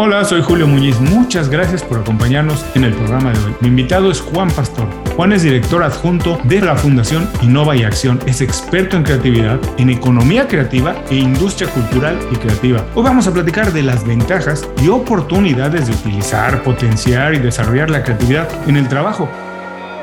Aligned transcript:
Hola, 0.00 0.24
soy 0.24 0.42
Julio 0.42 0.68
Muñiz. 0.68 1.00
Muchas 1.00 1.48
gracias 1.48 1.82
por 1.82 1.98
acompañarnos 1.98 2.64
en 2.76 2.84
el 2.84 2.94
programa 2.94 3.32
de 3.32 3.38
hoy. 3.40 3.54
Mi 3.60 3.66
invitado 3.66 4.12
es 4.12 4.20
Juan 4.20 4.48
Pastor. 4.48 4.86
Juan 5.16 5.32
es 5.32 5.42
director 5.42 5.82
adjunto 5.82 6.38
de 6.44 6.60
la 6.60 6.76
Fundación 6.76 7.28
Innova 7.42 7.74
y 7.74 7.82
Acción. 7.82 8.20
Es 8.24 8.40
experto 8.40 8.96
en 8.96 9.02
creatividad, 9.02 9.58
en 9.76 9.90
economía 9.90 10.46
creativa 10.46 10.94
e 11.10 11.16
industria 11.16 11.68
cultural 11.70 12.16
y 12.30 12.36
creativa. 12.36 12.86
Hoy 12.94 13.02
vamos 13.02 13.26
a 13.26 13.32
platicar 13.32 13.72
de 13.72 13.82
las 13.82 14.06
ventajas 14.06 14.68
y 14.80 14.86
oportunidades 14.86 15.88
de 15.88 15.94
utilizar, 15.94 16.62
potenciar 16.62 17.34
y 17.34 17.40
desarrollar 17.40 17.90
la 17.90 18.04
creatividad 18.04 18.48
en 18.68 18.76
el 18.76 18.86
trabajo. 18.86 19.28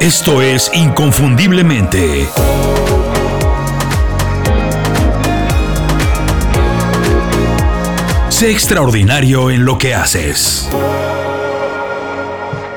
Esto 0.01 0.41
es 0.41 0.69
Inconfundiblemente. 0.73 2.27
Sé 8.35 8.51
extraordinario 8.51 9.49
en 9.49 9.63
lo 9.63 9.77
que 9.77 9.93
haces. 9.93 10.69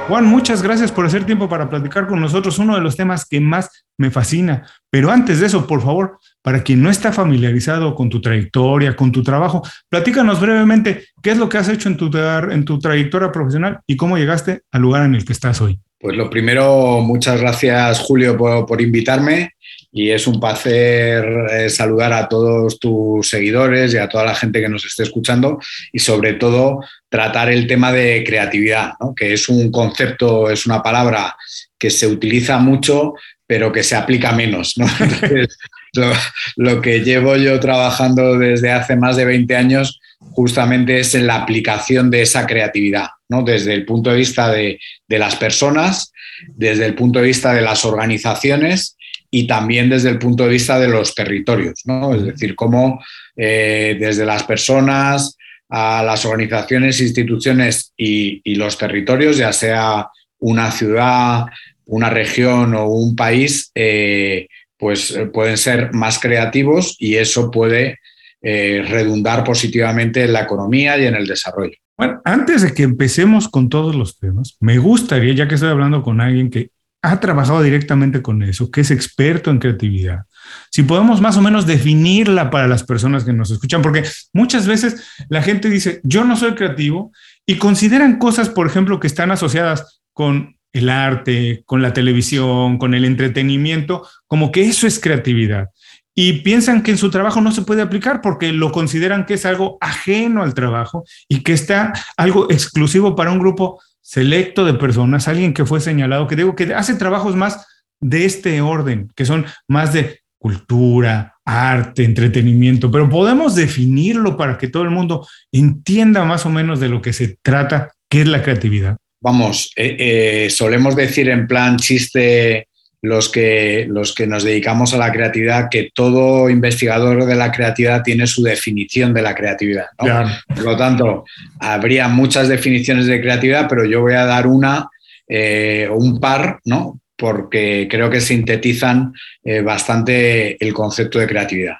Juan, 0.06 0.24
muchas 0.24 0.62
gracias 0.62 0.92
por 0.92 1.04
hacer 1.04 1.26
tiempo 1.26 1.48
para 1.48 1.68
platicar 1.68 2.06
con 2.06 2.20
nosotros. 2.20 2.60
Uno 2.60 2.76
de 2.76 2.80
los 2.80 2.96
temas 2.96 3.26
que 3.26 3.40
más 3.40 3.68
me 3.98 4.12
fascina. 4.12 4.68
Pero 4.88 5.10
antes 5.10 5.40
de 5.40 5.46
eso, 5.46 5.66
por 5.66 5.82
favor, 5.82 6.20
para 6.42 6.62
quien 6.62 6.80
no 6.80 6.90
está 6.90 7.10
familiarizado 7.10 7.96
con 7.96 8.08
tu 8.08 8.20
trayectoria, 8.20 8.94
con 8.94 9.10
tu 9.10 9.24
trabajo, 9.24 9.60
platícanos 9.88 10.40
brevemente 10.40 11.06
qué 11.20 11.32
es 11.32 11.38
lo 11.38 11.48
que 11.48 11.58
has 11.58 11.68
hecho 11.68 11.88
en 11.88 11.96
tu, 11.96 12.08
en 12.16 12.64
tu 12.64 12.78
trayectoria 12.78 13.32
profesional 13.32 13.80
y 13.84 13.96
cómo 13.96 14.16
llegaste 14.16 14.60
al 14.70 14.82
lugar 14.82 15.06
en 15.06 15.16
el 15.16 15.24
que 15.24 15.32
estás 15.32 15.60
hoy. 15.60 15.80
Pues 15.98 16.16
lo 16.16 16.30
primero, 16.30 17.00
muchas 17.00 17.40
gracias 17.40 17.98
Julio 17.98 18.36
por, 18.36 18.64
por 18.64 18.80
invitarme 18.80 19.54
y 19.92 20.10
es 20.10 20.26
un 20.26 20.38
placer 20.38 21.24
eh, 21.50 21.70
saludar 21.70 22.12
a 22.12 22.28
todos 22.28 22.78
tus 22.78 23.28
seguidores 23.28 23.94
y 23.94 23.98
a 23.98 24.08
toda 24.08 24.24
la 24.24 24.34
gente 24.34 24.60
que 24.60 24.68
nos 24.68 24.84
esté 24.84 25.02
escuchando 25.02 25.58
y 25.92 25.98
sobre 25.98 26.34
todo 26.34 26.80
tratar 27.08 27.50
el 27.50 27.66
tema 27.66 27.92
de 27.92 28.22
creatividad, 28.24 28.92
que 29.16 29.32
es 29.32 29.48
un 29.48 29.70
concepto, 29.70 30.50
es 30.50 30.66
una 30.66 30.82
palabra 30.82 31.34
que 31.78 31.90
se 31.90 32.06
utiliza 32.06 32.58
mucho 32.58 33.14
pero 33.48 33.72
que 33.72 33.82
se 33.82 33.96
aplica 33.96 34.30
menos. 34.32 34.74
lo, 35.94 36.12
lo, 36.56 36.82
que 36.82 37.00
llevo 37.00 37.34
yo 37.36 37.58
trabajando 37.58 38.38
desde 38.38 38.70
hace 38.70 38.94
más 38.94 39.16
de 39.16 39.24
20 39.24 39.56
años 39.56 39.98
justamente 40.32 41.00
es 41.00 41.14
en 41.14 41.26
la 41.26 41.36
aplicación 41.36 42.10
de 42.10 42.20
esa 42.20 42.46
creatividad, 42.46 43.08
¿no? 43.30 43.42
desde 43.42 43.72
el 43.72 43.86
punto 43.86 44.10
de 44.10 44.16
vista 44.16 44.52
de, 44.52 44.78
de 45.08 45.18
las 45.18 45.36
personas, 45.36 46.12
desde 46.46 46.84
el 46.84 46.94
punto 46.94 47.20
de 47.20 47.26
vista 47.26 47.54
de 47.54 47.62
las 47.62 47.86
organizaciones 47.86 48.97
y 49.30 49.46
también 49.46 49.90
desde 49.90 50.10
el 50.10 50.18
punto 50.18 50.44
de 50.44 50.50
vista 50.50 50.78
de 50.78 50.88
los 50.88 51.14
territorios, 51.14 51.82
¿no? 51.84 52.14
Es 52.14 52.24
decir, 52.24 52.54
cómo 52.54 53.02
eh, 53.36 53.96
desde 53.98 54.24
las 54.24 54.42
personas 54.44 55.36
a 55.68 56.02
las 56.02 56.24
organizaciones, 56.24 57.00
instituciones 57.00 57.92
y, 57.96 58.54
los 58.54 58.78
territorios, 58.78 59.36
ya 59.36 59.52
sea 59.52 60.08
una 60.38 60.70
ciudad, 60.70 61.46
una 61.84 62.08
región 62.08 62.74
o 62.74 62.86
un 62.86 63.14
país, 63.14 63.70
eh, 63.74 64.48
pues 64.78 65.10
eh, 65.10 65.26
pueden 65.26 65.58
ser 65.58 65.92
más 65.92 66.18
creativos 66.18 66.96
y 66.98 67.16
eso 67.16 67.50
puede 67.50 67.98
redundar 68.40 69.42
positivamente 69.42 70.22
en 70.22 70.32
la 70.32 70.42
economía 70.42 70.96
y 70.96 71.06
en 71.06 71.16
el 71.16 71.26
desarrollo. 71.26 71.76
Bueno, 71.98 72.20
antes 72.24 72.62
de 72.62 72.72
que 72.72 72.84
empecemos 72.84 73.48
con 73.48 73.68
todos 73.68 73.96
los 73.96 74.20
temas, 74.20 74.56
me 74.60 74.78
gustaría, 74.78 75.34
ya 75.34 75.48
que 75.48 75.56
estoy 75.56 75.70
hablando 75.70 76.04
con 76.04 76.20
alguien 76.20 76.48
que 76.48 76.70
ha 77.02 77.20
trabajado 77.20 77.62
directamente 77.62 78.22
con 78.22 78.42
eso, 78.42 78.70
que 78.70 78.80
es 78.80 78.90
experto 78.90 79.50
en 79.50 79.58
creatividad. 79.58 80.22
Si 80.70 80.82
podemos 80.82 81.20
más 81.20 81.36
o 81.36 81.42
menos 81.42 81.66
definirla 81.66 82.50
para 82.50 82.66
las 82.66 82.82
personas 82.82 83.24
que 83.24 83.32
nos 83.32 83.50
escuchan, 83.50 83.82
porque 83.82 84.04
muchas 84.32 84.66
veces 84.66 85.04
la 85.28 85.42
gente 85.42 85.68
dice, 85.70 86.00
yo 86.02 86.24
no 86.24 86.36
soy 86.36 86.54
creativo 86.54 87.12
y 87.46 87.56
consideran 87.56 88.18
cosas, 88.18 88.48
por 88.48 88.66
ejemplo, 88.66 88.98
que 88.98 89.06
están 89.06 89.30
asociadas 89.30 90.00
con 90.12 90.56
el 90.72 90.90
arte, 90.90 91.62
con 91.66 91.82
la 91.82 91.92
televisión, 91.92 92.78
con 92.78 92.94
el 92.94 93.04
entretenimiento, 93.04 94.06
como 94.26 94.52
que 94.52 94.66
eso 94.66 94.86
es 94.86 94.98
creatividad. 94.98 95.68
Y 96.14 96.40
piensan 96.40 96.82
que 96.82 96.90
en 96.90 96.98
su 96.98 97.10
trabajo 97.10 97.40
no 97.40 97.52
se 97.52 97.62
puede 97.62 97.80
aplicar 97.80 98.20
porque 98.20 98.52
lo 98.52 98.72
consideran 98.72 99.24
que 99.24 99.34
es 99.34 99.46
algo 99.46 99.78
ajeno 99.80 100.42
al 100.42 100.52
trabajo 100.52 101.04
y 101.28 101.44
que 101.44 101.52
está 101.52 101.92
algo 102.16 102.50
exclusivo 102.50 103.14
para 103.14 103.30
un 103.30 103.38
grupo 103.38 103.80
selecto 104.08 104.64
de 104.64 104.72
personas, 104.72 105.28
alguien 105.28 105.52
que 105.52 105.66
fue 105.66 105.82
señalado, 105.82 106.26
que 106.26 106.34
digo 106.34 106.56
que 106.56 106.72
hace 106.72 106.94
trabajos 106.94 107.36
más 107.36 107.66
de 108.00 108.24
este 108.24 108.62
orden, 108.62 109.12
que 109.14 109.26
son 109.26 109.44
más 109.68 109.92
de 109.92 110.20
cultura, 110.38 111.34
arte, 111.44 112.04
entretenimiento, 112.04 112.90
pero 112.90 113.10
podemos 113.10 113.54
definirlo 113.54 114.38
para 114.38 114.56
que 114.56 114.68
todo 114.68 114.82
el 114.84 114.88
mundo 114.88 115.28
entienda 115.52 116.24
más 116.24 116.46
o 116.46 116.48
menos 116.48 116.80
de 116.80 116.88
lo 116.88 117.02
que 117.02 117.12
se 117.12 117.36
trata, 117.42 117.92
qué 118.08 118.22
es 118.22 118.28
la 118.28 118.42
creatividad. 118.42 118.96
Vamos, 119.20 119.72
eh, 119.76 119.96
eh, 119.98 120.50
solemos 120.50 120.96
decir 120.96 121.28
en 121.28 121.46
plan 121.46 121.76
chiste 121.76 122.67
los 123.02 123.28
que, 123.28 123.86
los 123.88 124.14
que 124.14 124.26
nos 124.26 124.44
dedicamos 124.44 124.92
a 124.92 124.98
la 124.98 125.12
creatividad, 125.12 125.68
que 125.70 125.90
todo 125.94 126.50
investigador 126.50 127.24
de 127.24 127.36
la 127.36 127.52
creatividad 127.52 128.02
tiene 128.02 128.26
su 128.26 128.42
definición 128.42 129.14
de 129.14 129.22
la 129.22 129.34
creatividad. 129.34 129.86
Por 129.96 130.64
lo 130.64 130.76
tanto, 130.76 131.24
habría 131.60 132.08
muchas 132.08 132.48
definiciones 132.48 133.06
de 133.06 133.20
creatividad, 133.20 133.68
pero 133.68 133.84
yo 133.84 134.00
voy 134.00 134.14
a 134.14 134.24
dar 134.24 134.46
una, 134.46 134.88
eh, 135.28 135.88
un 135.90 136.18
par, 136.18 136.60
¿no? 136.64 137.00
porque 137.18 137.88
creo 137.90 138.08
que 138.08 138.20
sintetizan 138.20 139.12
eh, 139.42 139.60
bastante 139.60 140.56
el 140.64 140.72
concepto 140.72 141.18
de 141.18 141.26
creatividad. 141.26 141.74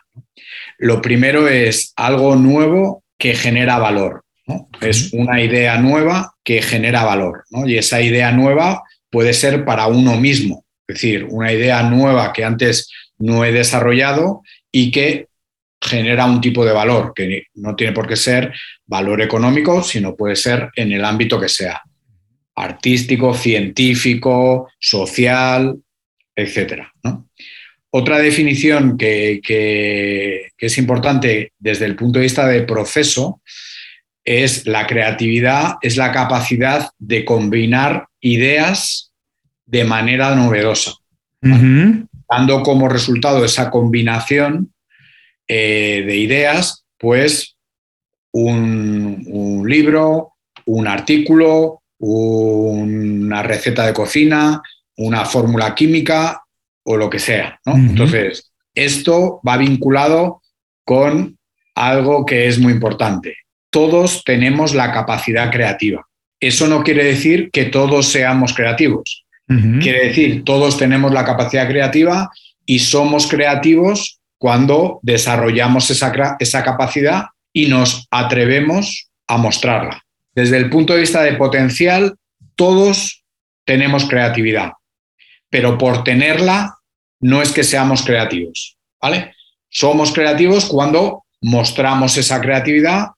Lo 0.79 1.01
primero 1.01 1.49
es 1.49 1.93
algo 1.97 2.35
nuevo 2.35 3.05
que 3.17 3.35
genera 3.35 3.79
valor. 3.79 4.25
Es 4.81 5.13
una 5.13 5.41
idea 5.41 5.79
nueva 5.79 6.35
que 6.43 6.61
genera 6.61 7.05
valor. 7.05 7.45
Y 7.67 7.77
esa 7.77 8.01
idea 8.01 8.33
nueva 8.33 8.83
puede 9.11 9.33
ser 9.33 9.65
para 9.65 9.87
uno 9.87 10.17
mismo, 10.17 10.65
es 10.89 10.95
decir, 10.95 11.27
una 11.29 11.53
idea 11.53 11.83
nueva 11.83 12.33
que 12.33 12.45
antes 12.45 12.91
no 13.19 13.45
he 13.45 13.53
desarrollado 13.53 14.43
y 14.73 14.91
que 14.91 15.29
genera 15.81 16.25
un 16.25 16.41
tipo 16.41 16.65
de 16.65 16.73
valor, 16.73 17.13
que 17.15 17.45
no 17.55 17.77
tiene 17.77 17.93
por 17.93 18.09
qué 18.09 18.17
ser 18.17 18.53
valor 18.87 19.21
económico, 19.21 19.83
sino 19.83 20.17
puede 20.17 20.35
ser 20.35 20.71
en 20.75 20.93
el 20.93 21.05
ámbito 21.05 21.39
que 21.39 21.49
sea, 21.49 21.83
artístico, 22.57 23.35
científico, 23.35 24.71
social, 24.81 25.77
etc. 26.35 26.83
Otra 27.91 28.19
definición 28.19 28.97
que, 28.97 29.41
que, 29.43 30.49
es 30.59 30.79
importante 30.79 31.53
desde 31.59 31.85
el 31.85 31.97
punto 31.97 32.19
de 32.19 32.25
vista 32.25 32.47
de 32.47 32.63
proceso 32.63 33.43
es 34.25 34.67
la 34.67 34.87
creatividad, 34.87 35.77
es 35.83 35.97
la 35.97 36.13
capacidad 36.13 36.91
de 36.99 37.25
combinar 37.25 38.07
ideas 38.21 39.08
de 39.69 39.85
manera 39.85 40.35
novedosa, 40.35 40.95
dando 41.41 42.63
como 42.63 42.89
resultado 42.89 43.45
esa 43.45 43.71
combinación 43.71 44.73
eh, 45.47 46.05
de 46.07 46.17
ideas, 46.17 46.85
pues 46.99 47.57
un, 48.33 49.65
libro, 49.67 50.33
un 50.65 50.89
artículo, 50.89 51.83
una 51.99 53.43
receta 53.43 53.87
de 53.87 53.93
cocina, 53.93 54.63
una 54.97 55.27
fórmula 55.27 55.75
química 55.75 56.43
o 56.85 56.97
lo 56.97 57.11
que 57.11 57.19
sea. 57.19 57.61
Entonces, 57.67 58.51
esto 58.75 59.41
va 59.47 59.59
vinculado 59.59 60.41
con 60.85 61.39
algo 61.75 62.25
que 62.25 62.49
es 62.49 62.59
muy 62.59 62.73
importante. 62.73 63.37
Todos 63.71 64.25
tenemos 64.25 64.75
la 64.75 64.93
capacidad 64.93 65.51
creativa. 65.53 66.07
Eso 66.41 66.69
no 66.69 66.83
quiere 66.83 67.05
decir 67.05 67.51
que 67.53 67.67
todos 67.67 68.09
seamos 68.09 68.55
creativos. 68.55 69.27
Quiere 69.81 70.09
decir, 70.09 70.45
todos 70.45 70.77
tenemos 70.77 71.11
la 71.11 71.25
capacidad 71.25 71.67
creativa 71.67 72.31
y 72.67 72.81
somos 72.81 73.27
creativos 73.27 74.21
cuando 74.37 75.01
desarrollamos 75.03 75.91
esa, 75.91 76.37
esa 76.39 76.63
capacidad 76.63 77.25
y 77.51 77.67
nos 77.67 78.07
atrevemos 78.11 79.09
a 79.27 79.39
mostrarla. 79.39 80.05
Desde 80.35 80.59
el 80.59 80.69
punto 80.69 80.93
de 80.93 81.01
vista 81.01 81.23
de 81.23 81.33
potencial, 81.33 82.15
todos 82.57 83.25
tenemos 83.65 84.05
creatividad, 84.05 84.73
pero 85.49 85.79
por 85.79 86.05
tenerla 86.05 86.75
no 87.21 87.41
es 87.41 87.51
que 87.51 87.65
seamos 87.65 88.03
creativos, 88.03 88.77
¿vale? 89.01 89.35
Somos 89.71 90.13
creativos 90.13 90.67
cuando 90.67 91.25
mostramos 91.41 92.17
esa 92.19 92.41
creatividad 92.41 93.09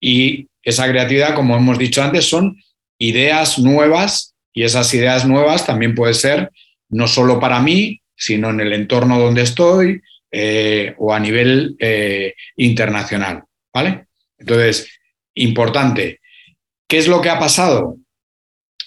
y 0.00 0.48
esa 0.62 0.88
creatividad, 0.88 1.34
como 1.34 1.56
hemos 1.56 1.78
dicho 1.78 2.02
antes, 2.02 2.28
son 2.28 2.62
ideas 2.98 3.58
nuevas 3.58 4.29
y 4.52 4.64
esas 4.64 4.92
ideas 4.94 5.26
nuevas 5.26 5.66
también 5.66 5.94
puede 5.94 6.14
ser 6.14 6.50
no 6.88 7.06
solo 7.06 7.38
para 7.38 7.60
mí, 7.60 8.00
sino 8.16 8.50
en 8.50 8.60
el 8.60 8.72
entorno 8.72 9.18
donde 9.18 9.42
estoy 9.42 10.02
eh, 10.30 10.94
o 10.98 11.14
a 11.14 11.20
nivel 11.20 11.76
eh, 11.78 12.34
internacional. 12.56 13.44
¿Vale? 13.72 14.06
Entonces, 14.38 14.88
importante, 15.34 16.20
¿qué 16.88 16.98
es 16.98 17.06
lo 17.06 17.20
que 17.20 17.30
ha 17.30 17.38
pasado? 17.38 17.96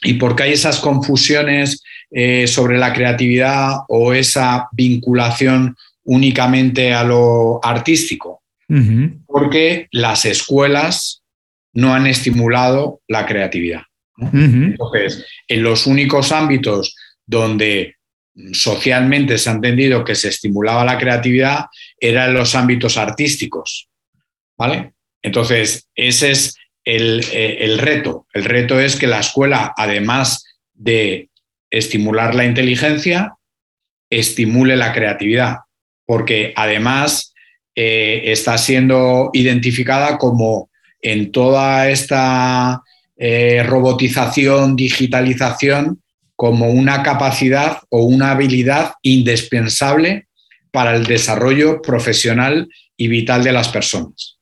¿Y 0.03 0.15
por 0.15 0.35
qué 0.35 0.43
hay 0.43 0.53
esas 0.53 0.79
confusiones 0.79 1.81
eh, 2.11 2.47
sobre 2.47 2.77
la 2.77 2.91
creatividad 2.91 3.77
o 3.87 4.13
esa 4.13 4.67
vinculación 4.73 5.75
únicamente 6.03 6.93
a 6.93 7.03
lo 7.03 7.63
artístico? 7.63 8.41
Porque 9.27 9.87
las 9.91 10.25
escuelas 10.25 11.21
no 11.73 11.93
han 11.93 12.07
estimulado 12.07 13.01
la 13.07 13.25
creatividad. 13.25 13.83
Entonces, 14.17 15.25
en 15.47 15.63
los 15.63 15.87
únicos 15.87 16.31
ámbitos 16.31 16.95
donde 17.25 17.95
socialmente 18.51 19.37
se 19.37 19.49
ha 19.49 19.53
entendido 19.53 20.03
que 20.03 20.15
se 20.15 20.29
estimulaba 20.29 20.85
la 20.85 20.97
creatividad 20.97 21.65
eran 21.99 22.33
los 22.33 22.55
ámbitos 22.55 22.97
artísticos. 22.97 23.89
¿Vale? 24.57 24.93
Entonces, 25.21 25.87
ese 25.95 26.31
es 26.31 26.55
el, 26.83 27.23
eh, 27.31 27.57
el, 27.61 27.79
reto. 27.79 28.27
El 28.33 28.45
reto 28.45 28.79
es 28.79 28.95
que 28.95 29.07
la 29.07 29.19
escuela, 29.19 29.73
además 29.75 30.45
de 30.73 31.29
estimular 31.71 32.35
la 32.35 32.45
inteligencia, 32.45 33.35
estimule 34.09 34.75
la 34.75 34.93
creatividad, 34.93 35.57
porque 36.05 36.53
además 36.55 37.33
eh, 37.75 38.23
está 38.25 38.57
siendo 38.57 39.31
identificada 39.33 40.17
como 40.17 40.69
en 41.01 41.31
toda 41.31 41.89
esta 41.89 42.82
eh, 43.25 43.63
robotización, 43.63 44.75
digitalización, 44.75 46.01
como 46.35 46.69
una 46.69 47.03
capacidad 47.03 47.77
o 47.87 48.03
una 48.03 48.31
habilidad 48.31 48.95
indispensable 49.01 50.27
para 50.71 50.93
el 50.93 51.05
desarrollo 51.05 51.81
profesional 51.81 52.67
y 52.97 53.07
vital 53.07 53.41
de 53.41 53.53
las 53.53 53.69
personas. 53.69 54.37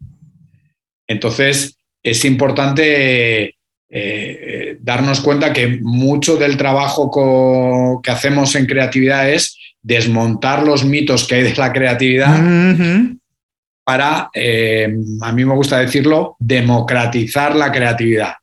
Entonces, 1.07 1.77
es 2.01 2.25
importante 2.25 3.55
eh, 3.91 4.77
darnos 4.81 5.21
cuenta 5.21 5.53
que 5.53 5.77
mucho 5.83 6.37
del 6.37 6.57
trabajo 6.57 8.01
que 8.01 8.09
hacemos 8.09 8.55
en 8.55 8.65
creatividad 8.65 9.29
es 9.29 9.59
desmontar 9.83 10.63
los 10.63 10.83
mitos 10.85 11.27
que 11.27 11.35
hay 11.35 11.43
de 11.43 11.53
la 11.53 11.71
creatividad 11.71 12.39
para, 13.83 14.31
eh, 14.33 14.91
a 15.21 15.31
mí 15.33 15.45
me 15.45 15.53
gusta 15.53 15.77
decirlo, 15.77 16.35
democratizar 16.39 17.55
la 17.55 17.71
creatividad. 17.71 18.40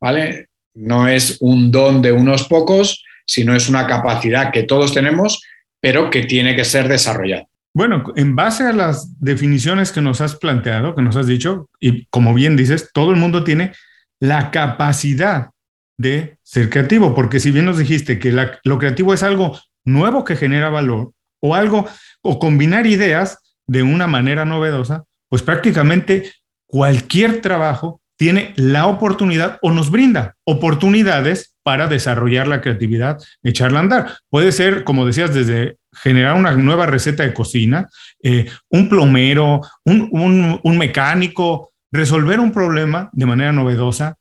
¿Vale? 0.00 0.48
No 0.74 1.08
es 1.08 1.38
un 1.40 1.70
don 1.70 2.02
de 2.02 2.12
unos 2.12 2.44
pocos, 2.44 3.04
sino 3.26 3.54
es 3.54 3.68
una 3.68 3.86
capacidad 3.86 4.52
que 4.52 4.62
todos 4.62 4.94
tenemos, 4.94 5.42
pero 5.80 6.10
que 6.10 6.24
tiene 6.24 6.56
que 6.56 6.64
ser 6.64 6.88
desarrollada. 6.88 7.46
Bueno, 7.74 8.04
en 8.16 8.34
base 8.34 8.64
a 8.64 8.72
las 8.72 9.20
definiciones 9.20 9.92
que 9.92 10.00
nos 10.00 10.20
has 10.20 10.34
planteado, 10.34 10.94
que 10.94 11.02
nos 11.02 11.16
has 11.16 11.26
dicho, 11.26 11.68
y 11.78 12.06
como 12.06 12.34
bien 12.34 12.56
dices, 12.56 12.90
todo 12.92 13.10
el 13.10 13.16
mundo 13.16 13.44
tiene 13.44 13.72
la 14.20 14.50
capacidad 14.50 15.50
de 15.96 16.38
ser 16.42 16.70
creativo, 16.70 17.14
porque 17.14 17.40
si 17.40 17.50
bien 17.50 17.66
nos 17.66 17.78
dijiste 17.78 18.18
que 18.18 18.32
lo 18.64 18.78
creativo 18.78 19.14
es 19.14 19.22
algo 19.22 19.58
nuevo 19.84 20.24
que 20.24 20.36
genera 20.36 20.70
valor 20.70 21.12
o 21.40 21.54
algo, 21.54 21.86
o 22.22 22.38
combinar 22.38 22.86
ideas 22.86 23.38
de 23.66 23.82
una 23.82 24.06
manera 24.06 24.44
novedosa, 24.44 25.04
pues 25.28 25.42
prácticamente 25.42 26.32
cualquier 26.66 27.40
trabajo 27.40 28.00
tiene 28.18 28.52
la 28.56 28.86
oportunidad 28.86 29.58
o 29.62 29.70
nos 29.70 29.90
brinda 29.90 30.34
oportunidades 30.44 31.54
para 31.62 31.86
desarrollar 31.86 32.48
la 32.48 32.60
creatividad, 32.60 33.18
echarla 33.42 33.78
a 33.78 33.82
andar. 33.82 34.16
Puede 34.28 34.52
ser, 34.52 34.84
como 34.84 35.06
decías, 35.06 35.32
desde 35.32 35.76
generar 35.92 36.34
una 36.34 36.52
nueva 36.52 36.86
receta 36.86 37.22
de 37.22 37.32
cocina, 37.32 37.88
eh, 38.22 38.50
un 38.70 38.88
plomero, 38.88 39.60
un, 39.84 40.60
un 40.62 40.78
mecánico, 40.78 41.70
resolver 41.92 42.40
un 42.40 42.52
problema 42.52 43.08
de 43.12 43.26
manera 43.26 43.52
novedosa, 43.52 44.16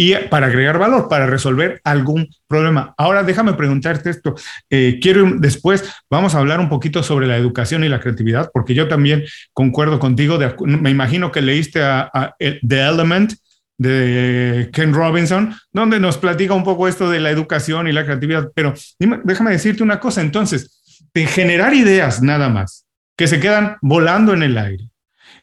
y 0.00 0.14
para 0.30 0.46
agregar 0.46 0.78
valor, 0.78 1.10
para 1.10 1.26
resolver 1.26 1.82
algún 1.84 2.30
problema. 2.48 2.94
Ahora 2.96 3.22
déjame 3.22 3.52
preguntarte 3.52 4.08
esto. 4.08 4.34
Eh, 4.70 4.98
quiero 4.98 5.30
después, 5.36 5.84
vamos 6.08 6.34
a 6.34 6.38
hablar 6.38 6.58
un 6.58 6.70
poquito 6.70 7.02
sobre 7.02 7.26
la 7.26 7.36
educación 7.36 7.84
y 7.84 7.90
la 7.90 8.00
creatividad, 8.00 8.50
porque 8.54 8.72
yo 8.72 8.88
también 8.88 9.24
concuerdo 9.52 9.98
contigo. 9.98 10.38
me 10.64 10.88
imagino 10.88 11.30
que 11.30 11.42
leíste 11.42 11.82
a, 11.82 12.34
The 12.38 12.80
Element 12.80 13.34
de 13.76 14.70
Ken 14.72 14.94
Robinson, 14.94 15.54
donde 15.70 16.00
nos 16.00 16.16
platica 16.16 16.54
un 16.54 16.64
poco 16.64 16.88
esto 16.88 17.10
de 17.10 17.20
la 17.20 17.30
educación 17.30 17.86
y 17.86 17.92
la 17.92 18.06
creatividad. 18.06 18.50
Pero 18.54 18.72
déjame 18.98 19.50
decirte 19.50 19.82
una 19.82 20.00
cosa, 20.00 20.22
entonces, 20.22 21.02
de 21.12 21.26
generar 21.26 21.74
ideas 21.74 22.22
nada 22.22 22.48
más, 22.48 22.86
que 23.18 23.26
se 23.26 23.38
quedan 23.38 23.76
volando 23.82 24.32
en 24.32 24.44
el 24.44 24.56
aire 24.56 24.89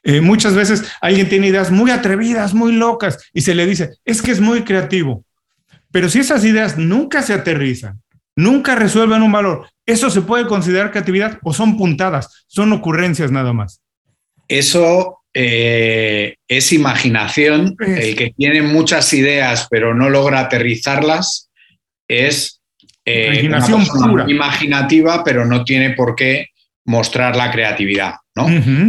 eh, 0.04 0.22
muchas 0.22 0.56
veces 0.56 0.84
alguien 1.02 1.30
tiene 1.30 1.48
ideas 1.48 1.72
muy 1.72 1.92
atrevidas, 1.92 2.54
muy 2.54 2.74
locas, 2.74 3.18
y 3.34 3.42
se 3.42 3.56
le 3.56 3.66
dice, 3.66 3.92
es 4.06 4.22
que 4.22 4.32
es 4.32 4.40
muy 4.40 4.64
creativo. 4.64 5.24
Pero 5.92 6.10
si 6.10 6.20
esas 6.20 6.44
ideas 6.46 6.78
nunca 6.78 7.22
se 7.22 7.34
aterrizan, 7.34 8.02
nunca 8.36 8.76
resuelven 8.76 9.22
un 9.22 9.32
valor, 9.32 9.68
¿eso 9.86 10.10
se 10.10 10.22
puede 10.22 10.46
considerar 10.48 10.92
creatividad 10.92 11.40
o 11.44 11.54
son 11.54 11.78
puntadas, 11.78 12.46
son 12.48 12.72
ocurrencias 12.74 13.32
nada 13.32 13.54
más? 13.54 13.82
Eso 14.48 15.20
eh, 15.34 16.36
es 16.48 16.74
imaginación. 16.74 17.76
El 17.80 18.16
que 18.16 18.34
tiene 18.36 18.62
muchas 18.62 19.14
ideas 19.14 19.68
pero 19.70 19.94
no 19.94 20.10
logra 20.10 20.40
aterrizarlas 20.40 21.52
es 22.08 22.62
eh, 23.06 23.42
imaginación 23.44 24.30
imaginativa, 24.30 25.24
pero 25.24 25.46
no 25.46 25.64
tiene 25.64 25.92
por 25.92 26.16
qué 26.16 26.48
mostrar 26.88 27.36
la 27.36 27.52
creatividad. 27.52 28.16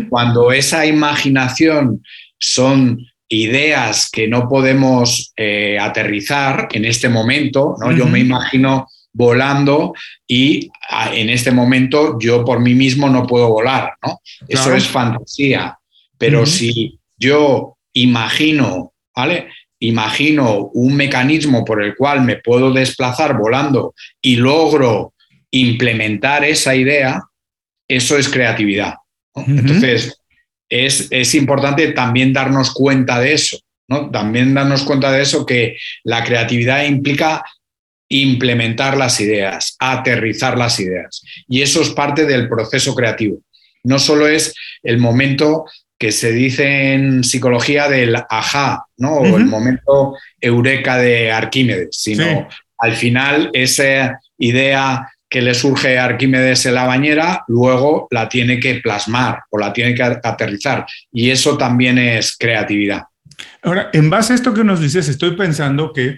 Cuando 0.08 0.52
esa 0.52 0.86
imaginación 0.86 2.02
son 2.38 2.98
ideas 3.28 4.08
que 4.10 4.28
no 4.28 4.48
podemos 4.48 5.32
eh, 5.36 5.78
aterrizar 5.78 6.68
en 6.70 6.84
este 6.84 7.08
momento, 7.08 7.76
¿no? 7.80 7.92
Yo 7.92 8.06
me 8.06 8.20
imagino 8.20 8.86
volando 9.12 9.94
y 10.26 10.70
en 11.12 11.28
este 11.28 11.50
momento 11.50 12.18
yo 12.20 12.44
por 12.44 12.60
mí 12.60 12.74
mismo 12.74 13.08
no 13.10 13.26
puedo 13.26 13.48
volar, 13.48 13.94
¿no? 14.02 14.20
Eso 14.46 14.74
es 14.74 14.86
fantasía. 14.86 15.76
Pero 16.16 16.46
si 16.46 16.98
yo 17.16 17.76
imagino, 17.94 18.92
¿vale? 19.14 19.48
Imagino 19.80 20.70
un 20.74 20.94
mecanismo 20.94 21.64
por 21.64 21.82
el 21.82 21.96
cual 21.96 22.22
me 22.22 22.36
puedo 22.36 22.72
desplazar 22.72 23.36
volando 23.36 23.94
y 24.20 24.36
logro 24.36 25.14
implementar 25.50 26.44
esa 26.44 26.74
idea, 26.74 27.22
eso 27.88 28.18
es 28.18 28.28
creatividad. 28.28 28.94
Entonces, 29.34 30.20
es, 30.68 31.34
importante 31.34 31.92
también 31.92 32.32
darnos 32.32 32.72
cuenta 32.72 33.20
de 33.20 33.32
eso, 33.32 33.58
¿no? 33.88 34.10
También 34.10 34.54
darnos 34.54 34.82
cuenta 34.82 35.10
de 35.10 35.22
eso, 35.22 35.46
que 35.46 35.76
la 36.04 36.24
creatividad 36.24 36.84
implica 36.84 37.42
implementar 38.10 38.96
las 38.96 39.20
ideas, 39.20 39.76
aterrizar 39.78 40.56
las 40.56 40.78
ideas. 40.80 41.22
Y 41.46 41.62
eso 41.62 41.82
es 41.82 41.90
parte 41.90 42.26
del 42.26 42.48
proceso 42.48 42.94
creativo. 42.94 43.40
No 43.84 43.98
solo 43.98 44.28
es 44.28 44.54
el 44.82 44.98
momento 44.98 45.64
que 45.98 46.12
se 46.12 46.32
dice 46.32 46.94
en 46.94 47.24
psicología 47.24 47.88
del 47.88 48.16
ajá, 48.28 48.84
¿no? 48.96 49.16
O 49.16 49.36
el 49.36 49.46
momento 49.46 50.14
eureka 50.40 50.96
de 50.96 51.32
Arquímedes, 51.32 51.88
sino 51.92 52.48
al 52.78 52.92
final 52.94 53.50
esa 53.52 54.20
idea 54.38 55.08
que 55.28 55.42
le 55.42 55.54
surge 55.54 55.98
a 55.98 56.06
Arquímedes 56.06 56.64
en 56.66 56.74
la 56.74 56.86
bañera, 56.86 57.44
luego 57.48 58.08
la 58.10 58.28
tiene 58.28 58.58
que 58.58 58.76
plasmar 58.76 59.42
o 59.50 59.58
la 59.58 59.72
tiene 59.72 59.94
que 59.94 60.02
aterrizar. 60.02 60.86
Y 61.12 61.30
eso 61.30 61.58
también 61.58 61.98
es 61.98 62.36
creatividad. 62.36 63.04
Ahora, 63.62 63.90
en 63.92 64.08
base 64.08 64.32
a 64.32 64.36
esto 64.36 64.54
que 64.54 64.64
nos 64.64 64.80
dices, 64.80 65.08
estoy 65.08 65.36
pensando 65.36 65.92
que 65.92 66.16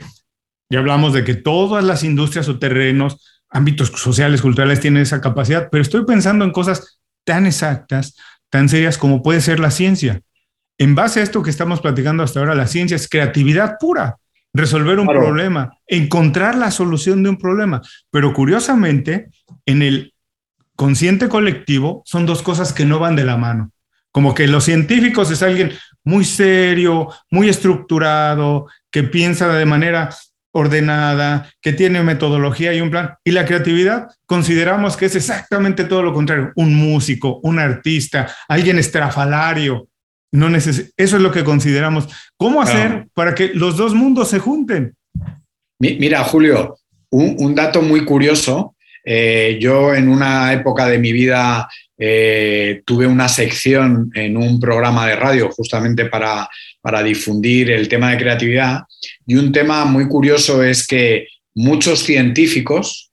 ya 0.71 0.79
hablamos 0.79 1.13
de 1.13 1.25
que 1.25 1.35
todas 1.35 1.83
las 1.83 2.05
industrias 2.05 2.49
o 2.49 2.59
terrenos, 2.59 3.43
ámbitos 3.49 3.89
sociales, 3.89 4.41
culturales 4.41 4.81
tienen 4.81 5.03
esa 5.03 5.21
capacidad, 5.21 5.69
pero 5.71 5.83
estoy 5.83 6.05
pensando 6.05 6.45
en 6.45 6.53
cosas 6.53 7.01
tan 7.25 7.47
exactas, 7.47 8.17
tan 8.49 8.69
serias 8.69 8.97
como 8.97 9.23
puede 9.23 9.41
ser 9.41 9.59
la 9.59 9.73
ciencia. 9.73 10.21
En 10.79 10.95
base 10.95 11.21
a 11.21 11.23
esto 11.25 11.43
que 11.43 11.51
estamos 11.51 11.81
platicando 11.81 12.23
hasta 12.23 12.39
ahora, 12.39 12.55
la 12.55 12.69
ciencia 12.69 12.95
es 12.95 13.09
creatividad 13.09 13.77
pura 13.81 14.17
resolver 14.53 14.99
un 14.99 15.07
problema, 15.07 15.73
encontrar 15.87 16.57
la 16.57 16.71
solución 16.71 17.23
de 17.23 17.31
un 17.31 17.37
problema. 17.37 17.83
Pero 18.11 18.33
curiosamente, 18.33 19.31
en 19.67 19.83
el 19.83 20.15
consciente 20.77 21.29
colectivo 21.29 22.03
son 22.07 22.27
dos 22.27 22.43
cosas 22.43 22.73
que 22.73 22.85
no 22.85 22.99
van 22.99 23.17
de 23.17 23.25
la 23.25 23.37
mano. 23.37 23.71
Como 24.13 24.35
que 24.35 24.49
los 24.49 24.65
científicos 24.65 25.31
es 25.31 25.43
alguien 25.43 25.73
muy 26.05 26.25
serio, 26.25 27.09
muy 27.31 27.49
estructurado, 27.49 28.67
que 28.91 29.05
piensa 29.05 29.49
de 29.49 29.67
manera 29.67 30.11
ordenada, 30.53 31.49
que 31.61 31.73
tiene 31.73 32.03
metodología 32.03 32.75
y 32.75 32.81
un 32.81 32.91
plan. 32.91 33.15
Y 33.23 33.31
la 33.31 33.45
creatividad 33.45 34.09
consideramos 34.27 34.97
que 34.97 35.07
es 35.07 35.15
exactamente 35.15 35.85
todo 35.85 36.03
lo 36.03 36.13
contrario. 36.13 36.51
Un 36.57 36.75
músico, 36.75 37.39
un 37.45 37.61
artista, 37.61 38.35
alguien 38.49 38.79
estrafalario, 38.79 39.90
no 40.33 40.55
eso 40.57 40.71
es 40.97 41.13
lo 41.13 41.33
que 41.33 41.45
consideramos. 41.45 42.09
¿Cómo 42.37 42.63
hacer 42.63 43.09
para 43.15 43.35
que 43.35 43.51
los 43.55 43.77
dos 43.77 43.95
mundos 43.95 44.29
se 44.29 44.39
junten? 44.39 44.95
Mira, 45.79 46.23
Julio, 46.25 46.77
un, 47.11 47.55
dato 47.55 47.83
muy 47.83 48.05
curioso. 48.05 48.75
Eh, 49.05 49.59
yo 49.61 49.95
en 49.95 50.09
una 50.09 50.53
época 50.53 50.87
de 50.87 50.99
mi 50.99 51.11
vida 51.11 51.69
eh, 51.99 52.83
tuve 52.85 53.07
una 53.07 53.29
sección 53.29 54.11
en 54.15 54.37
un 54.37 54.61
programa 54.61 55.07
de 55.07 55.17
radio 55.17 55.51
justamente 55.51 56.05
para, 56.05 56.49
para 56.81 57.03
difundir 57.03 57.71
el 57.71 57.89
tema 57.89 58.11
de 58.11 58.19
creatividad 58.19 58.83
y 59.27 59.37
un 59.37 59.53
tema 59.53 59.85
muy 59.87 60.07
curioso 60.07 60.63
es 60.63 60.87
que 60.87 61.29
muchos 61.55 62.01
científicos 62.01 63.11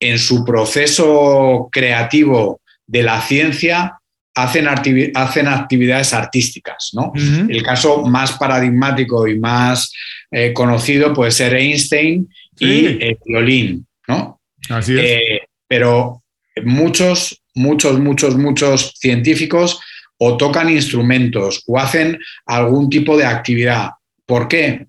en 0.00 0.18
su 0.18 0.44
proceso 0.44 1.68
creativo 1.70 2.60
de 2.86 3.02
la 3.04 3.20
ciencia 3.20 4.01
hacen, 4.34 4.66
hacen 5.14 5.48
actividades 5.48 6.12
artísticas. 6.12 6.90
¿no? 6.94 7.12
El 7.48 7.62
caso 7.62 8.02
más 8.02 8.32
paradigmático 8.32 9.26
y 9.26 9.38
más 9.38 9.92
eh, 10.30 10.52
conocido 10.52 11.12
puede 11.12 11.30
ser 11.30 11.54
Einstein 11.54 12.28
y 12.58 12.86
el 13.02 13.18
violín. 13.24 13.86
¿no? 14.08 14.40
Así 14.68 14.94
es. 14.98 15.04
Eh, 15.04 15.40
pero 15.66 16.22
muchos, 16.64 17.42
muchos, 17.54 17.98
muchos, 17.98 18.36
muchos 18.36 18.94
científicos 18.98 19.80
o 20.18 20.36
tocan 20.36 20.70
instrumentos 20.70 21.62
o 21.66 21.78
hacen 21.78 22.18
algún 22.46 22.88
tipo 22.88 23.16
de 23.16 23.24
actividad. 23.24 23.90
¿Por 24.24 24.48
qué? 24.48 24.86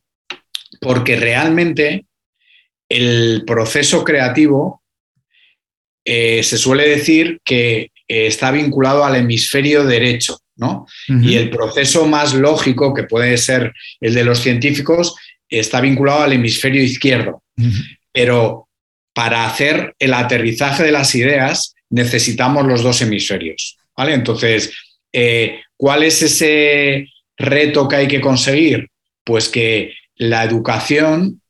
Porque 0.80 1.16
realmente 1.16 2.06
el 2.90 3.44
proceso 3.46 4.04
creativo 4.04 4.84
eh, 6.06 6.44
se 6.44 6.58
suele 6.58 6.88
decir 6.88 7.40
que 7.44 7.93
eh, 8.14 8.28
está 8.28 8.52
vinculado 8.52 9.04
al 9.04 9.16
hemisferio 9.16 9.84
derecho, 9.86 10.38
¿no? 10.56 10.86
Y 11.08 11.34
el 11.34 11.50
proceso 11.50 12.06
más 12.06 12.36
lógico, 12.36 12.94
que 12.94 13.06
puede 13.06 13.40
ser 13.40 13.74
el 14.00 14.14
de 14.14 14.24
los 14.24 14.40
científicos, 14.40 15.16
está 15.50 15.82
vinculado 15.82 16.22
al 16.22 16.34
hemisferio 16.34 16.84
izquierdo. 16.84 17.42
Pero 18.12 18.68
para 19.16 19.48
hacer 19.48 19.96
el 19.98 20.14
aterrizaje 20.14 20.84
de 20.84 20.92
las 20.92 21.16
ideas 21.16 21.74
necesitamos 21.90 22.68
los 22.68 22.84
dos 22.84 23.02
hemisferios, 23.02 23.78
¿vale? 23.98 24.14
Entonces, 24.14 24.72
eh, 25.12 25.62
¿cuál 25.76 26.04
es 26.04 26.22
ese 26.22 27.08
reto 27.36 27.88
que 27.88 27.96
hay 27.96 28.08
que 28.08 28.22
conseguir? 28.22 28.90
Pues 29.24 29.50
que 29.50 29.96
la 30.18 30.44
educación 30.44 31.42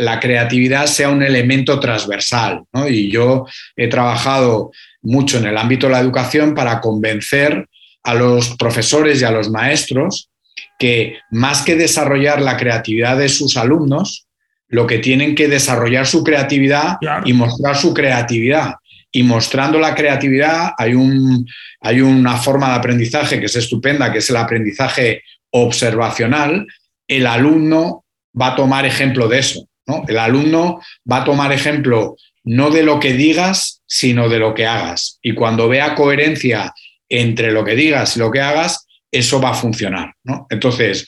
la 0.00 0.18
creatividad 0.18 0.86
sea 0.86 1.10
un 1.10 1.22
elemento 1.22 1.78
transversal. 1.78 2.62
Y 2.88 3.10
yo 3.10 3.46
he 3.76 3.86
trabajado 3.86 4.72
mucho 5.02 5.38
en 5.38 5.46
el 5.46 5.56
ámbito 5.56 5.86
de 5.86 5.92
la 5.92 6.00
educación 6.00 6.54
para 6.54 6.80
convencer 6.80 7.68
a 8.02 8.14
los 8.14 8.56
profesores 8.56 9.20
y 9.20 9.24
a 9.24 9.30
los 9.30 9.50
maestros 9.50 10.30
que 10.78 11.18
más 11.30 11.62
que 11.62 11.76
desarrollar 11.76 12.40
la 12.40 12.56
creatividad 12.56 13.18
de 13.18 13.28
sus 13.28 13.56
alumnos, 13.56 14.26
lo 14.68 14.86
que 14.86 14.98
tienen 14.98 15.34
que 15.34 15.48
desarrollar 15.48 16.06
su 16.06 16.24
creatividad 16.24 16.96
y 17.24 17.32
mostrar 17.32 17.76
su 17.76 17.92
creatividad. 17.92 18.74
Y 19.12 19.24
mostrando 19.24 19.78
la 19.78 19.94
creatividad 19.94 20.70
hay, 20.78 20.94
un, 20.94 21.46
hay 21.80 22.00
una 22.00 22.36
forma 22.36 22.68
de 22.68 22.74
aprendizaje 22.76 23.40
que 23.40 23.46
es 23.46 23.56
estupenda, 23.56 24.12
que 24.12 24.18
es 24.18 24.30
el 24.30 24.36
aprendizaje 24.36 25.22
observacional. 25.50 26.66
El 27.08 27.26
alumno 27.26 28.04
va 28.40 28.48
a 28.48 28.56
tomar 28.56 28.86
ejemplo 28.86 29.28
de 29.28 29.40
eso. 29.40 29.66
El 30.06 30.18
alumno 30.18 30.80
va 31.10 31.18
a 31.18 31.24
tomar 31.24 31.52
ejemplo 31.52 32.16
no 32.44 32.70
de 32.70 32.82
lo 32.82 33.00
que 33.00 33.12
digas, 33.12 33.82
sino 33.86 34.28
de 34.28 34.38
lo 34.38 34.54
que 34.54 34.66
hagas. 34.66 35.18
Y 35.22 35.34
cuando 35.34 35.68
vea 35.68 35.94
coherencia 35.94 36.72
entre 37.08 37.50
lo 37.50 37.64
que 37.64 37.74
digas 37.74 38.16
y 38.16 38.20
lo 38.20 38.30
que 38.30 38.40
hagas, 38.40 38.86
eso 39.10 39.40
va 39.40 39.50
a 39.50 39.54
funcionar. 39.54 40.14
Entonces, 40.48 41.06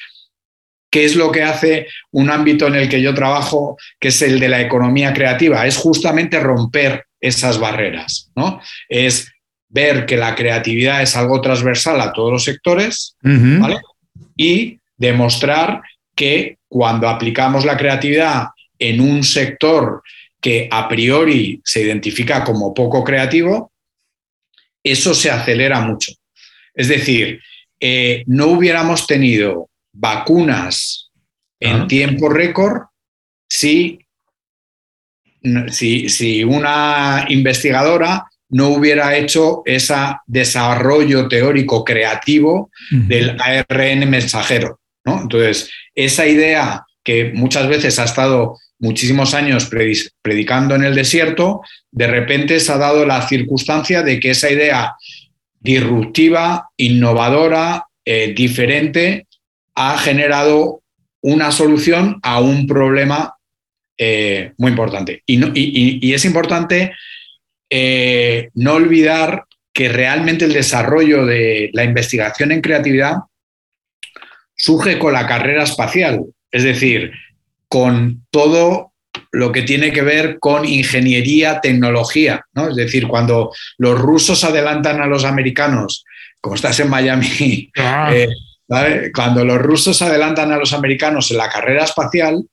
¿qué 0.90 1.04
es 1.04 1.16
lo 1.16 1.30
que 1.30 1.42
hace 1.42 1.86
un 2.10 2.30
ámbito 2.30 2.66
en 2.66 2.74
el 2.74 2.88
que 2.88 3.00
yo 3.00 3.14
trabajo, 3.14 3.76
que 4.00 4.08
es 4.08 4.20
el 4.22 4.40
de 4.40 4.48
la 4.48 4.60
economía 4.60 5.12
creativa? 5.14 5.66
Es 5.66 5.76
justamente 5.76 6.40
romper 6.40 7.06
esas 7.20 7.58
barreras. 7.58 8.30
¿no? 8.34 8.60
Es 8.88 9.32
ver 9.68 10.04
que 10.04 10.16
la 10.16 10.34
creatividad 10.34 11.02
es 11.02 11.16
algo 11.16 11.40
transversal 11.40 12.00
a 12.00 12.12
todos 12.12 12.32
los 12.32 12.44
sectores 12.44 13.16
y 14.36 14.78
demostrar 14.96 15.80
que 16.14 16.58
cuando 16.68 17.08
aplicamos 17.08 17.64
la 17.64 17.76
creatividad 17.76 18.48
en 18.78 19.00
un 19.00 19.24
sector 19.24 20.02
que 20.42 20.68
a 20.70 20.88
priori 20.88 21.60
se 21.64 21.82
identifica 21.82 22.42
como 22.42 22.74
poco 22.74 23.04
creativo, 23.04 23.72
eso 24.82 25.14
se 25.14 25.30
acelera 25.30 25.80
mucho. 25.80 26.12
Es 26.74 26.88
decir, 26.88 27.40
eh, 27.78 28.24
no 28.26 28.48
hubiéramos 28.48 29.06
tenido 29.06 29.70
vacunas 29.92 31.10
en 31.60 31.86
tiempo 31.86 32.28
récord 32.28 32.82
si, 33.48 34.00
si, 35.68 36.42
una 36.42 37.26
investigadora 37.28 38.26
no 38.48 38.68
hubiera 38.70 39.16
hecho 39.16 39.62
ese 39.64 39.94
desarrollo 40.26 41.28
teórico 41.28 41.84
creativo 41.84 42.70
del 42.90 43.36
ARN 43.40 44.10
mensajero. 44.10 44.80
Entonces, 45.04 45.70
esa 45.94 46.26
idea 46.26 46.84
que 47.04 47.32
muchas 47.32 47.68
veces 47.68 47.98
ha 47.98 48.04
estado 48.04 48.58
muchísimos 48.82 49.32
años 49.32 49.70
predicando 50.20 50.74
en 50.74 50.82
el 50.82 50.94
desierto, 50.94 51.62
de 51.90 52.08
repente 52.08 52.58
se 52.58 52.72
ha 52.72 52.78
dado 52.78 53.06
la 53.06 53.26
circunstancia 53.26 54.02
de 54.02 54.18
que 54.18 54.30
esa 54.30 54.50
idea 54.50 54.96
disruptiva, 55.60 56.68
innovadora, 56.76 57.86
eh, 58.04 58.34
diferente, 58.34 59.28
ha 59.76 59.96
generado 59.98 60.82
una 61.20 61.52
solución 61.52 62.18
a 62.24 62.40
un 62.40 62.66
problema 62.66 63.36
eh, 63.96 64.52
muy 64.58 64.72
importante. 64.72 65.22
Y, 65.26 66.12
es 66.12 66.24
importante 66.24 66.92
eh, 67.70 68.50
no 68.54 68.74
olvidar 68.74 69.44
que 69.72 69.88
realmente 69.88 70.44
el 70.44 70.52
desarrollo 70.52 71.24
de 71.24 71.70
la 71.72 71.84
investigación 71.84 72.50
en 72.50 72.60
creatividad 72.60 73.18
surge 74.56 74.98
con 74.98 75.12
la 75.12 75.28
carrera 75.28 75.62
espacial. 75.62 76.24
Es 76.50 76.64
decir, 76.64 77.12
con 77.72 78.26
todo 78.30 78.92
lo 79.30 79.50
que 79.50 79.62
tiene 79.62 79.92
que 79.92 80.02
ver 80.02 80.38
con 80.38 80.66
ingeniería, 80.66 81.62
tecnología, 81.62 82.44
¿no? 82.52 82.68
Es 82.68 82.76
decir, 82.76 83.08
cuando 83.08 83.50
los 83.78 83.98
rusos 83.98 84.44
adelantan 84.44 85.00
a 85.00 85.06
los 85.06 85.24
americanos, 85.24 86.04
como 86.38 86.54
estás 86.54 86.78
en 86.80 86.90
Miami, 86.90 87.70
ah. 87.78 88.12
eh, 88.14 88.28
cuando 89.14 89.42
los 89.42 89.56
rusos 89.56 90.02
adelantan 90.02 90.52
a 90.52 90.58
los 90.58 90.74
americanos 90.74 91.30
en 91.30 91.38
la 91.38 91.48
carrera 91.48 91.84
espacial, 91.84 92.44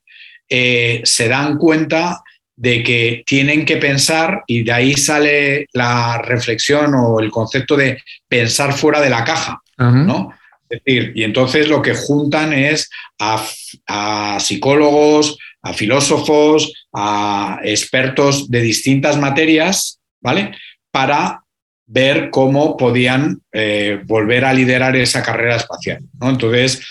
eh, 0.48 1.02
se 1.04 1.28
dan 1.28 1.58
cuenta 1.58 2.22
de 2.56 2.82
que 2.82 3.22
tienen 3.26 3.66
que 3.66 3.76
pensar, 3.76 4.44
y 4.46 4.62
de 4.62 4.72
ahí 4.72 4.94
sale 4.94 5.66
la 5.74 6.16
reflexión 6.16 6.94
o 6.94 7.20
el 7.20 7.30
concepto 7.30 7.76
de 7.76 8.02
pensar 8.26 8.72
fuera 8.72 9.02
de 9.02 9.10
la 9.10 9.22
caja, 9.22 9.60
¿no? 9.76 10.32
Es 10.70 10.82
decir, 10.84 11.12
y 11.16 11.24
entonces 11.24 11.68
lo 11.68 11.82
que 11.82 11.94
juntan 11.94 12.52
es 12.52 12.88
a, 13.18 14.38
psicólogos, 14.38 15.36
a 15.62 15.72
filósofos, 15.72 16.72
a 16.94 17.58
expertos 17.64 18.48
de 18.48 18.60
distintas 18.62 19.18
materias, 19.18 20.00
¿vale? 20.20 20.52
Para 20.92 21.42
ver 21.86 22.30
cómo 22.30 22.76
podían 22.76 23.42
eh, 23.52 24.00
volver 24.04 24.44
a 24.44 24.54
liderar 24.54 24.94
esa 24.94 25.24
carrera 25.24 25.56
espacial. 25.56 25.98
¿no? 26.20 26.30
Entonces, 26.30 26.86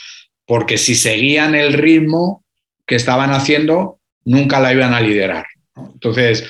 porque 0.45 0.77
si 0.77 0.93
seguían 0.95 1.55
el 1.55 1.71
ritmo 1.71 2.43
que 2.85 2.95
estaban 2.95 3.31
haciendo, 3.31 4.01
nunca 4.25 4.59
la 4.59 4.73
iban 4.73 4.93
a 4.93 4.99
liderar. 4.99 5.45
Entonces, 5.77 6.49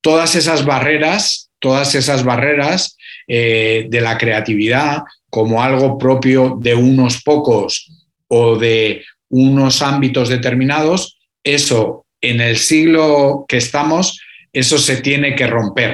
todas 0.00 0.36
esas 0.36 0.64
barreras, 0.64 1.50
todas 1.58 1.96
esas 1.96 2.22
barreras 2.22 2.97
eh, 3.30 3.86
de 3.90 4.00
la 4.00 4.16
creatividad 4.16 5.02
como 5.28 5.62
algo 5.62 5.98
propio 5.98 6.56
de 6.58 6.74
unos 6.74 7.22
pocos 7.22 8.08
o 8.26 8.56
de 8.56 9.04
unos 9.28 9.82
ámbitos 9.82 10.30
determinados, 10.30 11.18
eso 11.44 12.06
en 12.20 12.40
el 12.40 12.56
siglo 12.56 13.44
que 13.46 13.58
estamos, 13.58 14.20
eso 14.52 14.78
se 14.78 14.96
tiene 14.96 15.34
que 15.34 15.46
romper, 15.46 15.92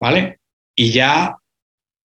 ¿vale? 0.00 0.38
Y 0.74 0.90
ya 0.90 1.36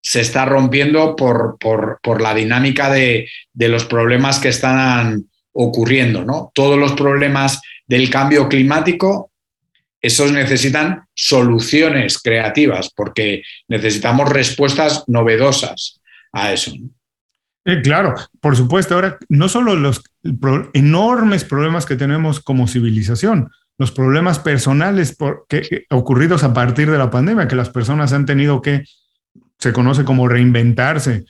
se 0.02 0.20
está 0.20 0.44
rompiendo 0.46 1.16
por, 1.16 1.58
por, 1.58 2.22
la 2.22 2.34
dinámica 2.34 2.92
de, 2.92 3.30
de, 3.54 3.70
los 3.70 3.86
problemas 3.86 4.40
que 4.40 4.50
están 4.50 5.30
ocurriendo, 5.54 6.26
¿no? 6.26 6.52
Todos 6.54 6.78
los 6.78 6.92
problemas 6.92 7.62
del 7.88 8.10
cambio 8.10 8.50
climático, 8.50 9.32
esos 10.04 10.34
necesitan 10.34 11.06
soluciones 11.16 12.20
creativas, 12.22 12.92
porque 12.94 13.42
necesitamos 13.70 14.30
respuestas 14.30 15.06
novedosas 15.08 16.02
a 16.34 16.52
eso. 16.52 16.74
Eh, 17.66 17.82
claro, 17.82 18.14
por 18.42 18.58
supuesto. 18.58 18.96
Ahora, 18.96 19.18
no 19.30 19.48
solo 19.48 19.76
los 19.76 20.04
enormes 20.74 21.46
problemas 21.46 21.86
que 21.86 21.96
tenemos 21.96 22.42
como 22.42 22.68
civilización, 22.68 23.50
los 23.78 23.92
problemas 23.92 24.40
personales 24.40 25.16
ocurridos 25.90 26.44
a 26.44 26.54
partir 26.54 26.92
de 26.92 26.98
la 26.98 27.10
pandemia, 27.10 27.48
que 27.48 27.56
las 27.56 27.70
personas 27.70 28.12
han 28.12 28.26
tenido 28.26 28.62
que, 28.62 28.84
se 29.58 29.72
conoce 29.72 30.04
como 30.04 30.28
reinventarse, 30.28 31.24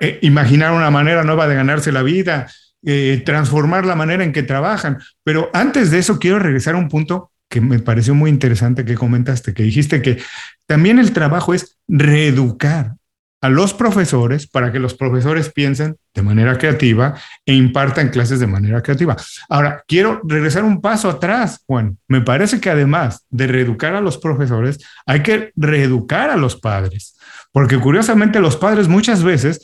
eh, 0.00 0.18
imaginar 0.22 0.72
una 0.72 0.90
manera 0.90 1.22
nueva 1.22 1.46
de 1.46 1.54
ganarse 1.54 1.92
la 1.92 2.02
vida, 2.02 2.50
eh, 2.84 3.22
transformar 3.24 3.86
la 3.86 3.94
manera 3.94 4.24
en 4.24 4.32
que 4.32 4.42
trabajan. 4.42 4.98
Pero 5.22 5.50
antes 5.52 5.92
de 5.92 6.00
eso, 6.00 6.18
quiero 6.18 6.40
regresar 6.40 6.74
a 6.74 6.78
un 6.78 6.88
punto 6.88 7.30
que 7.48 7.60
me 7.60 7.78
pareció 7.78 8.14
muy 8.14 8.30
interesante 8.30 8.84
que 8.84 8.94
comentaste, 8.94 9.54
que 9.54 9.62
dijiste 9.62 10.02
que 10.02 10.18
también 10.66 10.98
el 10.98 11.12
trabajo 11.12 11.54
es 11.54 11.78
reeducar 11.88 12.96
a 13.42 13.48
los 13.48 13.74
profesores 13.74 14.46
para 14.46 14.72
que 14.72 14.78
los 14.78 14.94
profesores 14.94 15.52
piensen 15.52 15.96
de 16.14 16.22
manera 16.22 16.56
creativa 16.58 17.14
e 17.44 17.54
impartan 17.54 18.08
clases 18.08 18.40
de 18.40 18.46
manera 18.46 18.82
creativa. 18.82 19.16
Ahora, 19.48 19.84
quiero 19.86 20.20
regresar 20.24 20.64
un 20.64 20.80
paso 20.80 21.08
atrás, 21.08 21.62
Juan. 21.66 21.98
Me 22.08 22.22
parece 22.22 22.60
que 22.60 22.70
además 22.70 23.24
de 23.30 23.46
reeducar 23.46 23.94
a 23.94 24.00
los 24.00 24.18
profesores, 24.18 24.78
hay 25.06 25.22
que 25.22 25.52
reeducar 25.54 26.30
a 26.30 26.36
los 26.36 26.56
padres, 26.56 27.16
porque 27.52 27.78
curiosamente 27.78 28.40
los 28.40 28.56
padres 28.56 28.88
muchas 28.88 29.22
veces, 29.22 29.60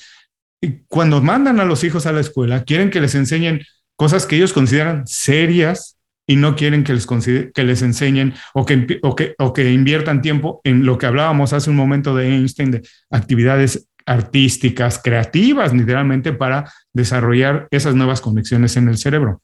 cuando 0.86 1.20
mandan 1.22 1.58
a 1.58 1.64
los 1.64 1.82
hijos 1.82 2.06
a 2.06 2.12
la 2.12 2.20
escuela, 2.20 2.64
quieren 2.64 2.90
que 2.90 3.00
les 3.00 3.14
enseñen 3.14 3.62
cosas 3.96 4.26
que 4.26 4.36
ellos 4.36 4.52
consideran 4.52 5.06
serias, 5.06 5.96
y 6.32 6.36
no 6.36 6.56
quieren 6.56 6.82
que 6.82 6.94
les, 6.94 7.06
que 7.06 7.64
les 7.64 7.82
enseñen 7.82 8.32
o 8.54 8.64
que, 8.64 8.98
o, 9.02 9.14
que, 9.14 9.34
o 9.38 9.52
que 9.52 9.70
inviertan 9.70 10.22
tiempo 10.22 10.62
en 10.64 10.86
lo 10.86 10.96
que 10.96 11.04
hablábamos 11.04 11.52
hace 11.52 11.68
un 11.68 11.76
momento 11.76 12.16
de 12.16 12.34
Einstein, 12.34 12.70
de 12.70 12.88
actividades 13.10 13.86
artísticas, 14.06 14.98
creativas, 14.98 15.74
literalmente, 15.74 16.32
para 16.32 16.72
desarrollar 16.94 17.68
esas 17.70 17.94
nuevas 17.94 18.22
conexiones 18.22 18.78
en 18.78 18.88
el 18.88 18.96
cerebro. 18.96 19.42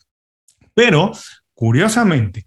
Pero, 0.72 1.12
curiosamente, 1.52 2.46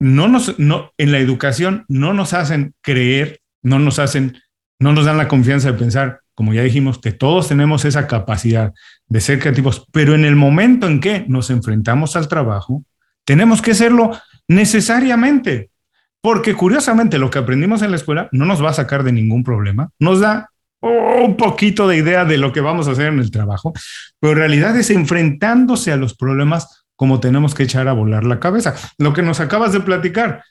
no 0.00 0.26
nos, 0.26 0.58
no, 0.58 0.92
en 0.98 1.12
la 1.12 1.20
educación 1.20 1.84
no 1.86 2.14
nos 2.14 2.32
hacen 2.32 2.74
creer, 2.82 3.40
no 3.62 3.78
nos 3.78 4.00
hacen, 4.00 4.38
no 4.80 4.92
nos 4.92 5.04
dan 5.04 5.18
la 5.18 5.28
confianza 5.28 5.70
de 5.70 5.78
pensar, 5.78 6.20
como 6.38 6.54
ya 6.54 6.62
dijimos, 6.62 7.00
que 7.00 7.10
todos 7.10 7.48
tenemos 7.48 7.84
esa 7.84 8.06
capacidad 8.06 8.72
de 9.08 9.20
ser 9.20 9.40
creativos, 9.40 9.88
pero 9.90 10.14
en 10.14 10.24
el 10.24 10.36
momento 10.36 10.86
en 10.86 11.00
que 11.00 11.24
nos 11.26 11.50
enfrentamos 11.50 12.14
al 12.14 12.28
trabajo, 12.28 12.84
tenemos 13.24 13.60
que 13.60 13.72
hacerlo 13.72 14.16
necesariamente, 14.46 15.70
porque 16.20 16.54
curiosamente 16.54 17.18
lo 17.18 17.28
que 17.28 17.40
aprendimos 17.40 17.82
en 17.82 17.90
la 17.90 17.96
escuela 17.96 18.28
no 18.30 18.44
nos 18.44 18.64
va 18.64 18.70
a 18.70 18.74
sacar 18.74 19.02
de 19.02 19.10
ningún 19.10 19.42
problema, 19.42 19.90
nos 19.98 20.20
da 20.20 20.50
un 20.80 21.36
poquito 21.36 21.88
de 21.88 21.96
idea 21.96 22.24
de 22.24 22.38
lo 22.38 22.52
que 22.52 22.60
vamos 22.60 22.86
a 22.86 22.92
hacer 22.92 23.08
en 23.08 23.18
el 23.18 23.32
trabajo, 23.32 23.72
pero 24.20 24.34
en 24.34 24.38
realidad 24.38 24.76
es 24.76 24.90
enfrentándose 24.90 25.90
a 25.90 25.96
los 25.96 26.14
problemas 26.14 26.84
como 26.94 27.18
tenemos 27.18 27.56
que 27.56 27.64
echar 27.64 27.88
a 27.88 27.94
volar 27.94 28.22
la 28.22 28.38
cabeza. 28.38 28.76
Lo 28.96 29.12
que 29.12 29.22
nos 29.22 29.40
acabas 29.40 29.72
de 29.72 29.80
platicar, 29.80 30.44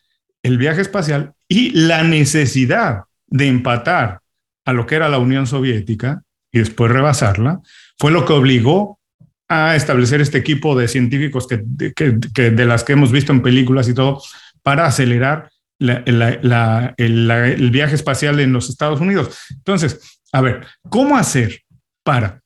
el 0.44 0.58
viaje 0.58 0.82
espacial 0.82 1.32
y 1.48 1.70
la 1.70 2.03
necesidad 2.03 3.03
de 3.27 3.48
empatar 3.48 4.20
a 4.67 4.74
lo 4.74 4.86
que 4.86 4.95
era 4.95 5.07
la 5.07 5.17
Unión 5.17 5.47
Soviética 5.47 6.24
y 6.51 6.59
después 6.59 6.91
rebasarla, 6.91 7.62
fue 7.97 8.12
lo 8.12 8.25
que 8.25 8.33
obligó 8.33 9.00
a 9.47 9.77
establecer 9.77 10.19
este 10.19 10.38
equipo 10.38 10.77
de 10.77 10.89
científicos 10.89 11.47
que, 11.47 11.63
de 11.63 12.65
las 12.65 12.83
que 12.83 12.91
hemos 12.91 13.13
visto 13.13 13.31
en 13.31 13.41
películas 13.41 13.88
y 13.88 13.93
todo, 13.93 14.21
para 14.63 14.86
acelerar 14.86 15.50
el, 15.79 17.69
viaje 17.71 17.95
espacial 17.95 18.41
en 18.41 18.51
los 18.51 18.69
Estados 18.69 19.00
Unidos. 19.00 19.39
Entonces, 19.51 20.19
a 20.33 20.41
ver, 20.41 20.67
¿cómo 20.89 21.15
hacer 21.15 21.62
para 22.03 22.41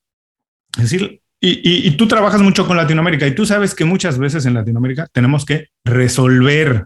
decir, 0.78 1.22
y, 1.40 1.88
y, 1.88 1.98
tú 1.98 2.08
trabajas 2.08 2.42
mucho 2.42 2.68
con 2.68 2.78
Latinoamérica 2.78 3.25
y 3.25 3.34
tú 3.34 3.48
sabes 3.48 3.74
que 3.74 3.84
muchas 3.84 4.20
veces 4.20 4.46
en 4.46 4.54
Latinoamérica 4.54 5.08
tenemos 5.12 5.44
que 5.44 5.70
resolver. 5.84 6.86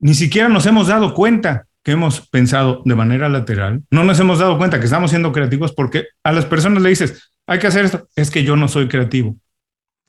Ni 0.00 0.12
siquiera 0.12 0.50
nos 0.50 0.66
hemos 0.66 0.88
dado 0.88 1.14
cuenta 1.14 1.66
que 1.82 1.92
hemos 1.92 2.28
pensado 2.28 2.82
de 2.84 2.94
manera 2.94 3.28
lateral, 3.28 3.82
no 3.90 4.04
nos 4.04 4.20
hemos 4.20 4.38
dado 4.38 4.58
cuenta 4.58 4.78
que 4.78 4.84
estamos 4.84 5.10
siendo 5.10 5.32
creativos 5.32 5.72
porque 5.72 6.06
a 6.22 6.32
las 6.32 6.44
personas 6.46 6.82
le 6.82 6.90
dices, 6.90 7.32
hay 7.46 7.58
que 7.58 7.66
hacer 7.66 7.84
esto, 7.84 8.08
es 8.14 8.30
que 8.30 8.44
yo 8.44 8.56
no 8.56 8.68
soy 8.68 8.88
creativo, 8.88 9.36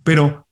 pero 0.03 0.47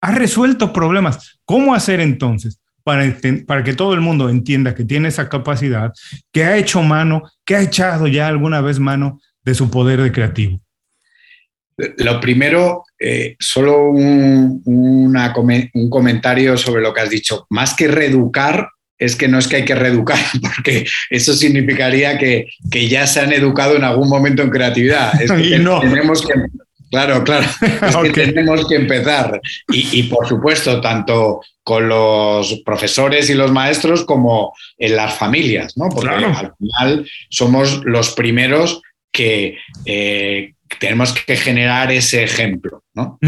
ha 0.00 0.12
resuelto 0.12 0.72
problemas. 0.72 1.40
¿Cómo 1.44 1.74
hacer 1.74 2.00
entonces 2.00 2.60
para, 2.84 3.04
para 3.46 3.64
que 3.64 3.74
todo 3.74 3.94
el 3.94 4.00
mundo 4.00 4.28
entienda 4.28 4.74
que 4.74 4.84
tiene 4.84 5.08
esa 5.08 5.28
capacidad, 5.28 5.92
que 6.32 6.44
ha 6.44 6.56
hecho 6.56 6.82
mano, 6.82 7.22
que 7.44 7.56
ha 7.56 7.62
echado 7.62 8.06
ya 8.06 8.28
alguna 8.28 8.60
vez 8.60 8.78
mano 8.78 9.20
de 9.44 9.54
su 9.54 9.70
poder 9.70 10.02
de 10.02 10.12
creativo? 10.12 10.60
Lo 11.98 12.20
primero, 12.20 12.84
eh, 12.98 13.36
solo 13.38 13.90
un, 13.90 14.62
un 14.64 15.90
comentario 15.90 16.56
sobre 16.56 16.82
lo 16.82 16.92
que 16.92 17.00
has 17.00 17.10
dicho. 17.10 17.46
Más 17.50 17.74
que 17.74 17.88
reeducar, 17.88 18.68
es 19.02 19.16
que 19.16 19.28
no 19.28 19.38
es 19.38 19.48
que 19.48 19.56
hay 19.56 19.64
que 19.64 19.74
reeducar, 19.74 20.18
porque 20.42 20.86
eso 21.10 21.34
significaría 21.34 22.18
que, 22.18 22.48
ya 22.88 23.06
se 23.06 23.20
han 23.20 23.32
educado 23.32 23.76
en 23.76 23.84
algún 23.84 24.08
momento 24.08 24.42
en 24.42 24.50
creatividad. 24.50 25.20
Es 25.20 25.30
que 25.30 25.58
no. 25.58 25.80
tenemos 25.80 26.24
que, 26.24 26.34
claro, 26.90 27.24
claro, 27.24 27.46
es 28.04 28.12
que 28.12 28.26
tenemos 28.28 28.66
que 28.68 28.76
empezar. 28.76 29.40
Y, 29.68 30.04
por 30.04 30.28
supuesto, 30.28 30.80
tanto 30.80 31.40
con 31.64 31.88
los 31.88 32.60
profesores 32.64 33.28
y 33.30 33.34
los 33.34 33.50
maestros 33.50 34.04
como 34.04 34.54
en 34.78 34.96
las 34.96 35.14
familias, 35.14 35.76
¿no? 35.76 35.88
Porque 35.88 36.14
al 36.14 36.52
final 36.58 37.08
somos 37.28 37.84
los 37.84 38.10
primeros 38.10 38.82
que 39.12 39.58
eh, 39.84 40.54
tenemos 40.80 41.12
que 41.12 41.36
generar 41.36 41.92
ese 41.92 42.24
ejemplo, 42.24 42.82
¿no? 42.94 43.18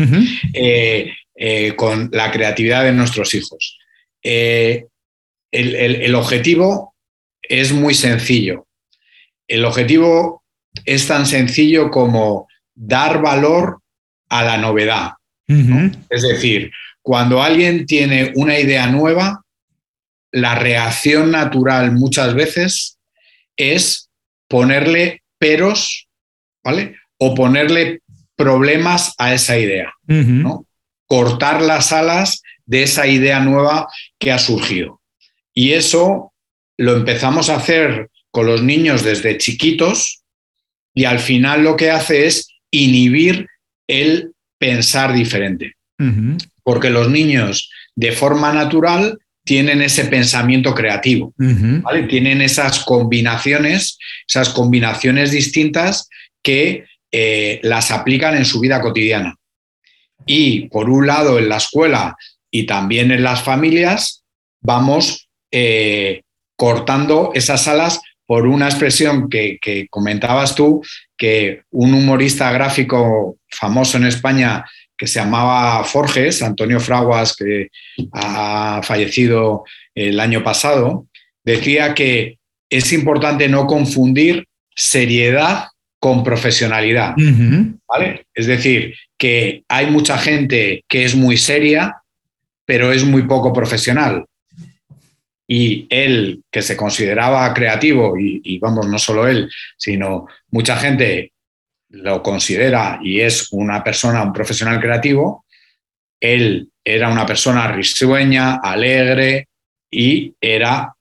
Eh, 0.53 1.12
eh, 1.37 1.75
con 1.77 2.11
la 2.12 2.31
creatividad 2.31 2.85
de 2.85 2.92
nuestros 2.92 3.35
hijos 3.35 3.79
el, 5.55 6.14
objetivo 6.14 6.95
es 7.43 7.73
muy 7.73 7.95
sencillo. 7.95 8.67
El 9.47 9.64
objetivo 9.64 10.43
es 10.85 11.07
tan 11.07 11.27
sencillo 11.27 11.90
como 11.90 12.49
dar 12.75 13.23
valor 13.23 13.81
a 14.29 14.45
la 14.45 14.59
novedad. 14.59 15.12
Es 15.47 16.23
decir, 16.23 16.73
cuando 17.03 17.43
alguien 17.43 17.87
tiene 17.87 18.33
una 18.35 18.59
idea 18.59 18.87
nueva, 18.87 19.43
la 20.33 20.55
reacción 20.55 21.31
natural 21.31 21.93
muchas 21.93 22.35
veces 22.35 22.99
es 23.57 24.09
ponerle 24.49 25.23
peros, 25.38 26.09
¿vale? 26.64 26.97
O 27.19 27.35
ponerle 27.35 28.01
problemas 28.37 29.14
a 29.19 29.35
esa 29.35 29.59
idea, 29.59 29.93
Cortar 31.07 31.61
las 31.61 31.93
alas 31.93 32.43
de 32.64 32.83
esa 32.83 33.07
idea 33.07 33.38
nueva 33.40 33.88
que 34.19 34.33
ha 34.33 34.38
surgido. 34.38 35.01
Y 35.55 35.73
eso 35.73 36.33
lo 36.77 36.97
empezamos 36.97 37.49
a 37.49 37.57
hacer 37.57 38.11
con 38.31 38.47
los 38.47 38.62
niños 38.62 39.05
desde 39.05 39.38
chiquitos 39.38 40.23
y 40.93 41.05
al 41.05 41.21
final 41.21 41.62
lo 41.62 41.77
que 41.77 41.90
hace 41.90 42.27
es 42.27 42.49
inhibir 42.71 43.47
el 43.87 44.33
pensar 44.59 45.12
diferente. 45.12 45.75
Porque 46.62 46.90
los 46.90 47.09
niños 47.09 47.71
de 47.95 48.12
forma 48.12 48.53
natural 48.53 49.19
tienen 49.45 49.83
ese 49.83 50.07
pensamiento 50.07 50.75
creativo, 50.75 51.35
Tienen 52.09 52.40
esas 52.40 52.81
combinaciones, 52.85 53.99
esas 54.27 54.49
combinaciones 54.49 55.31
distintas 55.31 56.09
que 56.43 56.87
eh, 57.12 57.61
las 57.62 57.90
aplican 57.90 58.37
en 58.37 58.45
su 58.45 58.59
vida 58.59 58.81
cotidiana. 58.81 59.37
Y 60.27 60.69
por 60.69 60.88
un 60.88 61.07
lado 61.07 61.38
en 61.38 61.49
la 61.49 61.59
escuela 61.59 62.17
y 62.51 62.64
también 62.64 63.11
en 63.11 63.23
las 63.23 63.43
familias 63.43 64.25
vamos 64.61 65.23
eh, 65.57 66.23
cortando 66.57 67.31
esas 67.33 67.69
alas 67.69 68.01
por 68.27 68.45
una 68.45 68.67
expresión 68.67 69.29
que, 69.29 69.87
comentabas 69.88 70.57
tú, 70.57 70.83
que 71.17 71.62
un 71.71 71.95
humorista 71.95 72.51
gráfico 72.51 73.37
famoso 73.49 73.97
en 73.97 74.07
España 74.07 74.64
que 74.97 75.07
se 75.07 75.21
llamaba 75.21 75.85
Forges, 75.85 76.43
Antonio 76.43 76.81
Fraguas, 76.81 77.37
que 77.37 77.69
ha 78.12 78.81
fallecido 78.83 79.62
el 79.95 80.19
año 80.19 80.43
pasado, 80.43 81.07
decía 81.45 81.95
que 81.95 82.38
es 82.69 82.93
importante 82.93 83.49
no 83.49 83.69
confundir 83.69 84.49
seriedad 84.75 85.69
con 86.01 86.25
profesionalidad. 86.25 87.14
¿vale? 87.87 88.27
Es 88.35 88.49
decir, 88.49 88.97
que 89.17 89.62
hay 89.69 89.87
mucha 89.87 90.19
gente 90.19 90.83
que 90.88 91.05
es 91.05 91.14
muy 91.14 91.37
seria, 91.37 91.95
pero 92.64 92.93
es 92.93 93.05
muy 93.05 93.23
poco 93.23 93.53
profesional 93.53 94.25
y 95.46 95.87
él, 95.90 96.42
que 96.50 96.62
se 96.62 96.76
consideraba 96.76 97.52
creativo, 97.52 98.14
y, 98.18 98.59
vamos, 98.59 98.88
no 98.88 98.98
solo 98.98 99.28
él, 99.28 99.50
sino 99.76 100.26
mucha 100.50 100.76
gente 100.76 101.33
lo 101.90 102.22
considera 102.22 102.98
y 103.02 103.20
es 103.20 103.52
una 103.52 103.85
persona, 103.85 104.22
un 104.22 104.33
profesional 104.33 104.80
creativo, 104.80 105.44
él 106.20 106.68
era 106.83 107.11
una 107.11 107.26
persona 107.26 107.70
risueña, 107.70 108.57
alegre 108.57 109.48
y 109.90 110.35
era 110.40 110.92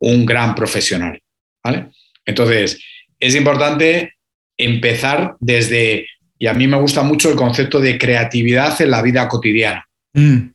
un 0.00 0.26
gran 0.26 0.54
profesional. 0.54 1.20
¿vale? 1.62 1.88
Entonces, 2.24 2.82
es 3.18 3.34
importante 3.34 4.14
empezar 4.56 5.36
desde, 5.40 6.06
y 6.38 6.46
a 6.48 6.54
mí 6.54 6.66
me 6.66 6.76
gusta 6.76 7.02
mucho 7.02 7.30
el 7.30 7.36
concepto 7.36 7.80
de 7.80 7.98
creatividad 7.98 8.80
en 8.80 8.90
la 8.90 9.00
vida 9.00 9.28
cotidiana. 9.28 9.86
Mm. 10.12 10.50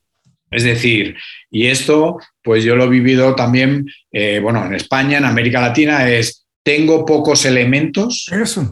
Es 0.52 0.64
decir, 0.64 1.18
y 1.50 1.68
esto, 1.68 2.18
pues 2.44 2.64
yo 2.64 2.76
lo 2.76 2.86
he 2.86 2.90
vivido 2.90 3.36
también, 3.36 3.86
eh, 4.12 4.40
bueno, 4.42 4.66
en 4.66 4.74
España, 4.74 5.18
en 5.18 5.26
América 5.26 5.62
Latina, 5.62 6.10
es 6.10 6.46
tengo 6.64 7.06
pocos 7.06 7.46
elementos 7.46 8.26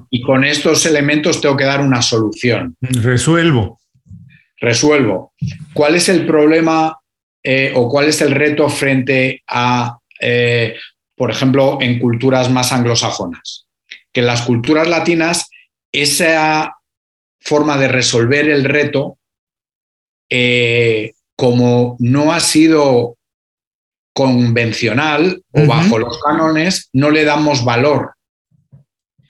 y 0.09 0.21
con 0.21 0.43
estos 0.43 0.85
elementos 0.85 1.39
tengo 1.39 1.55
que 1.55 1.63
dar 1.63 1.79
una 1.79 2.01
solución. 2.01 2.75
Resuelvo. 2.81 3.79
Resuelvo. 4.57 5.33
¿Cuál 5.73 5.95
es 5.95 6.09
el 6.09 6.25
problema 6.25 6.97
eh, 7.41 7.71
o 7.73 7.87
cuál 7.87 8.07
es 8.07 8.21
el 8.21 8.31
reto 8.31 8.67
frente 8.67 9.43
a, 9.47 9.97
eh, 10.19 10.75
por 11.15 11.31
ejemplo, 11.31 11.77
en 11.79 11.99
culturas 11.99 12.51
más 12.51 12.73
anglosajonas? 12.73 13.65
que 14.15 14.21
en 14.21 14.27
las 14.27 14.43
culturas 14.43 14.87
latinas 14.87 15.49
esa 15.91 16.77
forma 17.41 17.77
de 17.77 17.89
resolver 17.89 18.49
el 18.49 18.63
reto, 18.63 19.19
eh, 20.29 21.14
como 21.35 21.95
no 21.99 22.33
ha 22.33 22.39
sido 22.39 23.17
convencional 24.13 25.41
o 25.51 25.65
bajo 25.65 25.99
los 25.99 26.21
cánones, 26.21 26.89
no 26.93 27.09
le 27.11 27.25
damos 27.25 27.65
valor. 27.65 28.13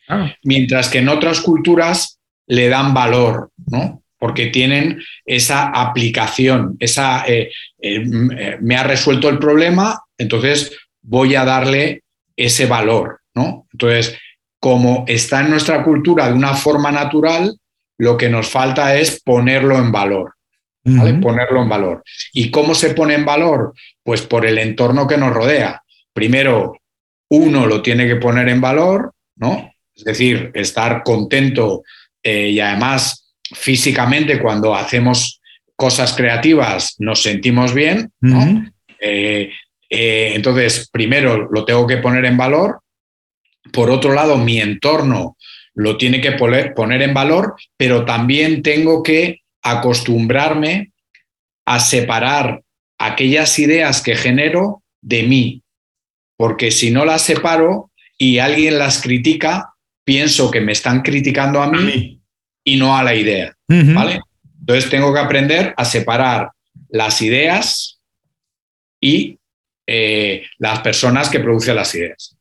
Ah. 0.08 0.32
Mientras 0.44 0.89
que 0.89 1.00
en 1.00 1.10
otras 1.10 1.41
culturas 1.41 2.20
le 2.48 2.70
dan 2.70 2.94
valor, 2.94 3.50
¿no? 3.65 4.04
Porque 4.20 4.48
tienen 4.48 5.02
esa 5.26 5.70
aplicación, 5.70 6.78
esa 6.80 7.26
eh, 7.28 7.52
eh, 7.82 8.58
me 8.62 8.76
ha 8.76 8.84
resuelto 8.84 9.28
el 9.30 9.39
problema, 9.39 10.04
entonces 10.18 10.78
voy 11.02 11.34
a 11.36 11.46
darle 11.46 12.04
ese 12.36 12.68
valor, 12.68 13.22
¿no? 13.34 13.68
Entonces, 13.72 14.18
como 14.60 15.04
está 15.08 15.41
en 15.41 15.50
nuestra 15.50 15.84
cultura 15.84 16.28
de 16.28 16.34
una 16.34 16.54
forma 16.54 16.91
natural, 16.91 17.58
lo 17.98 18.18
que 18.18 18.30
nos 18.30 18.50
falta 18.50 18.96
es 18.96 19.22
ponerlo 19.22 19.78
en 19.78 19.91
valor. 19.91 20.35
Ponerlo 20.86 21.63
en 21.63 21.69
valor. 21.69 22.04
¿Y 22.32 22.52
cómo 22.52 22.76
se 22.76 22.91
pone 22.91 23.15
en 23.15 23.26
valor? 23.26 23.74
Pues 24.04 24.21
por 24.21 24.45
el 24.45 24.60
entorno 24.60 25.08
que 25.08 25.17
nos 25.17 25.34
rodea. 25.34 25.82
Primero, 26.13 26.78
uno 27.30 27.65
lo 27.65 27.82
tiene 27.82 28.08
que 28.08 28.17
poner 28.17 28.50
en 28.50 28.62
valor, 28.62 29.13
¿no? 29.36 29.71
Es 29.95 30.04
decir, 30.04 30.52
estar 30.54 31.02
contento 31.04 31.84
eh, 32.21 32.50
y 32.50 32.60
además 32.60 33.34
físicamente 33.54 34.39
cuando 34.39 34.76
hacemos 34.76 35.41
cosas 35.76 36.13
creativas 36.13 36.95
nos 37.00 37.21
sentimos 37.21 37.74
bien, 37.74 38.12
¿no? 38.21 38.65
Eh, 39.00 39.50
eh, 39.89 40.32
entonces, 40.36 40.89
primero 40.91 41.50
lo 41.52 41.65
tengo 41.65 41.88
que 41.88 41.98
poner 41.98 42.26
en 42.26 42.38
valor. 42.38 42.80
Por 43.71 43.89
otro 43.89 44.13
lado, 44.13 44.38
mi 44.38 44.62
entorno 44.62 45.36
lo 45.74 45.98
tiene 45.98 46.21
que 46.21 46.34
poner 46.34 47.02
en 47.02 47.13
valor, 47.13 47.56
pero 47.76 48.06
también 48.06 48.62
tengo 48.62 49.04
que 49.04 49.41
acostumbrarme 49.65 50.93
a 51.65 51.80
separar 51.80 52.62
aquellas 52.97 53.58
ideas 53.60 54.01
que 54.01 54.15
genero 54.15 54.84
de 55.01 55.23
mí, 55.23 55.63
porque 56.38 56.71
si 56.71 56.91
no 56.91 57.04
las 57.04 57.23
separo 57.23 57.91
y 58.17 58.38
alguien 58.38 58.78
las 58.78 59.01
critica, 59.01 59.73
pienso 60.06 60.51
que 60.51 60.62
me 60.62 60.71
están 60.71 61.01
criticando 61.01 61.62
a 61.62 61.71
mí, 61.71 62.21
y 62.63 62.78
no 62.78 62.97
a 62.97 63.04
la 63.04 63.15
idea, 63.15 63.56
¿vale? 63.67 64.21
Entonces 64.60 64.89
tengo 64.89 65.13
que 65.13 65.19
aprender 65.19 65.73
a 65.78 65.86
separar 65.86 66.51
las 66.89 67.21
ideas 67.21 67.99
y 68.99 69.38
eh, 69.86 70.43
las 70.58 70.80
personas 70.80 71.30
que 71.30 71.39
producen 71.39 71.75
las 71.75 71.93
ideas. 71.93 72.36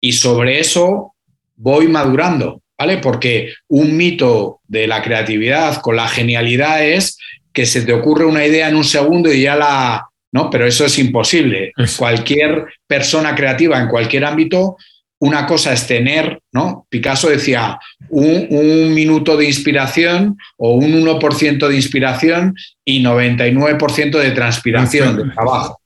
Y 0.00 0.12
sobre 0.12 0.60
eso 0.60 1.14
voy 1.56 1.88
madurando. 1.88 2.62
¿Vale? 2.80 2.96
Porque 2.96 3.52
un 3.68 3.94
mito 3.94 4.60
de 4.66 4.86
la 4.86 5.02
creatividad 5.02 5.82
con 5.82 5.96
la 5.96 6.08
genialidad 6.08 6.82
es 6.82 7.18
que 7.52 7.66
se 7.66 7.82
te 7.82 7.92
ocurre 7.92 8.24
una 8.24 8.46
idea 8.46 8.68
en 8.68 8.76
un 8.76 8.84
segundo 8.84 9.30
y 9.30 9.42
ya 9.42 9.54
la... 9.54 10.06
¿no? 10.32 10.48
Pero 10.48 10.66
eso 10.66 10.86
es 10.86 10.98
imposible. 10.98 11.72
Cualquier 11.98 12.64
persona 12.86 13.34
creativa 13.34 13.78
en 13.78 13.88
cualquier 13.88 14.24
ámbito, 14.24 14.76
una 15.18 15.44
cosa 15.44 15.74
es 15.74 15.86
tener, 15.86 16.40
¿no? 16.52 16.86
Picasso 16.88 17.28
decía, 17.28 17.78
un, 18.08 18.94
minuto 18.94 19.36
de 19.36 19.44
inspiración 19.44 20.38
o 20.56 20.76
un 20.76 21.04
1% 21.04 21.68
de 21.68 21.74
inspiración 21.74 22.54
y 22.82 23.02
99% 23.02 24.18
de 24.18 24.30
transpiración, 24.30 25.16
de 25.16 25.34
trabajo. 25.34 25.80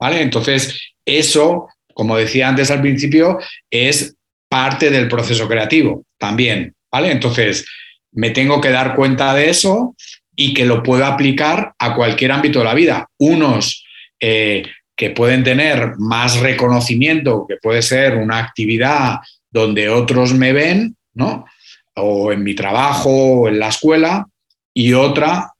¿Vale? 0.00 0.22
Entonces, 0.22 0.80
eso, 1.04 1.68
como 1.94 2.16
decía 2.16 2.48
antes 2.48 2.70
al 2.72 2.80
principio, 2.80 3.38
es 3.70 4.16
parte 4.50 4.90
del 4.90 5.08
proceso 5.08 5.48
creativo 5.48 6.04
también, 6.18 6.74
¿vale? 6.90 7.12
Entonces, 7.12 7.64
me 8.12 8.30
tengo 8.30 8.60
que 8.60 8.70
dar 8.70 8.96
cuenta 8.96 9.32
de 9.32 9.48
eso 9.48 9.94
y 10.34 10.52
que 10.52 10.64
lo 10.64 10.82
puedo 10.82 11.06
aplicar 11.06 11.72
a 11.78 11.94
cualquier 11.94 12.32
ámbito 12.32 12.58
de 12.58 12.64
la 12.64 12.74
vida. 12.74 13.06
Unos 13.18 13.84
eh, 14.18 14.64
que 14.96 15.10
pueden 15.10 15.44
tener 15.44 15.92
más 15.98 16.40
reconocimiento, 16.40 17.46
que 17.48 17.56
puede 17.62 17.80
ser 17.80 18.16
una 18.16 18.38
actividad 18.38 19.20
donde 19.50 19.88
otros 19.88 20.34
me 20.34 20.52
ven, 20.52 20.96
¿no? 21.14 21.46
O 21.94 22.32
en 22.32 22.42
mi 22.42 22.54
trabajo 22.54 23.10
o 23.10 23.48
en 23.48 23.60
la 23.60 23.68
escuela, 23.68 24.26
y 24.74 24.92
otra 24.94 25.52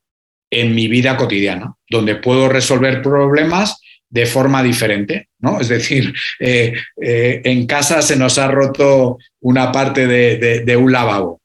en 0.50 0.74
mi 0.74 0.88
vida 0.88 1.16
cotidiana, 1.16 1.74
donde 1.88 2.16
puedo 2.16 2.48
resolver 2.48 3.02
problemas 3.02 3.79
de 4.10 4.26
forma 4.26 4.62
diferente, 4.62 5.28
¿no? 5.38 5.60
Es 5.60 5.68
decir, 5.68 6.12
eh, 6.40 6.74
eh, 7.00 7.40
en 7.44 7.66
casa 7.66 8.02
se 8.02 8.16
nos 8.16 8.38
ha 8.38 8.48
roto 8.48 9.18
una 9.40 9.72
parte 9.72 10.06
de, 10.06 10.76
un 10.76 10.92
lavabo 10.92 11.40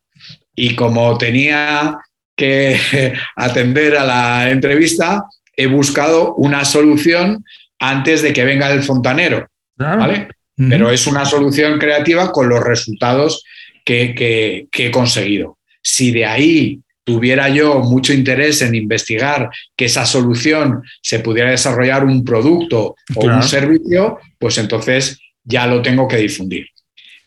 y 0.55 0.75
como 0.75 1.17
tenía 1.17 1.97
que 2.35 3.13
atender 3.35 3.95
a 3.95 4.03
la 4.03 4.49
entrevista, 4.49 5.23
he 5.55 5.67
buscado 5.67 6.33
una 6.35 6.65
solución 6.65 7.45
antes 7.79 8.21
de 8.21 8.33
que 8.33 8.43
venga 8.43 8.71
el 8.71 8.83
fontanero, 8.83 9.47
¿vale? 9.77 10.29
Pero 10.57 10.89
es 10.89 11.05
una 11.05 11.25
solución 11.25 11.77
creativa 11.79 12.31
con 12.31 12.47
los 12.47 12.63
resultados 12.63 13.43
que 13.83 14.67
he 14.71 14.91
conseguido. 14.91 15.57
Si 15.81 16.11
de 16.11 16.25
ahí 16.25 16.81
tuviera 17.05 17.47
yo 17.49 17.79
mucho 17.79 18.11
interés 18.11 18.61
en 18.61 18.75
investigar 18.75 19.49
que 19.77 19.85
esa 19.85 20.05
solución 20.05 20.83
se 21.01 21.19
pudiera 21.19 21.51
desarrollar 21.51 22.03
un 22.03 22.25
producto 22.25 22.95
o 23.15 23.25
un 23.25 23.43
servicio, 23.43 24.19
pues 24.39 24.57
entonces 24.57 25.19
ya 25.43 25.67
lo 25.67 25.81
tengo 25.81 26.07
que 26.07 26.17
difundir. 26.17 26.67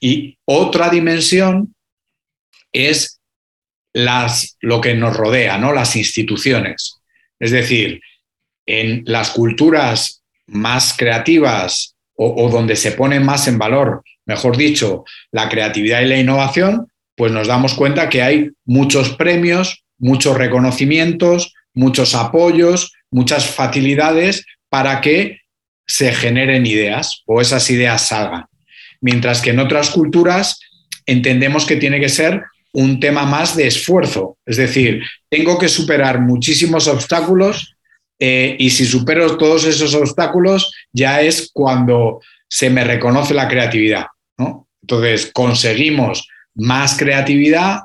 Y 0.01 0.37
otra 0.45 0.91
dimensión 0.91 1.75
es 2.73 3.21
las, 3.95 4.57
lo 4.61 4.81
que 4.81 4.95
nos 4.95 5.17
rodea, 5.17 5.59
¿no? 5.59 5.73
las 5.73 5.95
instituciones. 5.95 6.97
Es 7.38 7.53
decir, 7.53 8.01
en 8.67 9.05
las 9.07 9.31
culturas 9.31 10.23
más 10.49 10.95
creativas 10.97 11.95
o, 12.14 12.45
o 12.45 12.51
donde 12.51 12.75
se 12.75 12.93
pone 12.93 13.21
más 13.21 13.47
en 13.47 13.59
valor, 13.59 14.03
mejor 14.27 14.57
dicho, 14.57 15.05
la 15.31 15.49
creatividad 15.49 16.03
y 16.03 16.07
la 16.07 16.19
innovación, 16.19 16.88
pues 17.19 17.33
nos 17.33 17.49
damos 17.49 17.75
cuenta 17.75 18.09
que 18.09 18.23
hay 18.23 18.51
muchos 18.65 19.11
premios, 19.11 19.85
muchos 19.99 20.39
reconocimientos, 20.39 21.53
muchos 21.75 22.15
apoyos, 22.15 22.93
muchas 23.11 23.45
facilidades 23.45 24.47
para 24.69 25.01
que 25.01 25.41
se 25.85 26.13
generen 26.13 26.65
ideas 26.65 27.23
o 27.27 27.41
esas 27.41 27.69
ideas 27.71 28.07
salgan. 28.07 28.45
Mientras 29.01 29.43
que 29.43 29.51
en 29.51 29.59
otras 29.59 29.91
culturas 29.91 30.61
entendemos 31.07 31.67
que 31.67 31.75
tiene 31.75 31.99
que 31.99 32.09
ser 32.09 32.45
un 32.73 33.01
tema 33.01 33.27
más 33.27 33.57
de 33.57 33.67
esfuerzo. 33.67 34.39
Es 34.47 34.57
decir, 34.57 35.03
tengo 35.29 35.59
que 35.59 35.69
superar 35.69 36.21
muchísimos 36.21 36.87
obstáculos 36.87 37.75
eh, 38.21 38.55
y 38.61 38.71
si 38.71 38.85
supero 38.85 39.37
todos 39.37 39.65
esos 39.65 39.93
obstáculos 39.95 40.73
ya 40.93 41.21
es 41.21 41.51
cuando 41.53 42.21
se 42.49 42.71
me 42.71 42.85
reconoce 42.85 43.35
la 43.35 43.49
creatividad. 43.49 44.07
Entonces, 44.83 45.31
conseguimos 45.35 46.29
más 46.59 46.97
creatividad 46.99 47.81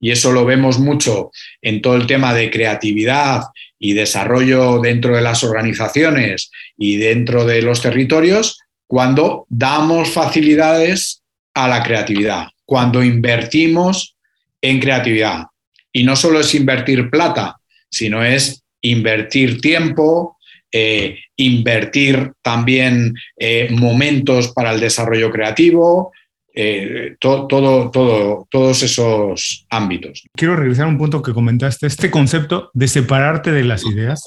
y 0.00 0.10
eso 0.10 0.32
lo 0.32 0.44
vemos 0.44 0.80
mucho 0.80 1.30
en 1.60 1.80
todo 1.80 1.94
el 1.94 2.06
tema 2.08 2.34
de 2.34 2.50
creatividad 2.50 3.42
y 3.78 3.92
desarrollo 3.92 4.80
dentro 4.80 5.14
de 5.14 5.22
las 5.22 5.44
organizaciones 5.44 6.50
y 6.76 6.96
dentro 6.96 7.44
de 7.44 7.62
los 7.62 7.82
territorios 7.82 8.58
cuando 8.88 9.46
damos 9.48 10.10
facilidades 10.10 11.22
a 11.54 11.68
la 11.68 11.82
creatividad, 11.82 12.48
cuando 12.64 13.02
invertimos 13.02 14.16
en 14.60 14.80
creatividad. 14.80 15.44
Y 15.92 16.02
no 16.02 16.16
solo 16.16 16.40
es 16.40 16.54
invertir 16.54 17.08
plata, 17.08 17.56
sino 17.88 18.24
es 18.24 18.64
invertir 18.80 19.60
tiempo, 19.60 20.36
eh, 20.72 21.18
invertir 21.36 22.32
también 22.42 23.14
eh, 23.38 23.68
momentos 23.70 24.48
para 24.48 24.72
el 24.72 24.80
desarrollo 24.80 25.30
creativo, 25.30 26.12
eh, 26.54 27.16
todo, 27.18 27.46
todo, 27.46 28.46
todos 28.50 28.82
esos 28.82 29.66
ámbitos. 29.70 30.24
Quiero 30.36 30.56
regresar 30.56 30.86
a 30.86 30.88
un 30.88 30.98
punto 30.98 31.22
que 31.22 31.32
comentaste, 31.32 31.86
este 31.86 32.10
concepto 32.10 32.70
de 32.74 32.88
separarte 32.88 33.52
de 33.52 33.64
las 33.64 33.84
ideas, 33.84 34.22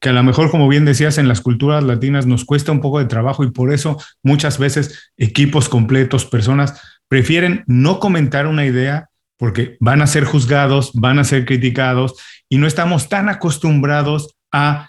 que 0.00 0.08
a 0.08 0.12
lo 0.12 0.22
mejor, 0.22 0.50
como 0.50 0.68
bien 0.68 0.84
decías, 0.84 1.18
en 1.18 1.28
las 1.28 1.40
culturas 1.40 1.84
latinas 1.84 2.26
nos 2.26 2.44
cuesta 2.44 2.72
un 2.72 2.80
poco 2.80 2.98
de 2.98 3.06
trabajo 3.06 3.44
y 3.44 3.50
por 3.50 3.72
eso 3.72 3.98
muchas 4.22 4.58
veces 4.58 5.12
equipos 5.16 5.68
completos, 5.68 6.24
personas, 6.24 6.80
prefieren 7.08 7.64
no 7.66 8.00
comentar 8.00 8.46
una 8.46 8.64
idea 8.64 9.08
porque 9.38 9.76
van 9.80 10.00
a 10.00 10.06
ser 10.06 10.24
juzgados, 10.24 10.92
van 10.94 11.18
a 11.18 11.24
ser 11.24 11.44
criticados 11.44 12.14
y 12.48 12.58
no 12.58 12.66
estamos 12.66 13.08
tan 13.08 13.28
acostumbrados 13.28 14.36
a 14.50 14.88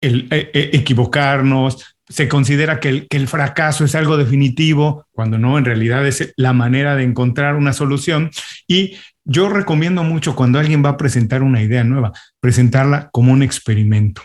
el, 0.00 0.28
e, 0.30 0.50
e, 0.52 0.70
equivocarnos, 0.74 1.96
se 2.08 2.28
considera 2.28 2.80
que 2.80 3.06
el, 3.08 3.28
fracaso 3.28 3.84
es 3.84 3.94
algo 3.94 4.16
definitivo, 4.16 5.06
cuando 5.12 5.38
no, 5.38 5.58
en 5.58 5.64
realidad 5.64 6.06
es 6.06 6.32
la 6.36 6.52
manera 6.52 6.96
de 6.96 7.04
encontrar 7.04 7.54
una 7.54 7.72
solución. 7.72 8.30
Y 8.66 8.96
yo 9.24 9.50
recomiendo 9.50 10.02
mucho 10.04 10.34
cuando 10.34 10.58
alguien 10.58 10.82
va 10.84 10.90
a 10.90 10.96
presentar 10.96 11.42
una 11.42 11.62
idea 11.62 11.84
nueva, 11.84 12.12
presentarla 12.40 13.10
como 13.10 13.32
un 13.32 13.42
experimento. 13.42 14.22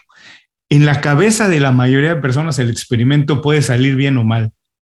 En 0.70 0.86
la 0.86 1.02
cabeza 1.02 1.50
de 1.50 1.60
la 1.60 1.72
mayoría 1.72 2.16
de 2.16 2.22
personas 2.22 2.58
el 2.58 2.70
experimento 2.70 3.42
puede 3.42 3.62
salir 3.62 3.96
bien 3.96 4.18
o 4.18 4.24
mal, 4.24 4.52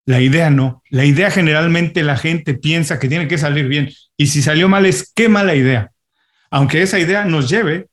La 0.07 0.21
idea 0.21 0.51
no. 0.51 0.83
La 0.91 1.03
idea 1.03 1.31
generalmente 1.31 2.03
la 2.03 2.15
gente 2.15 2.53
piensa 2.53 2.99
que 2.99 3.09
tiene 3.09 3.27
que 3.27 3.39
salir 3.39 3.67
bien. 3.67 3.89
Y 4.15 4.27
si 4.27 4.43
salió 4.43 4.69
mal 4.69 4.85
es 4.85 5.11
qué 5.15 5.29
mala 5.29 5.55
idea. 5.55 5.89
Aunque 6.51 6.83
esa 6.83 6.99
idea 6.99 7.25
nos 7.25 7.49
lleve 7.49 7.87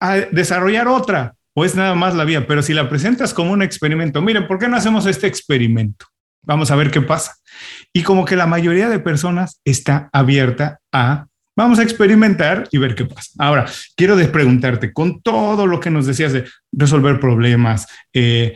a 0.00 0.16
desarrollar 0.16 0.88
otra 0.88 1.36
o 1.58 1.64
es 1.64 1.74
nada 1.74 1.94
más 1.94 2.14
la 2.14 2.24
vía. 2.24 2.46
Pero 2.46 2.62
si 2.62 2.72
la 2.72 2.88
presentas 2.88 3.34
como 3.34 3.52
un 3.52 3.62
experimento, 3.62 4.22
miren, 4.22 4.46
¿por 4.46 4.58
qué 4.58 4.68
no 4.68 4.76
hacemos 4.76 5.06
este 5.06 5.26
experimento? 5.26 6.06
Vamos 6.42 6.70
a 6.70 6.76
ver 6.76 6.90
qué 6.90 7.00
pasa. 7.00 7.34
Y 7.92 8.02
como 8.02 8.24
que 8.24 8.36
la 8.36 8.46
mayoría 8.46 8.88
de 8.88 9.00
personas 9.00 9.60
está 9.64 10.08
abierta 10.12 10.78
a 10.92 11.26
Vamos 11.58 11.80
a 11.80 11.82
experimentar 11.82 12.68
y 12.70 12.78
ver 12.78 12.94
qué 12.94 13.04
pasa. 13.04 13.32
Ahora, 13.36 13.66
quiero 13.96 14.14
despreguntarte, 14.14 14.92
con 14.92 15.20
todo 15.22 15.66
lo 15.66 15.80
que 15.80 15.90
nos 15.90 16.06
decías 16.06 16.32
de 16.32 16.44
resolver 16.70 17.18
problemas, 17.18 17.88
eh, 18.12 18.54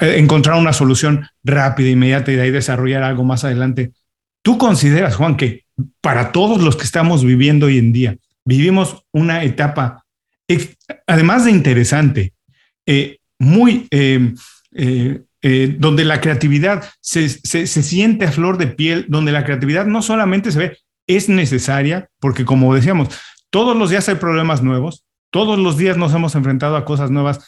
encontrar 0.00 0.56
una 0.56 0.72
solución 0.72 1.26
rápida, 1.42 1.88
inmediata 1.88 2.30
y 2.30 2.36
de 2.36 2.42
ahí 2.42 2.52
desarrollar 2.52 3.02
algo 3.02 3.24
más 3.24 3.42
adelante, 3.42 3.90
¿tú 4.44 4.56
consideras, 4.56 5.16
Juan, 5.16 5.36
que 5.36 5.64
para 6.00 6.30
todos 6.30 6.62
los 6.62 6.76
que 6.76 6.84
estamos 6.84 7.24
viviendo 7.24 7.66
hoy 7.66 7.78
en 7.78 7.92
día, 7.92 8.16
vivimos 8.44 9.04
una 9.12 9.42
etapa, 9.42 10.04
además 11.06 11.44
de 11.44 11.50
interesante, 11.50 12.32
eh, 12.86 13.18
muy... 13.38 13.86
Eh, 15.40 15.76
donde 15.78 16.04
la 16.04 16.20
creatividad 16.20 16.90
se, 17.00 17.28
se, 17.28 17.66
siente 17.66 18.26
a 18.26 18.32
flor 18.32 18.58
de 18.58 18.66
piel, 18.66 19.06
donde 19.08 19.30
la 19.30 19.44
creatividad 19.44 19.86
no 19.86 20.02
solamente 20.02 20.50
se 20.50 20.58
ve 20.58 20.78
es 21.08 21.28
necesaria 21.28 22.08
porque, 22.20 22.44
como 22.44 22.74
decíamos, 22.74 23.08
todos 23.50 23.76
los 23.76 23.90
días 23.90 24.08
hay 24.08 24.16
problemas 24.16 24.62
nuevos, 24.62 25.04
todos 25.30 25.58
los 25.58 25.76
días 25.76 25.96
nos 25.96 26.14
hemos 26.14 26.34
enfrentado 26.34 26.76
a 26.76 26.84
cosas 26.84 27.10
nuevas, 27.10 27.40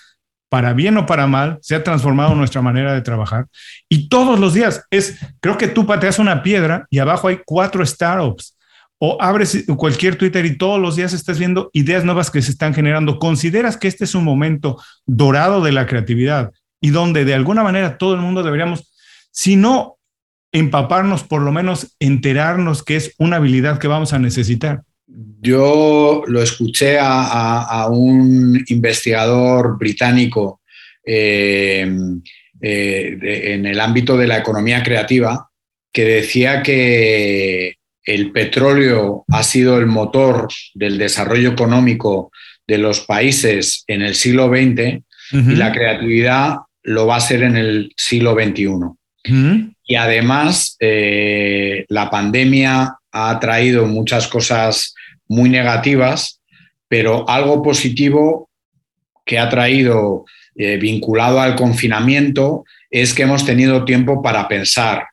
para 0.48 0.72
bien 0.72 0.96
o 0.96 1.06
para 1.06 1.28
mal, 1.28 1.58
se 1.62 1.76
ha 1.76 1.84
transformado 1.84 2.34
nuestra 2.34 2.60
manera 2.60 2.92
de 2.92 3.02
trabajar 3.02 3.46
y 3.88 4.08
todos 4.08 4.40
los 4.40 4.52
días 4.52 4.84
es, 4.90 5.16
creo 5.40 5.56
que 5.56 5.68
tú 5.68 5.86
pateas 5.86 6.18
una 6.18 6.42
piedra 6.42 6.88
y 6.90 6.98
abajo 6.98 7.28
hay 7.28 7.40
cuatro 7.46 7.86
startups 7.86 8.56
o 9.02 9.16
abres 9.18 9.64
cualquier 9.78 10.16
Twitter 10.16 10.44
y 10.44 10.58
todos 10.58 10.78
los 10.78 10.94
días 10.94 11.14
estás 11.14 11.38
viendo 11.38 11.70
ideas 11.72 12.04
nuevas 12.04 12.30
que 12.30 12.42
se 12.42 12.50
están 12.50 12.74
generando. 12.74 13.18
¿Consideras 13.18 13.78
que 13.78 13.88
este 13.88 14.04
es 14.04 14.14
un 14.14 14.24
momento 14.24 14.78
dorado 15.06 15.62
de 15.62 15.72
la 15.72 15.86
creatividad 15.86 16.52
y 16.82 16.90
donde 16.90 17.24
de 17.24 17.32
alguna 17.32 17.62
manera 17.62 17.96
todo 17.96 18.14
el 18.14 18.20
mundo 18.20 18.42
deberíamos, 18.42 18.92
si 19.30 19.56
no 19.56 19.96
empaparnos, 20.52 21.24
por 21.24 21.40
lo 21.40 21.50
menos 21.50 21.96
enterarnos 21.98 22.82
que 22.82 22.96
es 22.96 23.14
una 23.18 23.36
habilidad 23.36 23.78
que 23.78 23.88
vamos 23.88 24.12
a 24.12 24.18
necesitar? 24.18 24.82
Yo 25.40 26.22
lo 26.26 26.42
escuché 26.42 26.98
a, 27.00 27.88
un 27.90 28.62
investigador 28.68 29.78
británico 29.78 30.60
eh, 31.06 31.90
eh, 32.60 33.18
en 33.54 33.64
el 33.64 33.80
ámbito 33.80 34.18
de 34.18 34.26
la 34.26 34.36
economía 34.36 34.82
creativa 34.82 35.48
que 35.90 36.04
decía 36.04 36.62
que 36.62 37.79
el 38.14 38.32
petróleo 38.32 39.24
ha 39.28 39.42
sido 39.42 39.78
el 39.78 39.86
motor 39.86 40.48
del 40.74 40.98
desarrollo 40.98 41.50
económico 41.50 42.32
de 42.66 42.78
los 42.78 43.00
países 43.00 43.84
en 43.86 44.02
el 44.02 44.14
siglo 44.14 44.48
XX 44.48 45.02
y 45.32 45.54
la 45.54 45.70
creatividad 45.70 46.56
lo 46.82 47.06
va 47.06 47.16
a 47.16 47.20
ser 47.20 47.44
en 47.44 47.56
el 47.56 47.92
siglo 47.96 48.34
XXI. 48.34 48.66
Y 49.84 49.94
además, 49.94 50.76
eh, 50.80 51.84
la 51.88 52.10
pandemia 52.10 52.96
ha 53.12 53.40
traído 53.40 53.86
muchas 53.86 54.26
cosas 54.26 54.94
muy 55.28 55.48
negativas, 55.48 56.40
pero 56.88 57.28
algo 57.28 57.62
positivo 57.62 58.50
que 59.24 59.38
ha 59.38 59.48
traído 59.48 60.24
eh, 60.56 60.78
vinculado 60.78 61.40
al 61.40 61.54
confinamiento 61.54 62.64
es 62.90 63.14
que 63.14 63.22
hemos 63.22 63.44
tenido 63.44 63.84
tiempo 63.84 64.20
para 64.20 64.48
pensar, 64.48 65.06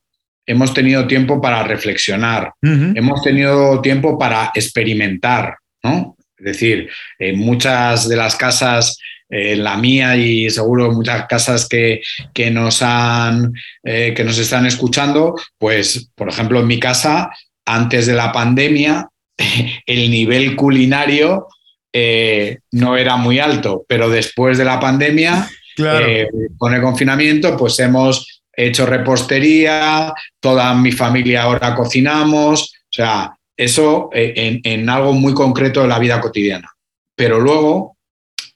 hemos 0.48 0.74
tenido 0.74 1.06
tiempo 1.06 1.40
para 1.40 1.64
reflexionar, 1.64 2.54
hemos 2.62 3.22
tenido 3.22 3.82
tiempo 3.82 4.18
para 4.18 4.52
experimentar, 4.56 5.56
¿no? 5.84 6.16
Es 6.38 6.46
decir, 6.46 6.90
en 7.20 7.38
muchas 7.40 8.08
de 8.08 8.16
las 8.16 8.36
casas 8.36 8.98
en 9.30 9.64
la 9.64 9.78
mía 9.78 10.16
y 10.16 10.50
seguro 10.50 10.92
muchas 10.92 11.26
casas 11.28 11.68
que, 11.68 12.02
nos 12.52 12.82
han, 12.82 13.54
eh, 13.84 14.14
que 14.16 14.24
nos 14.24 14.38
están 14.38 14.66
escuchando, 14.66 15.36
pues, 15.58 16.10
por 16.16 16.30
ejemplo, 16.30 16.60
en 16.62 16.68
mi 16.68 16.80
casa, 16.80 17.30
antes 17.66 18.06
de 18.08 18.14
la 18.14 18.32
pandemia, 18.32 19.10
el 19.86 20.10
nivel 20.10 20.56
culinario 20.56 21.48
eh, 21.94 22.60
no 22.72 22.96
era 22.96 23.18
muy 23.18 23.40
alto, 23.40 23.86
pero 23.88 24.10
después 24.10 24.58
de 24.58 24.66
la 24.66 24.80
pandemia, 24.80 25.50
eh, 25.78 26.28
con 26.58 26.74
el 26.74 26.82
confinamiento, 26.82 27.56
pues 27.58 27.80
hemos 27.80 28.37
hecho 28.58 28.86
repostería, 28.86 30.14
toda 30.40 30.74
mi 30.74 30.92
familia 30.92 31.44
ahora 31.44 31.76
cocinamos, 31.76 32.74
o 32.74 32.92
sea, 32.92 33.38
eso 33.56 34.10
en, 34.12 34.60
en 34.64 34.90
algo 34.90 35.14
muy 35.14 35.34
concreto 35.34 35.82
de 35.82 35.88
la 35.88 36.00
vida 36.00 36.20
cotidiana. 36.20 36.70
Pero 37.16 37.40
luego, 37.40 37.98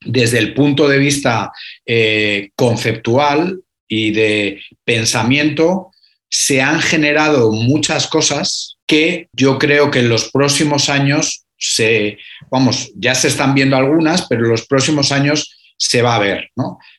desde 0.01 0.39
el 0.39 0.53
punto 0.53 0.87
de 0.87 0.97
vista 0.97 1.51
eh, 1.85 2.49
conceptual 2.55 3.61
y 3.87 4.11
de 4.11 4.61
pensamiento, 4.83 5.91
se 6.29 6.61
han 6.61 6.79
generado 6.79 7.51
muchas 7.51 8.07
cosas 8.07 8.77
que 8.87 9.27
yo 9.33 9.59
creo 9.59 9.91
que 9.91 9.99
en 9.99 10.09
los 10.09 10.31
próximos 10.31 10.89
años 10.89 11.45
se, 11.57 12.17
vamos, 12.49 12.91
ya 12.95 13.15
se 13.15 13.27
están 13.27 13.53
viendo 13.53 13.75
algunas, 13.75 14.27
pero 14.27 14.45
en 14.45 14.51
los 14.51 14.65
próximos 14.65 15.11
años 15.11 15.57
se 15.77 16.01
va 16.01 16.15
a 16.15 16.19
ver. 16.19 16.49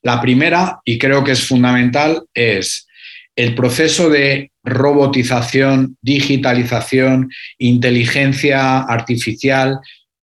La 0.03 0.21
primera, 0.21 0.81
y 0.85 0.99
creo 0.99 1.25
que 1.25 1.33
es 1.33 1.47
fundamental, 1.47 2.25
es 2.35 2.87
el 3.37 3.55
proceso 3.55 4.11
de 4.11 4.51
robotización, 4.63 5.97
digitalización, 6.03 7.31
inteligencia 7.59 8.81
artificial, 8.81 9.81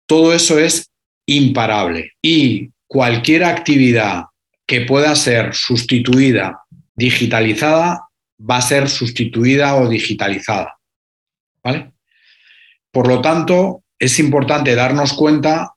todo 0.05 0.33
eso 0.33 0.59
es 0.59 0.89
imparable 1.25 2.13
y 2.21 2.69
cualquier 2.87 3.43
actividad 3.43 4.25
que 4.65 4.81
pueda 4.81 5.15
ser 5.15 5.53
sustituida, 5.53 6.61
digitalizada, 6.95 8.01
va 8.39 8.57
a 8.57 8.61
ser 8.61 8.89
sustituida 8.89 9.75
o 9.75 9.87
digitalizada. 9.87 10.77
¿Vale? 11.63 11.91
Por 12.91 13.07
lo 13.07 13.21
tanto, 13.21 13.83
es 13.99 14.19
importante 14.19 14.75
darnos 14.75 15.13
cuenta 15.13 15.73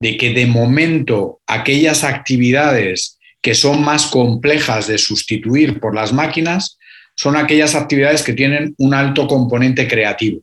de 0.00 0.16
que 0.16 0.32
de 0.32 0.46
momento 0.46 1.40
aquellas 1.46 2.04
actividades 2.04 3.13
que 3.44 3.54
son 3.54 3.84
más 3.84 4.06
complejas 4.06 4.86
de 4.86 4.96
sustituir 4.96 5.78
por 5.78 5.94
las 5.94 6.14
máquinas 6.14 6.78
son 7.14 7.36
aquellas 7.36 7.74
actividades 7.74 8.22
que 8.22 8.32
tienen 8.32 8.74
un 8.78 8.94
alto 8.94 9.28
componente 9.28 9.86
creativo, 9.86 10.40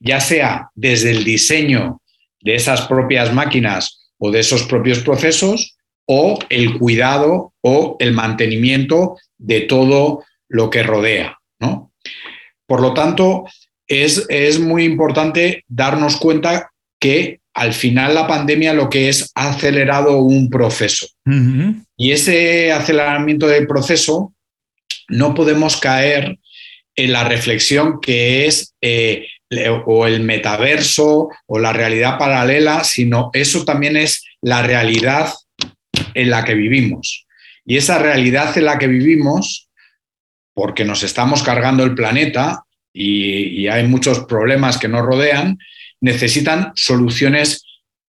ya 0.00 0.20
sea 0.20 0.70
desde 0.74 1.10
el 1.10 1.22
diseño 1.22 2.00
de 2.40 2.54
esas 2.54 2.80
propias 2.86 3.34
máquinas 3.34 4.08
o 4.16 4.30
de 4.30 4.40
esos 4.40 4.62
propios 4.62 5.00
procesos 5.00 5.76
o 6.06 6.38
el 6.48 6.78
cuidado 6.78 7.52
o 7.60 7.96
el 8.00 8.14
mantenimiento 8.14 9.18
de 9.36 9.60
todo 9.60 10.24
lo 10.48 10.70
que 10.70 10.82
rodea. 10.82 11.38
¿no? 11.60 11.92
Por 12.66 12.80
lo 12.80 12.94
tanto, 12.94 13.44
es, 13.86 14.24
es, 14.30 14.58
muy 14.58 14.84
importante 14.84 15.62
darnos 15.68 16.16
cuenta 16.16 16.70
que 16.98 17.40
al 17.54 17.72
final 17.72 18.14
la 18.14 18.26
pandemia 18.26 18.74
lo 18.74 18.90
que 18.90 19.08
es 19.08 19.30
ha 19.34 19.50
acelerado 19.50 20.18
un 20.18 20.50
proceso. 20.50 21.06
Y 21.96 22.10
ese 22.10 22.72
aceleramiento 22.72 23.46
del 23.46 23.66
proceso 23.66 24.34
no 25.08 25.34
podemos 25.34 25.76
caer 25.76 26.38
en 26.96 27.12
la 27.12 27.24
reflexión 27.24 28.00
que 28.00 28.46
es 28.46 28.74
eh, 28.80 29.26
o 29.86 30.06
el 30.06 30.20
metaverso 30.20 31.28
o 31.46 31.58
la 31.58 31.72
realidad 31.72 32.18
paralela, 32.18 32.84
sino 32.84 33.30
eso 33.32 33.64
también 33.64 33.96
es 33.96 34.24
la 34.42 34.62
realidad 34.62 35.32
en 36.14 36.30
la 36.30 36.44
que 36.44 36.54
vivimos. 36.54 37.26
Y 37.64 37.76
esa 37.76 37.98
realidad 37.98 38.56
en 38.58 38.66
la 38.66 38.78
que 38.78 38.86
vivimos, 38.86 39.68
porque 40.54 40.84
nos 40.84 41.02
estamos 41.02 41.42
cargando 41.42 41.84
el 41.84 41.94
planeta 41.94 42.64
y, 42.92 43.66
hay 43.68 43.86
muchos 43.86 44.20
problemas 44.24 44.78
que 44.78 44.88
nos 44.88 45.02
rodean, 45.02 45.58
necesitan 46.04 46.70
soluciones 46.74 47.64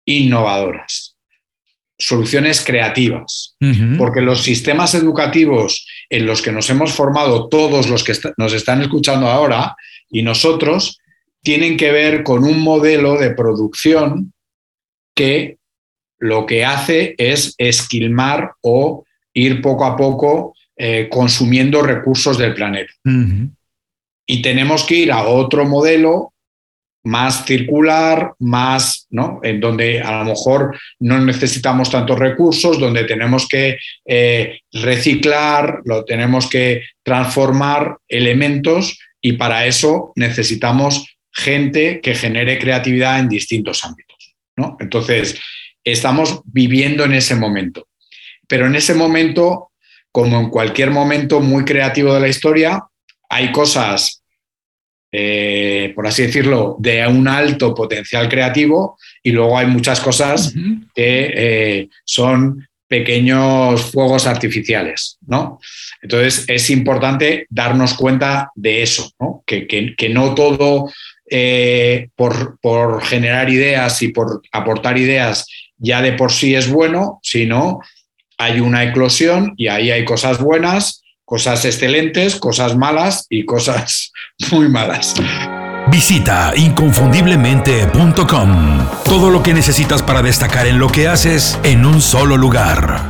innovadoras, 0.05 1.17
soluciones 1.97 2.61
creativas, 2.61 3.57
porque 3.97 4.21
los 4.21 4.43
sistemas 4.43 4.97
educativos 4.97 5.87
en 6.11 6.27
los 6.27 6.43
que 6.43 6.51
nos 6.51 6.69
hemos 6.71 6.93
formado 6.93 7.49
todos 7.49 7.89
los 7.89 8.03
que 8.03 8.15
nos 8.37 8.53
están 8.53 8.83
escuchando 8.83 9.29
ahora 9.29 9.77
y 10.11 10.23
nosotros 10.23 10.99
tienen 11.43 11.77
que 11.77 11.93
ver 11.93 12.25
con 12.25 12.43
un 12.43 12.61
modelo 12.61 13.17
de 13.17 13.31
producción 13.31 14.33
que 15.15 15.59
lo 16.19 16.47
que 16.47 16.65
hace 16.65 17.15
es 17.17 17.55
esquilmar 17.59 18.55
o 18.61 19.05
ir 19.33 19.63
poco 19.63 19.85
a 19.85 19.97
poco 19.97 20.57
eh, 20.77 21.09
consumiendo 21.09 21.81
recursos 21.81 22.37
del 22.39 22.55
planeta. 22.55 22.93
Y 24.27 24.43
tenemos 24.43 24.83
que 24.83 24.97
ir 24.97 25.13
a 25.13 25.23
otro 25.29 25.65
modelo 25.65 26.34
más 27.05 27.45
circular, 27.45 28.33
más, 28.39 29.07
¿no? 29.11 29.41
En 29.43 29.61
donde 29.61 30.01
a 30.01 30.19
lo 30.19 30.25
mejor 30.25 30.79
no 30.99 31.19
necesitamos 31.21 31.91
tantos 31.91 32.19
recursos, 32.19 32.81
donde 32.81 33.05
tenemos 33.05 33.47
que 33.47 33.77
eh, 34.07 34.61
reciclar, 34.73 35.81
lo 35.85 36.05
tenemos 36.05 36.49
que 36.49 36.83
transformar 37.03 37.99
elementos 38.09 38.99
y 39.21 39.35
para 39.35 39.67
eso 39.67 40.13
necesitamos 40.17 41.07
gente 41.31 42.01
que 42.01 42.15
genere 42.15 42.59
creatividad 42.59 43.19
en 43.19 43.29
distintos 43.29 43.85
ámbitos, 43.85 44.35
¿no? 44.57 44.77
Entonces, 44.81 45.39
estamos 45.85 46.41
viviendo 46.47 47.05
en 47.05 47.13
ese 47.13 47.35
momento. 47.35 47.87
Pero 48.49 48.67
en 48.67 48.77
ese 48.77 48.95
momento, 48.95 49.73
como 50.11 50.41
en 50.41 50.49
cualquier 50.49 50.91
momento 50.91 51.41
muy 51.41 51.65
creativo 51.65 52.15
de 52.15 52.21
la 52.21 52.29
historia, 52.29 52.85
hay 53.29 53.53
cosas 53.53 54.24
eh, 55.17 55.93
por 55.95 56.09
así 56.09 56.23
decirlo, 56.23 56.75
de 56.81 57.07
un 57.07 57.29
alto 57.29 57.73
potencial 57.73 58.29
creativo 58.29 58.99
y 59.23 59.31
luego 59.31 59.57
hay 59.57 59.69
muchas 59.69 60.01
cosas 60.01 60.53
que 60.93 61.33
eh, 61.37 61.89
son 62.05 62.67
pequeños 62.89 63.93
fuegos 63.93 64.27
artificiales, 64.27 65.19
¿no? 65.25 65.61
Entonces 66.03 66.45
es 66.49 66.69
importante 66.71 67.47
darnos 67.49 67.95
cuenta 67.95 68.51
de 68.57 68.83
eso, 68.83 69.13
Que, 69.47 69.95
no 70.13 70.35
todo 70.35 70.91
eh, 71.31 72.09
por, 72.17 72.59
por, 72.61 73.01
generar 73.05 73.49
ideas 73.51 74.03
y 74.03 74.09
por 74.09 74.43
aportar 74.51 74.99
ideas 74.99 75.47
ya 75.79 76.03
de 76.03 76.15
por 76.15 76.33
sí 76.33 76.57
es 76.57 76.69
bueno, 76.69 77.21
sino 77.23 77.79
hay 78.37 78.59
una 78.59 78.83
eclosión 78.83 79.55
y 79.57 79.69
ahí 79.69 79.93
hay 79.93 80.05
cosas 80.05 80.41
buenas 80.41 81.04
cosas 81.25 81.65
excelentes, 81.65 82.37
cosas 82.37 82.77
malas 82.77 83.27
y 83.29 83.45
cosas 83.45 84.13
muy 84.53 84.69
malas. 84.69 85.15
Visita 85.91 86.53
inconfundiblemente.com. 86.57 88.89
Todo 89.05 89.31
lo 89.31 89.43
que 89.43 89.53
necesitas 89.55 90.03
para 90.03 90.23
destacar 90.23 90.67
en 90.67 90.79
lo 90.79 90.89
que 90.89 91.09
haces 91.09 91.59
en 91.63 91.85
un 91.85 92.01
solo 92.01 92.37
lugar. 92.37 93.03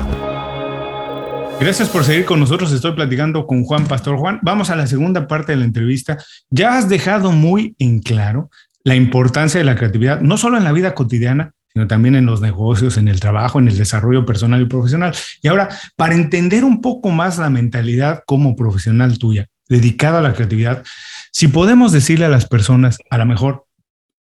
Gracias 1.60 1.88
por 1.88 2.02
seguir 2.04 2.24
con 2.24 2.40
nosotros. 2.40 2.72
Estoy 2.72 2.92
platicando 2.92 3.46
con 3.46 3.62
Juan 3.64 3.86
Pastor. 3.86 4.16
Juan, 4.18 4.40
vamos 4.42 4.70
a 4.70 4.76
la 4.76 4.88
segunda 4.88 5.28
parte 5.28 5.52
de 5.52 5.58
la 5.58 5.64
entrevista. 5.64 6.18
Ya 6.50 6.76
has 6.76 6.88
dejado 6.88 7.30
muy 7.32 7.76
en 7.78 8.00
claro 8.00 8.50
la 8.82 8.96
importancia 8.96 9.58
de 9.58 9.64
la 9.64 9.76
creatividad, 9.76 10.20
no 10.20 10.36
solo 10.36 10.58
en 10.58 10.64
la 10.64 10.72
vida 10.72 10.94
cotidiana, 10.94 11.53
sino 11.74 11.88
también 11.88 12.14
en 12.14 12.24
los 12.24 12.40
negocios, 12.40 12.96
en 12.98 13.08
el 13.08 13.18
trabajo, 13.18 13.58
en 13.58 13.66
el 13.66 13.76
desarrollo 13.76 14.24
personal 14.24 14.62
y 14.62 14.66
profesional. 14.66 15.12
Y 15.42 15.48
ahora, 15.48 15.68
para 15.96 16.14
entender 16.14 16.64
un 16.64 16.80
poco 16.80 17.10
más 17.10 17.36
la 17.36 17.50
mentalidad 17.50 18.22
como 18.26 18.54
profesional 18.54 19.18
tuya, 19.18 19.48
dedicada 19.68 20.20
a 20.20 20.22
la 20.22 20.34
creatividad, 20.34 20.84
si 21.32 21.48
podemos 21.48 21.90
decirle 21.90 22.26
a 22.26 22.28
las 22.28 22.46
personas, 22.46 22.98
a 23.10 23.18
lo 23.18 23.26
mejor, 23.26 23.66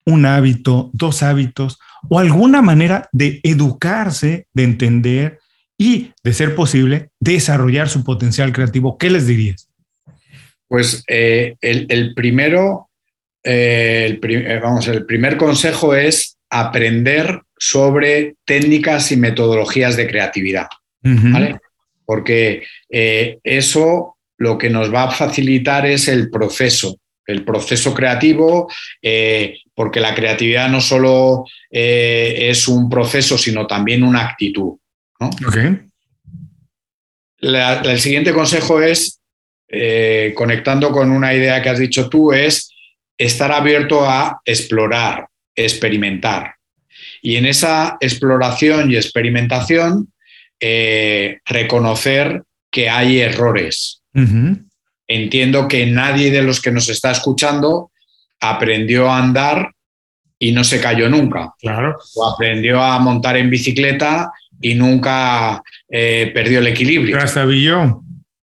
un 0.06 0.26
hábito, 0.26 0.90
dos 0.94 1.24
hábitos 1.24 1.78
o 2.10 2.20
alguna 2.20 2.62
manera 2.62 3.10
de 3.12 3.42
educarse, 3.44 4.48
de 4.54 4.64
entender 4.64 5.40
y, 5.78 6.14
de 6.24 6.34
ser 6.34 6.56
posible, 6.56 7.10
desarrollar 7.20 7.90
su 7.90 8.04
potencial 8.04 8.54
creativo, 8.54 8.98
¿qué 8.98 9.10
les 9.10 9.28
dirías? 9.28 9.70
Pues 10.68 11.04
eh, 11.08 11.58
el, 11.60 12.14
primero, 12.16 12.90
eh, 13.44 14.18
eh, 14.24 14.60
vamos, 14.64 14.88
el 14.88 15.06
primer 15.06 15.36
consejo 15.36 15.94
es 15.94 16.38
aprender 16.52 17.42
sobre 17.58 18.36
técnicas 18.46 19.12
y 19.12 19.18
metodologías 19.18 19.96
de 19.96 20.08
creatividad. 20.08 20.68
Porque 22.06 22.64
eh, 22.90 23.40
eso 23.44 24.18
lo 24.38 24.58
que 24.58 24.70
nos 24.70 24.94
va 24.94 25.04
a 25.04 25.12
facilitar 25.12 25.86
es 25.86 26.08
el 26.08 26.30
proceso, 26.30 26.98
el 27.26 27.46
proceso 27.46 27.94
creativo, 27.94 28.70
eh, 29.02 29.60
porque 29.74 30.00
la 30.00 30.14
creatividad 30.14 30.70
no 30.70 30.82
solo 30.82 31.46
eh, 31.70 32.50
es 32.50 32.68
un 32.68 32.90
proceso, 32.90 33.38
sino 33.38 33.66
también 33.66 34.04
una 34.04 34.28
actitud. 34.28 34.74
el 37.40 38.00
siguiente 38.00 38.34
consejo 38.34 38.82
es, 38.82 39.20
conectando 40.36 40.92
con 40.92 41.12
una 41.12 41.34
idea 41.34 41.62
que 41.62 41.70
has 41.70 41.80
dicho 41.80 42.10
tú, 42.10 42.34
es 42.34 42.72
estar 43.18 43.52
abierto 43.52 44.04
a 44.04 44.42
explorar, 44.44 45.28
experimentar. 45.56 46.56
Y 47.22 47.36
en 47.36 47.46
esa 47.46 47.98
exploración 48.00 48.92
y 48.92 48.96
experimentación, 48.96 50.12
eh, 50.60 51.40
reconocer 51.46 52.44
que 52.70 52.90
hay 52.90 53.20
errores. 53.20 54.02
Entiendo 55.08 55.68
que 55.68 55.86
nadie 55.86 56.32
de 56.32 56.42
los 56.42 56.62
que 56.62 56.72
nos 56.72 56.90
está 56.90 57.12
escuchando 57.12 57.92
aprendió 58.40 59.10
a 59.10 59.20
andar 59.20 59.72
y 60.40 60.52
no 60.52 60.64
se 60.64 60.82
cayó 60.82 61.10
nunca. 61.10 61.54
Claro. 61.60 61.98
O 62.16 62.26
aprendió 62.26 62.82
a 62.82 62.98
montar 63.00 63.38
en 63.38 63.50
bicicleta 63.50 64.32
y 64.60 64.74
nunca 64.76 65.62
eh, 65.90 66.32
perdió 66.34 66.60
el 66.60 66.68
equilibrio. 66.68 67.18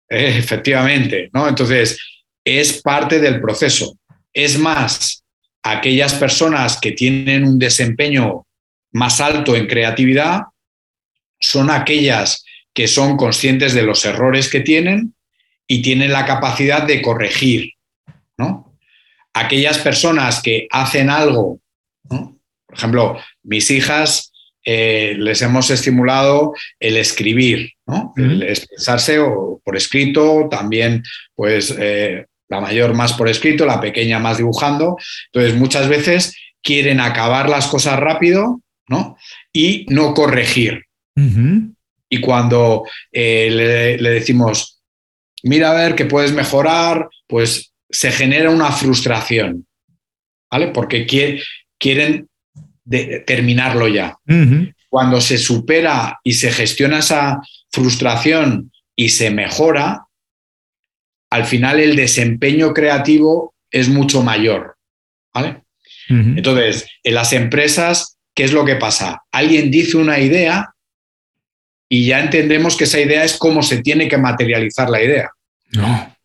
Eh, 0.10 0.38
efectivamente, 0.38 1.30
¿no? 1.34 1.48
Entonces, 1.48 2.00
es 2.44 2.82
parte 2.82 3.20
del 3.20 3.42
proceso. 3.42 3.98
Es 4.34 4.58
más, 4.58 5.23
aquellas 5.64 6.14
personas 6.14 6.80
que 6.80 6.92
tienen 6.92 7.46
un 7.46 7.58
desempeño 7.58 8.46
más 8.92 9.22
alto 9.22 9.56
en 9.56 9.68
creatividad 9.68 10.42
son 11.40 11.72
aquellas 11.72 12.44
que 12.74 12.88
son 12.88 13.18
conscientes 13.18 13.74
de 13.74 13.84
los 13.84 14.06
errores 14.06 14.50
que 14.50 14.60
tienen 14.60 15.16
y 15.68 15.82
tienen 15.82 16.12
la 16.12 16.26
capacidad 16.26 16.86
de 16.86 17.02
corregir. 17.02 17.72
¿no? 18.38 18.78
Aquellas 19.34 19.80
personas 19.80 20.42
que 20.42 20.68
hacen 20.70 21.10
algo, 21.10 21.60
por 22.08 22.78
ejemplo, 22.78 23.18
mis 23.44 23.70
hijas 23.72 24.32
eh, 24.66 25.16
les 25.18 25.42
hemos 25.42 25.70
estimulado 25.70 26.54
el 26.80 26.98
escribir, 26.98 27.74
el 28.16 28.44
expresarse 28.44 29.20
o 29.20 29.62
por 29.64 29.76
escrito, 29.76 30.48
también 30.50 31.04
pues 31.36 31.76
eh, 31.78 32.26
la 32.50 32.62
mayor 32.62 32.94
más 32.94 33.14
por 33.14 33.30
escrito, 33.30 33.66
la 33.66 33.82
pequeña 33.82 34.20
más 34.20 34.38
dibujando. 34.38 34.98
Entonces, 35.32 35.60
muchas 35.60 35.88
veces 35.88 36.36
quieren 36.62 37.00
acabar 37.00 37.50
las 37.50 37.68
cosas 37.68 38.00
rápido 38.00 38.62
¿no? 38.88 39.18
y 39.52 39.86
no 39.90 40.14
corregir. 40.14 40.86
Y 42.10 42.22
cuando 42.22 42.86
eh, 43.12 43.98
le, 44.00 44.10
decimos, 44.10 44.82
mira 45.44 45.72
a 45.72 45.76
ver 45.76 45.96
que 45.96 46.06
puedes 46.06 46.32
mejorar, 46.34 47.08
pues 47.28 47.72
se 47.90 48.12
genera 48.12 48.50
una 48.50 48.72
frustración, 48.72 49.68
¿vale? 50.50 50.70
Porque 50.70 51.06
quieren 51.78 52.28
terminarlo 53.26 53.88
ya. 53.88 54.18
Cuando 54.90 55.22
se 55.22 55.38
supera 55.38 56.20
y 56.24 56.34
se 56.34 56.52
gestiona 56.52 57.00
esa 57.00 57.42
frustración 57.72 58.72
y 58.96 59.10
se 59.10 59.30
mejora, 59.32 60.06
al 61.34 61.46
final 61.46 61.80
el 61.80 61.96
desempeño 61.96 62.76
creativo 62.76 63.56
es 63.72 63.90
mucho 63.90 64.22
mayor. 64.22 64.76
¿vale? 65.34 65.64
Entonces, 66.10 66.86
en 67.04 67.16
las 67.16 67.34
empresas, 67.34 68.18
¿qué 68.36 68.44
es 68.44 68.54
lo 68.54 68.66
que 68.66 68.76
pasa? 68.76 69.24
Alguien 69.32 69.72
dice 69.72 69.98
una 69.98 70.20
idea 70.20 70.70
y 71.90 72.06
ya 72.06 72.20
entendemos 72.20 72.78
que 72.78 72.84
esa 72.84 73.00
idea 73.00 73.24
es 73.24 73.36
cómo 73.36 73.64
se 73.64 73.82
tiene 73.82 74.08
que 74.08 74.18
materializar 74.18 74.92
la 74.92 75.02
idea. 75.02 75.32
No. 75.72 76.16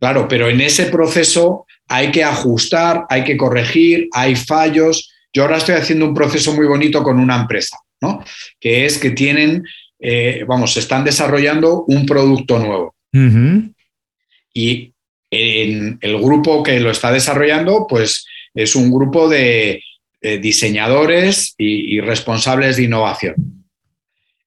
Claro, 0.00 0.26
pero 0.26 0.48
en 0.48 0.60
ese 0.60 0.86
proceso 0.86 1.66
hay 1.86 2.10
que 2.10 2.24
ajustar, 2.24 3.04
hay 3.08 3.22
que 3.22 3.36
corregir, 3.36 4.08
hay 4.12 4.34
fallos. 4.34 5.12
Yo 5.32 5.42
ahora 5.42 5.58
estoy 5.58 5.76
haciendo 5.76 6.06
un 6.06 6.14
proceso 6.14 6.54
muy 6.54 6.66
bonito 6.66 7.04
con 7.04 7.20
una 7.20 7.36
empresa, 7.36 7.76
¿no? 8.00 8.24
Que 8.58 8.84
es 8.84 8.98
que 8.98 9.10
tienen, 9.10 9.62
eh, 10.00 10.44
vamos, 10.48 10.76
están 10.76 11.04
desarrollando 11.04 11.84
un 11.84 12.04
producto 12.04 12.58
nuevo. 12.58 12.96
Y 14.52 14.92
en 15.30 15.98
el 16.00 16.18
grupo 16.18 16.62
que 16.62 16.80
lo 16.80 16.90
está 16.90 17.12
desarrollando, 17.12 17.86
pues 17.88 18.26
es 18.54 18.74
un 18.74 18.90
grupo 18.90 19.28
de, 19.28 19.82
diseñadores 20.20 21.54
y, 21.56 21.98
responsables 22.00 22.76
de 22.76 22.82
innovación. 22.82 23.64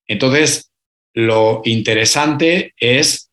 Entonces, 0.07 0.69
lo 1.15 1.61
interesante 1.65 2.75
es 2.79 3.31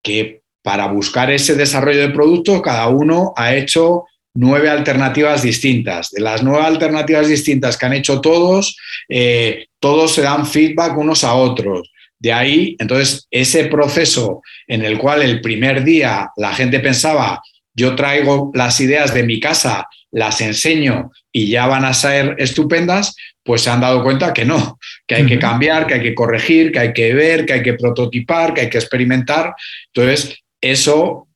que 0.00 0.42
para 0.62 0.86
buscar 0.86 1.30
ese 1.30 1.56
desarrollo 1.56 2.00
de 2.00 2.10
producto, 2.10 2.62
cada 2.62 2.88
uno 2.88 3.32
ha 3.36 3.56
hecho 3.56 4.04
nueve 4.34 4.70
alternativas 4.70 5.42
distintas. 5.42 6.10
De 6.10 6.20
las 6.20 6.42
nueve 6.42 6.64
alternativas 6.64 7.26
distintas 7.26 7.76
que 7.76 7.86
han 7.86 7.94
hecho 7.94 8.20
todos, 8.20 8.76
eh, 9.08 9.66
todos 9.80 10.14
se 10.14 10.22
dan 10.22 10.46
feedback 10.46 10.96
unos 10.96 11.24
a 11.24 11.34
otros. 11.34 11.91
De 12.22 12.32
ahí, 12.32 12.76
entonces, 12.78 13.26
ese 13.32 13.64
proceso 13.64 14.42
en 14.68 14.84
el 14.84 14.96
cual 14.96 15.22
el 15.22 15.40
primer 15.40 15.82
día 15.82 16.30
la 16.36 16.54
gente 16.54 16.78
pensaba, 16.78 17.42
yo 17.74 17.96
traigo 17.96 18.52
las 18.54 18.80
ideas 18.80 19.12
de 19.12 19.24
mi 19.24 19.40
casa, 19.40 19.88
las 20.12 20.40
enseño 20.40 21.10
y 21.32 21.48
ya 21.48 21.66
van 21.66 21.84
a 21.84 21.92
ser 21.92 22.36
estupendas, 22.38 23.16
pues 23.42 23.62
se 23.62 23.70
han 23.70 23.80
dado 23.80 24.04
cuenta 24.04 24.32
que 24.32 24.44
no, 24.44 24.78
que 25.04 25.16
hay 25.16 25.26
que 25.26 25.40
cambiar, 25.40 25.88
que 25.88 25.94
hay 25.94 26.02
que 26.02 26.14
corregir, 26.14 26.70
que 26.70 26.78
hay 26.78 26.92
que 26.92 27.12
ver, 27.12 27.44
que 27.44 27.54
hay 27.54 27.62
que 27.64 27.74
prototipar, 27.74 28.54
que 28.54 28.60
hay 28.60 28.70
que 28.70 28.78
experimentar. 28.78 29.56
Entonces, 29.92 30.38
eso 30.60 31.26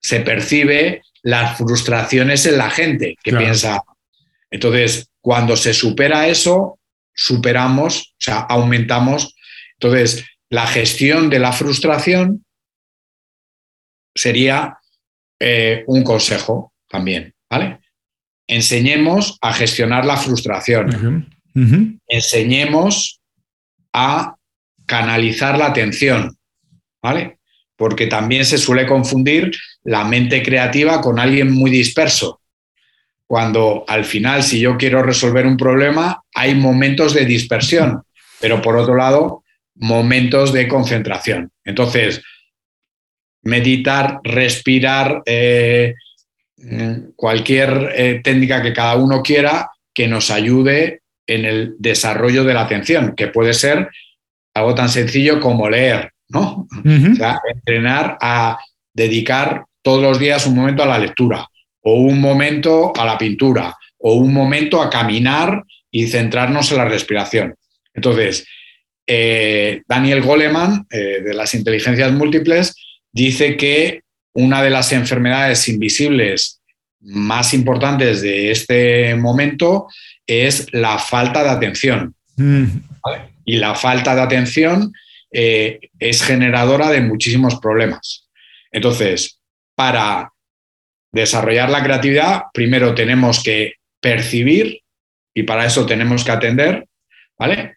se 0.00 0.20
percibe 0.22 1.02
las 1.22 1.56
frustraciones 1.56 2.46
en 2.46 2.58
la 2.58 2.68
gente 2.68 3.14
que 3.22 3.32
piensa, 3.32 3.80
Entonces, 4.50 5.08
cuando 5.20 5.56
se 5.56 5.72
supera 5.72 6.26
eso, 6.26 6.80
superamos, 7.14 8.14
o 8.14 8.14
sea, 8.18 8.40
aumentamos. 8.40 9.36
Entonces, 9.74 10.24
la 10.52 10.66
gestión 10.66 11.30
de 11.30 11.38
la 11.38 11.50
frustración 11.50 12.44
sería 14.14 14.78
eh, 15.40 15.82
un 15.86 16.04
consejo 16.04 16.74
también, 16.90 17.34
¿vale? 17.48 17.80
Enseñemos 18.46 19.38
a 19.40 19.54
gestionar 19.54 20.04
la 20.04 20.18
frustración. 20.18 21.26
Enseñemos 22.06 23.22
a 23.94 24.36
canalizar 24.84 25.56
la 25.56 25.68
atención, 25.68 26.36
¿vale? 27.02 27.38
Porque 27.74 28.06
también 28.06 28.44
se 28.44 28.58
suele 28.58 28.86
confundir 28.86 29.52
la 29.84 30.04
mente 30.04 30.42
creativa 30.42 31.00
con 31.00 31.18
alguien 31.18 31.50
muy 31.50 31.70
disperso. 31.70 32.42
Cuando 33.26 33.86
al 33.88 34.04
final, 34.04 34.42
si 34.42 34.60
yo 34.60 34.76
quiero 34.76 35.02
resolver 35.02 35.46
un 35.46 35.56
problema, 35.56 36.22
hay 36.34 36.54
momentos 36.54 37.14
de 37.14 37.24
dispersión, 37.24 38.02
pero 38.38 38.60
por 38.60 38.76
otro 38.76 38.94
lado, 38.94 39.41
momentos 39.74 40.52
de 40.52 40.68
concentración. 40.68 41.50
Entonces, 41.64 42.22
meditar, 43.42 44.20
respirar, 44.22 45.22
eh, 45.26 45.94
cualquier 47.16 47.92
eh, 47.94 48.20
técnica 48.22 48.62
que 48.62 48.72
cada 48.72 48.96
uno 48.96 49.22
quiera 49.22 49.70
que 49.92 50.06
nos 50.06 50.30
ayude 50.30 51.00
en 51.26 51.44
el 51.44 51.74
desarrollo 51.78 52.44
de 52.44 52.54
la 52.54 52.62
atención, 52.62 53.14
que 53.16 53.28
puede 53.28 53.52
ser 53.52 53.88
algo 54.54 54.74
tan 54.74 54.88
sencillo 54.88 55.40
como 55.40 55.68
leer, 55.68 56.12
¿no? 56.28 56.68
o 56.70 57.14
sea, 57.16 57.40
entrenar 57.52 58.18
a 58.20 58.58
dedicar 58.94 59.64
todos 59.82 60.02
los 60.02 60.18
días 60.18 60.46
un 60.46 60.54
momento 60.54 60.82
a 60.82 60.86
la 60.86 60.98
lectura, 60.98 61.48
o 61.82 61.94
un 61.94 62.20
momento 62.20 62.92
a 62.96 63.04
la 63.04 63.18
pintura, 63.18 63.74
o 63.98 64.14
un 64.14 64.32
momento 64.32 64.80
a 64.80 64.90
caminar 64.90 65.62
y 65.90 66.06
centrarnos 66.06 66.70
en 66.70 66.78
la 66.78 66.84
respiración. 66.84 67.54
Entonces, 67.94 68.46
eh, 69.06 69.82
Daniel 69.86 70.22
Goleman, 70.22 70.86
de 70.90 71.34
las 71.34 71.54
inteligencias 71.54 72.12
múltiples, 72.12 72.74
dice 73.12 73.56
que 73.56 74.02
una 74.34 74.62
de 74.62 74.70
las 74.70 74.92
enfermedades 74.92 75.68
invisibles 75.68 76.62
más 77.00 77.52
importantes 77.52 78.22
de 78.22 78.50
este 78.50 79.14
momento 79.16 79.88
es 80.26 80.72
la 80.72 80.98
falta 80.98 81.42
de 81.42 81.50
atención. 81.50 82.14
Mm. 82.36 82.64
Y 83.44 83.56
la 83.56 83.74
falta 83.74 84.14
de 84.14 84.22
atención 84.22 84.92
eh, 85.32 85.80
es 85.98 86.22
generadora 86.22 86.90
de 86.90 87.00
muchísimos 87.00 87.56
problemas. 87.56 88.28
Entonces, 88.70 89.40
para 89.74 90.32
desarrollar 91.10 91.70
la 91.70 91.82
creatividad, 91.82 92.42
primero 92.54 92.94
tenemos 92.94 93.42
que 93.42 93.74
percibir 94.00 94.80
y 95.34 95.42
para 95.42 95.66
eso 95.66 95.84
tenemos 95.86 96.24
que 96.24 96.30
atender, 96.30 96.86
¿vale? 97.38 97.76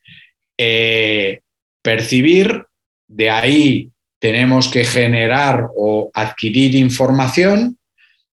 Eh, 0.57 1.41
percibir, 1.81 2.65
de 3.07 3.29
ahí 3.29 3.91
tenemos 4.19 4.69
que 4.69 4.83
generar 4.83 5.67
o 5.75 6.09
adquirir 6.13 6.75
información. 6.75 7.77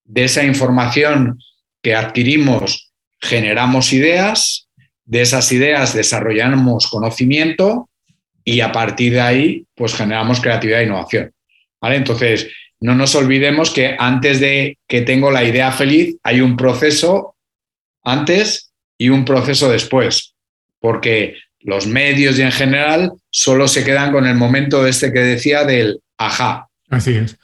De 0.05 0.25
esa 0.25 0.45
información 0.45 1.39
que 1.83 1.95
adquirimos 1.95 2.93
generamos 3.23 3.93
ideas, 3.93 4.69
de 5.05 5.23
esas 5.23 5.51
ideas 5.53 5.95
desarrollamos 5.95 6.89
conocimiento 6.89 7.89
y 8.45 8.61
a 8.61 8.73
partir 8.73 9.15
de 9.15 9.21
ahí 9.21 9.67
pues 9.75 9.95
generamos 9.95 10.41
creatividad 10.41 10.81
e 10.81 10.85
innovación. 10.85 11.33
¿vale? 11.81 11.97
Entonces, 11.97 12.49
no 12.81 12.95
nos 12.95 13.15
olvidemos 13.15 13.71
que 13.71 13.97
antes 13.99 14.41
de 14.41 14.79
que 14.89 15.03
tengo 15.03 15.31
la 15.31 15.45
idea 15.45 15.71
feliz 15.71 16.17
hay 16.25 16.41
un 16.41 16.57
proceso 16.57 17.37
antes 18.03 18.73
y 18.99 19.09
un 19.09 19.25
proceso 19.25 19.71
después, 19.71 20.35
porque 20.81 21.37
los 21.65 21.87
medios 21.87 22.39
y 22.39 22.43
en 22.43 22.53
general 22.53 23.13
solo 23.31 23.69
se 23.69 23.85
quedan 23.85 24.13
con 24.13 24.27
el 24.27 24.37
momento 24.37 24.87
este 24.87 25.13
que 25.13 25.21
decía 25.21 25.65
del 25.65 26.01
ajá. 26.19 26.69
Así 26.91 27.15
es. 27.15 27.39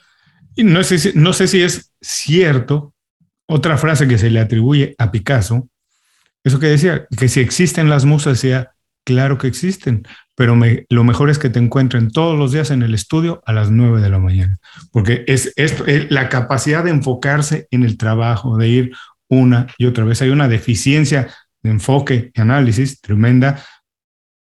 Y 0.55 0.63
no 0.63 0.83
sé, 0.83 0.99
si, 0.99 1.11
no 1.15 1.33
sé 1.33 1.47
si 1.47 1.61
es 1.61 1.91
cierto, 2.01 2.93
otra 3.47 3.77
frase 3.77 4.07
que 4.07 4.17
se 4.17 4.29
le 4.29 4.39
atribuye 4.39 4.95
a 4.97 5.11
Picasso, 5.11 5.69
eso 6.43 6.59
que 6.59 6.67
decía, 6.67 7.07
que 7.17 7.27
si 7.27 7.39
existen 7.39 7.89
las 7.89 8.05
musas, 8.05 8.41
decía, 8.41 8.71
claro 9.03 9.37
que 9.37 9.47
existen, 9.47 10.05
pero 10.35 10.57
lo 10.89 11.03
mejor 11.03 11.29
es 11.29 11.39
que 11.39 11.49
te 11.49 11.59
encuentren 11.59 12.11
todos 12.11 12.37
los 12.37 12.51
días 12.51 12.71
en 12.71 12.81
el 12.81 12.93
estudio 12.93 13.41
a 13.45 13.53
las 13.53 13.71
nueve 13.71 14.01
de 14.01 14.09
la 14.09 14.19
mañana, 14.19 14.57
porque 14.91 15.23
es, 15.27 15.51
esto, 15.55 15.85
es 15.85 16.09
la 16.11 16.29
capacidad 16.29 16.83
de 16.83 16.91
enfocarse 16.91 17.67
en 17.71 17.83
el 17.83 17.97
trabajo, 17.97 18.57
de 18.57 18.67
ir 18.67 18.91
una 19.27 19.67
y 19.77 19.85
otra 19.85 20.05
vez. 20.05 20.21
Hay 20.21 20.29
una 20.29 20.47
deficiencia 20.47 21.29
de 21.61 21.71
enfoque 21.71 22.31
y 22.33 22.41
análisis 22.41 23.01
tremenda 23.01 23.63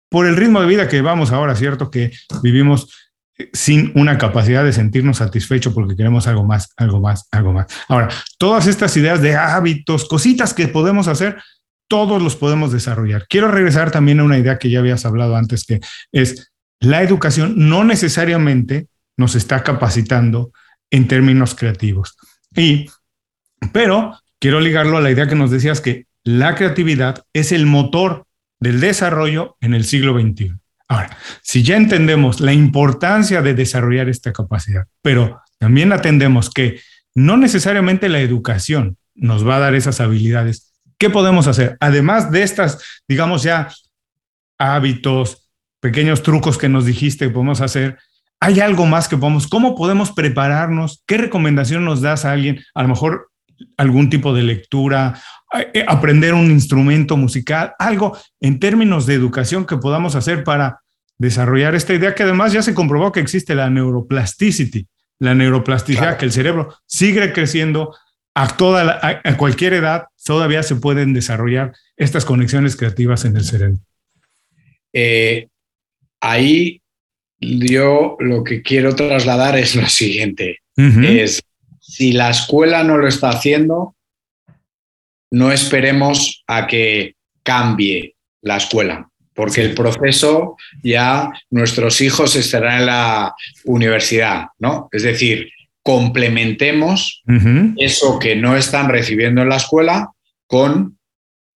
por 0.09 0.27
el 0.27 0.37
ritmo 0.37 0.61
de 0.61 0.67
vida 0.67 0.89
que 0.89 1.03
vamos 1.03 1.33
ahora, 1.33 1.55
¿cierto? 1.57 1.91
Que 1.91 2.13
vivimos 2.43 2.95
eh, 3.39 3.51
sin 3.53 3.93
una 3.95 4.19
capacidad 4.19 4.65
de 4.65 4.73
sentirnos 4.73 5.19
satisfechos 5.19 5.73
porque 5.75 5.97
queremos 5.97 6.27
algo 6.27 6.45
más, 6.45 6.73
algo 6.77 7.01
más, 7.01 7.29
algo 7.31 7.53
más. 7.53 7.67
Ahora, 7.89 8.09
todas 8.39 8.67
estas 8.67 8.97
ideas 8.97 9.21
de 9.21 9.37
hábitos, 9.37 10.07
cositas 10.07 10.55
que 10.55 10.69
podemos 10.69 11.09
hacer, 11.09 11.37
todos 11.89 12.23
los 12.23 12.37
podemos 12.37 12.73
desarrollar. 12.73 13.27
Quiero 13.29 13.49
regresar 13.49 13.91
también 13.91 14.21
a 14.21 14.25
una 14.25 14.39
idea 14.39 14.59
que 14.59 14.71
ya 14.71 14.81
habías 14.81 15.05
hablado 15.05 15.37
antes, 15.37 15.65
que 15.65 15.81
es 16.13 16.53
la 16.81 17.03
educación 17.03 17.55
no 17.57 17.85
necesariamente 17.85 18.89
nos 19.17 19.35
está 19.35 19.63
capacitando 19.63 20.53
en 20.91 21.09
términos 21.09 21.55
creativos. 21.55 22.17
Y, 22.55 22.91
pero 23.73 24.19
quiero 24.39 24.61
ligarlo 24.61 24.99
a 24.99 25.01
la 25.01 25.11
idea 25.11 25.27
que 25.27 25.35
nos 25.35 25.51
decías 25.51 25.81
que 25.81 26.07
la 26.23 26.55
creatividad 26.55 27.25
es 27.33 27.53
el 27.53 27.67
motor 27.67 28.26
del 28.61 28.81
desarrollo 28.81 29.57
en 29.61 29.75
el 29.75 29.85
siglo 29.85 30.19
XXI. 30.19 30.55
Ahora, 30.89 31.17
si 31.43 31.63
ya 31.63 31.77
entendemos 31.77 32.41
la 32.41 32.53
importancia 32.53 33.43
de 33.43 33.55
desarrollar 33.55 34.09
esta 34.09 34.33
capacidad, 34.33 34.87
pero 35.03 35.41
también 35.59 35.93
atendemos 35.93 36.51
que 36.51 36.81
no 37.15 37.37
necesariamente 37.37 38.09
la 38.09 38.21
educación 38.21 38.97
nos 39.15 39.47
va 39.47 39.57
a 39.57 39.61
dar 39.61 39.75
esas 39.75 40.01
habilidades, 40.01 40.75
¿qué 40.99 41.11
podemos 41.11 41.47
hacer? 41.47 41.77
Además 41.81 42.31
de 42.31 42.43
estas, 42.43 43.03
digamos 43.09 43.43
ya, 43.43 43.69
hábitos, 44.59 45.49
pequeños 45.81 46.23
trucos 46.23 46.59
que 46.59 46.69
nos 46.69 46.85
dijiste 46.85 47.27
que 47.27 47.33
podemos 47.33 47.61
hacer, 47.61 47.99
¿hay 48.41 48.61
algo 48.61 48.87
más 48.87 49.09
que 49.09 49.17
podemos? 49.17 49.47
¿Cómo 49.47 49.75
podemos 49.75 50.13
prepararnos? 50.13 51.03
¿Qué 51.07 51.17
recomendación 51.17 51.85
nos 51.85 52.01
das 52.01 52.25
a 52.25 52.33
alguien? 52.33 52.63
A 52.75 52.83
lo 52.83 52.89
mejor 52.89 53.31
algún 53.77 54.11
tipo 54.11 54.35
de 54.35 54.43
lectura 54.43 55.21
eh, 55.75 55.85
aprender 55.87 56.35
un 56.35 56.51
instrumento 56.51 57.17
musical, 57.17 57.75
algo 57.79 58.17
en 58.41 58.59
términos 58.59 59.07
de 59.07 59.15
educación 59.15 59.65
que 59.65 59.77
podamos 59.77 60.15
hacer 60.15 60.45
para 60.45 60.81
desarrollar 61.19 61.75
esta 61.75 61.95
idea 61.95 62.15
que 62.15 62.25
además 62.25 62.53
ya 62.53 62.63
se 62.63 62.75
comprobó 62.75 63.13
que 63.13 63.21
existe 63.21 63.55
la 63.55 63.71
neuroplasticity, 63.71 64.87
la 65.19 65.35
neuroplasticidad, 65.35 66.19
que 66.19 66.27
el 66.27 66.33
cerebro 66.33 66.75
sigue 66.85 67.33
creciendo 67.33 67.97
a, 68.35 68.49
toda 68.57 69.01
a, 69.03 69.37
cualquier 69.37 69.73
edad, 69.75 70.07
todavía 70.23 70.63
se 70.63 70.77
pueden 70.77 71.15
desarrollar 71.15 71.73
estas 71.97 72.25
conexiones 72.25 72.77
creativas 72.77 73.25
en 73.25 73.37
el 73.37 73.45
cerebro. 73.45 73.79
Eh, 74.93 75.49
ahí 76.21 76.83
yo 77.39 78.17
lo 78.19 78.45
que 78.45 78.63
quiero 78.63 78.95
trasladar 78.95 79.57
es 79.57 79.75
lo 79.75 79.87
siguiente, 79.89 80.59
es 80.77 81.43
si 81.97 82.13
la 82.13 82.29
escuela 82.29 82.85
no 82.85 82.99
lo 82.99 83.09
está 83.09 83.31
haciendo, 83.31 83.97
no 85.31 85.51
esperemos 85.51 86.45
a 86.47 86.67
que 86.67 87.15
cambie 87.43 88.17
la 88.43 88.59
escuela, 88.59 89.09
porque 89.33 89.63
el 89.63 89.75
proceso 89.75 90.57
ya 90.83 91.33
nuestros 91.49 92.03
hijos 92.03 92.37
estarán 92.37 92.81
en 92.81 92.87
la 92.87 93.35
universidad, 93.65 94.49
¿no? 94.59 94.91
Es 94.93 95.05
decir, 95.05 95.51
complementemos 95.83 97.23
eso 97.79 98.19
que 98.19 98.37
no 98.37 98.59
están 98.59 98.91
recibiendo 98.91 99.41
en 99.41 99.49
la 99.49 99.57
escuela 99.57 100.11
con 100.47 100.99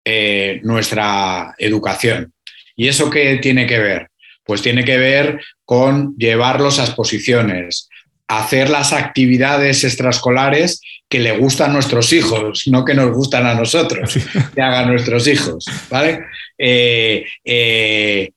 eh, 0.06 0.62
nuestra 0.64 1.54
educación. 1.58 2.32
¿Y 2.78 2.88
eso 2.88 3.10
qué 3.10 3.40
tiene 3.42 3.68
que 3.68 3.80
ver? 3.80 4.08
Pues 4.46 4.62
tiene 4.62 4.86
que 4.86 4.98
ver 4.98 5.42
con 5.66 6.16
llevarlos 6.16 6.80
a 6.80 6.86
exposiciones, 6.86 7.89
hacer 8.30 8.70
las 8.70 8.94
actividades 8.94 9.84
extraescolares 9.84 10.82
que 11.10 11.20
le 11.20 11.36
gustan 11.38 11.72
a 11.72 11.74
nuestros 11.74 12.14
hijos, 12.14 12.68
no 12.68 12.86
que 12.86 12.94
nos 12.94 13.12
gustan 13.12 13.48
a 13.48 13.56
nosotros, 13.56 14.18
que 14.56 14.62
hagan 14.62 14.90
nuestros 14.90 15.28
hijos, 15.28 15.66
¿vale? 15.90 16.20
Eh, 16.58 17.26
eh, 17.44 18.30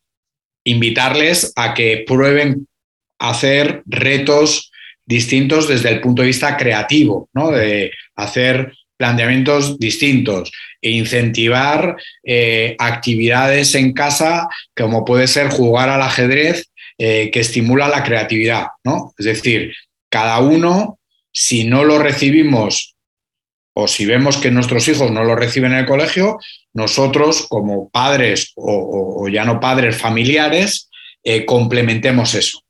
invitarles 0.65 1.53
a 1.57 1.75
que 1.75 2.05
prueben 2.07 2.67
hacer 3.19 3.83
retos 3.85 4.73
distintos 5.05 5.69
desde 5.69 5.91
el 5.91 6.01
punto 6.01 6.23
de 6.23 6.29
vista 6.29 6.57
creativo, 6.57 7.29
¿no? 7.35 7.51
De 7.51 7.93
hacer 8.17 8.73
planteamientos 8.97 9.79
distintos 9.79 10.53
e 10.81 10.91
incentivar 10.91 11.97
eh, 12.25 12.77
actividades 12.79 13.75
en 13.75 13.93
casa 13.93 14.49
como 14.75 15.05
puede 15.05 15.27
ser 15.27 15.49
jugar 15.49 15.91
al 15.91 16.03
ajedrez 16.03 16.72
que 16.99 17.31
estimula 17.35 17.89
la 17.89 18.05
creatividad, 18.05 18.67
¿no? 18.85 19.13
Es 19.19 19.27
decir, 19.27 19.75
cada 20.09 20.39
uno 20.39 20.99
si 21.33 21.65
no 21.65 21.85
lo 21.85 21.99
recibimos 21.99 22.95
o 23.75 23.89
si 23.89 24.05
vemos 24.05 24.37
que 24.37 24.51
nuestros 24.51 24.87
hijos 24.89 25.11
no 25.11 25.25
lo 25.25 25.35
reciben 25.35 25.73
en 25.73 25.79
el 25.79 25.87
colegio, 25.87 26.39
nosotros 26.75 27.47
como 27.49 27.89
padres 27.89 28.53
o, 28.55 29.29
ya 29.29 29.45
no 29.45 29.61
padres 29.61 29.97
familiares, 29.97 30.91
eh, 31.25 31.47
complementemos 31.47 32.35
eso. 32.35 32.61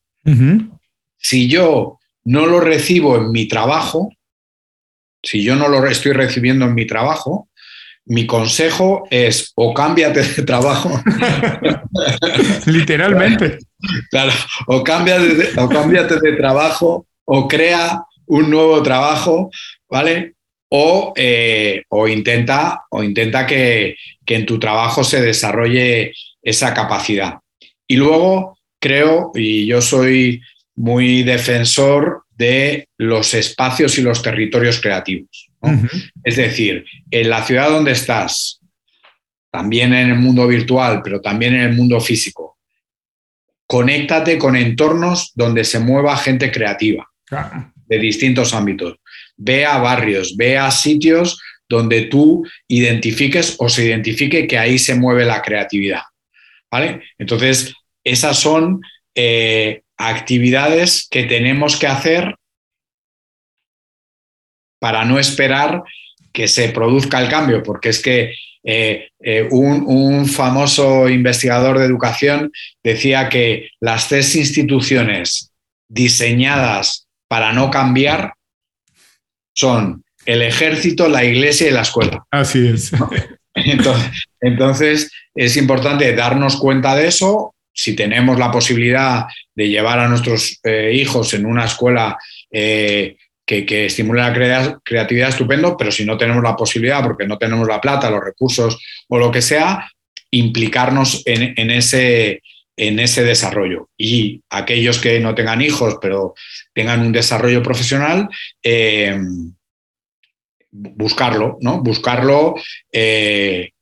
Si 1.16 1.48
yo 1.48 1.98
no 2.24 2.46
lo 2.46 2.60
recibo 2.60 3.16
en 3.16 3.32
mi 3.32 3.48
trabajo, 3.48 4.12
si 5.22 5.42
yo 5.42 5.56
no 5.56 5.68
lo 5.68 5.84
estoy 5.86 6.12
recibiendo 6.12 6.66
en 6.66 6.74
mi 6.74 6.86
trabajo, 6.86 7.48
mi 8.07 8.26
consejo 8.26 9.07
es 9.11 9.53
o 9.55 9.72
cámbiate 9.72 10.22
de 10.22 10.42
trabajo. 10.42 11.00
Literalmente. 12.66 13.59
Claro, 14.11 14.32
o 14.66 14.82
cámbiate, 14.82 15.61
o 15.61 15.68
cámbiate 15.68 16.18
de 16.20 16.32
trabajo 16.32 17.07
o 17.24 17.48
crea 17.48 18.03
un 18.26 18.50
nuevo 18.50 18.82
trabajo, 18.82 19.50
¿vale? 19.88 20.34
O, 20.68 21.12
eh, 21.16 21.82
o 21.88 22.09
intenta, 22.09 22.84
o 22.90 23.03
intenta 23.03 23.46
que, 23.46 23.96
que 24.24 24.34
en 24.36 24.46
tu 24.46 24.59
trabajo 24.59 25.05
se 25.05 25.20
desarrolle 25.20 26.14
esa 26.42 26.72
capacidad. 26.72 27.38
Y 27.86 27.96
luego 27.96 28.59
creo, 28.80 29.32
y 29.34 29.66
yo 29.66 29.82
soy 29.82 30.40
muy 30.74 31.22
defensor 31.22 32.24
de 32.30 32.88
los 32.96 33.34
espacios 33.34 33.98
y 33.98 34.03
los 34.03 34.22
territorios 34.22 34.80
creativos. 34.80 35.51
Es 36.24 36.36
decir, 36.36 36.84
en 37.10 37.30
la 37.30 37.44
ciudad 37.44 37.70
donde 37.70 37.92
estás, 37.92 38.60
también 39.50 39.92
en 39.94 40.10
el 40.10 40.18
mundo 40.18 40.46
virtual, 40.46 41.02
pero 41.04 41.20
también 41.20 41.54
en 41.54 41.62
el 41.62 41.72
mundo 41.74 42.00
físico, 42.00 42.58
conéctate 43.66 44.38
con 44.38 44.56
entornos 44.56 45.32
donde 45.34 45.64
se 45.64 45.78
mueva 45.78 46.16
gente 46.16 46.50
creativa 46.50 47.08
de 47.86 47.98
distintos 47.98 48.54
ámbitos. 48.54 48.96
Ve 49.36 49.64
a 49.64 49.78
barrios, 49.78 50.36
ve 50.36 50.58
a 50.58 50.70
sitios 50.70 51.40
donde 51.68 52.02
tú 52.02 52.46
identifiques 52.68 53.56
o 53.58 53.68
se 53.68 53.86
identifique 53.86 54.46
que 54.46 54.58
ahí 54.58 54.78
se 54.78 54.94
mueve 54.94 55.24
la 55.24 55.40
creatividad. 55.40 56.02
¿Vale? 56.70 57.02
Entonces, 57.18 57.74
esas 58.04 58.38
son 58.38 58.80
eh, 59.14 59.82
actividades 59.96 61.06
que 61.10 61.24
tenemos 61.24 61.76
que 61.76 61.86
hacer 61.86 62.36
para 64.83 65.05
no 65.05 65.20
esperar 65.20 65.85
que 66.33 66.49
se 66.49 66.70
produzca 66.70 67.20
el 67.20 67.28
cambio, 67.28 67.62
porque 67.62 67.91
es 67.91 68.03
que 68.03 68.35
eh, 68.64 69.11
eh, 69.20 69.47
un, 69.49 70.26
famoso 70.26 71.09
investigador 71.09 71.78
de 71.78 71.85
educación 71.85 72.51
decía 72.83 73.28
que 73.28 73.70
las 73.78 74.09
tres 74.09 74.35
instituciones 74.35 75.53
diseñadas 75.89 77.07
para 77.28 77.53
no 77.53 77.70
cambiar 77.70 78.33
son 79.55 80.03
el 80.26 80.43
ejército, 80.43 81.09
la 81.09 81.24
iglesia 81.24 81.68
y 81.68 81.70
la 81.70 81.83
escuela. 81.83 82.24
Así 82.33 82.66
es. 82.66 82.91
Entonces, 84.41 85.12
es 85.33 85.57
importante 85.57 86.12
darnos 86.16 86.57
cuenta 86.57 86.97
de 86.97 87.07
eso. 87.07 87.55
Si 87.72 87.95
tenemos 87.95 88.37
la 88.37 88.51
posibilidad 88.51 89.26
de 89.55 89.68
llevar 89.68 90.01
a 90.01 90.09
nuestros 90.09 90.59
eh, 90.64 90.91
hijos 90.93 91.35
en 91.35 91.47
una 91.47 91.66
escuela 91.66 92.18
que, 93.61 93.86
estimule 93.86 94.20
la 94.20 94.80
creatividad, 94.82 95.28
estupendo, 95.28 95.76
pero 95.76 95.90
si 95.90 96.05
no 96.05 96.16
tenemos 96.16 96.42
la 96.42 96.57
posibilidad, 96.57 97.03
porque 97.03 97.26
no 97.26 97.38
tenemos 97.38 97.68
la 97.68 97.80
plata, 97.80 98.11
los 98.11 98.24
recursos 98.24 98.82
o 99.09 99.18
lo 99.18 99.30
que 99.30 99.42
sea, 99.42 99.90
implicarnos 100.30 101.22
en, 101.26 101.70
ese, 101.70 102.42
en 102.76 102.98
ese 102.98 103.22
desarrollo. 103.22 103.90
Y 103.96 104.42
aquellos 104.50 104.98
que 104.98 105.20
no 105.20 105.34
tengan 105.34 105.61
hijos, 105.61 105.98
pero 106.00 106.34
tengan 106.72 107.00
un 107.00 107.12
desarrollo 107.12 107.62
profesional, 107.62 108.28
eh, 108.62 109.18
buscarlo, 110.70 111.59
¿no? 111.61 111.82
Buscarlo 111.82 112.55
eh, 112.90 113.72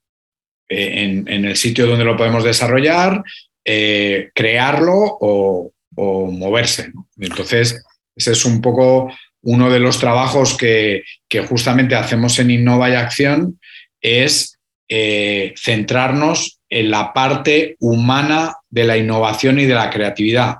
en, 0.69 1.45
el 1.45 1.57
sitio 1.57 1.87
donde 1.87 2.05
lo 2.05 2.17
podemos 2.17 2.45
desarrollar, 2.45 3.23
eh, 3.65 4.31
crearlo 4.35 5.19
o, 5.21 5.73
moverse. 5.97 6.93
Entonces, 7.19 7.85
ese 8.17 8.33
es 8.33 8.45
un 8.47 8.63
poco 8.63 9.13
uno 9.43 9.71
de 9.71 9.81
los 9.81 9.99
trabajos 9.99 10.57
que, 10.57 11.03
justamente 11.49 11.95
hacemos 11.95 12.39
en 12.39 12.51
Innova 12.51 12.91
y 12.91 12.95
Acción 12.95 13.59
es 14.01 14.59
eh, 14.89 15.55
centrarnos 15.57 16.59
en 16.69 16.91
la 16.91 17.13
parte 17.13 17.77
humana 17.81 18.55
de 18.69 18.85
la 18.85 18.97
innovación 18.97 19.59
y 19.59 19.67
de 19.67 19.75
la 19.75 19.91
creatividad. 19.91 20.57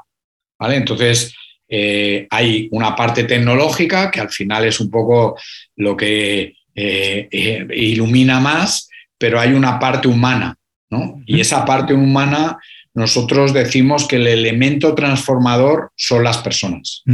¿vale? 0.59 0.77
Entonces, 0.77 1.35
eh, 1.69 2.27
hay 2.31 2.69
una 2.73 2.97
parte 2.97 3.25
tecnológica 3.25 4.11
que 4.11 4.21
al 4.21 4.31
final 4.31 4.65
es 4.65 4.81
un 4.81 4.91
poco 4.91 5.39
lo 5.77 5.97
que 5.97 6.55
eh, 6.75 7.69
ilumina 7.75 8.41
más, 8.41 8.89
pero 9.19 9.39
hay 9.39 9.53
una 9.53 9.79
parte 9.79 10.09
humana. 10.09 10.57
¿no? 10.91 11.23
Y 11.27 11.41
esa 11.41 11.65
parte 11.65 11.95
humana, 11.95 12.59
nosotros 12.95 13.53
decimos 13.53 14.09
que 14.09 14.17
el 14.17 14.27
elemento 14.27 14.95
transformador 14.95 15.93
son 15.97 16.25
las 16.25 16.39
personas. 16.39 17.05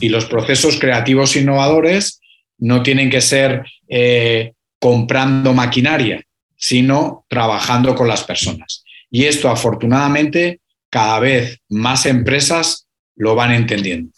Y 0.00 0.08
los 0.08 0.24
procesos 0.24 0.78
creativos 0.78 1.36
innovadores 1.36 2.20
no 2.58 2.82
tienen 2.82 3.10
que 3.10 3.20
ser 3.20 3.64
eh, 3.88 4.52
comprando 4.78 5.52
maquinaria, 5.52 6.22
sino 6.56 7.24
trabajando 7.28 7.94
con 7.94 8.08
las 8.08 8.24
personas. 8.24 8.84
Y 9.10 9.24
esto, 9.24 9.48
afortunadamente, 9.48 10.60
cada 10.90 11.20
vez 11.20 11.58
más 11.68 12.06
empresas 12.06 12.86
lo 13.16 13.34
van 13.34 13.52
entendiendo. 13.52 14.12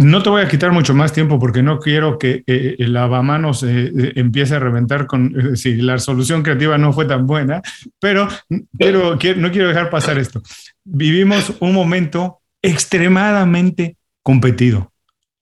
No 0.00 0.22
te 0.24 0.30
voy 0.30 0.42
a 0.42 0.48
quitar 0.48 0.72
mucho 0.72 0.92
más 0.92 1.12
tiempo 1.12 1.38
porque 1.38 1.62
no 1.62 1.78
quiero 1.78 2.18
que 2.18 2.42
eh, 2.48 2.74
el 2.80 2.92
lavamanos 2.92 3.62
eh, 3.62 3.92
empiece 4.16 4.56
a 4.56 4.58
reventar 4.58 5.06
con 5.06 5.56
si 5.56 5.76
la 5.76 5.98
solución 5.98 6.42
creativa 6.42 6.76
no 6.78 6.92
fue 6.92 7.04
tan 7.04 7.28
buena, 7.28 7.62
pero 8.00 8.28
quiero, 8.76 9.16
no 9.36 9.52
quiero 9.52 9.68
dejar 9.68 9.88
pasar 9.88 10.18
esto. 10.18 10.42
Vivimos 10.82 11.52
un 11.60 11.74
momento 11.74 12.40
extremadamente 12.60 13.96
competido. 14.22 14.92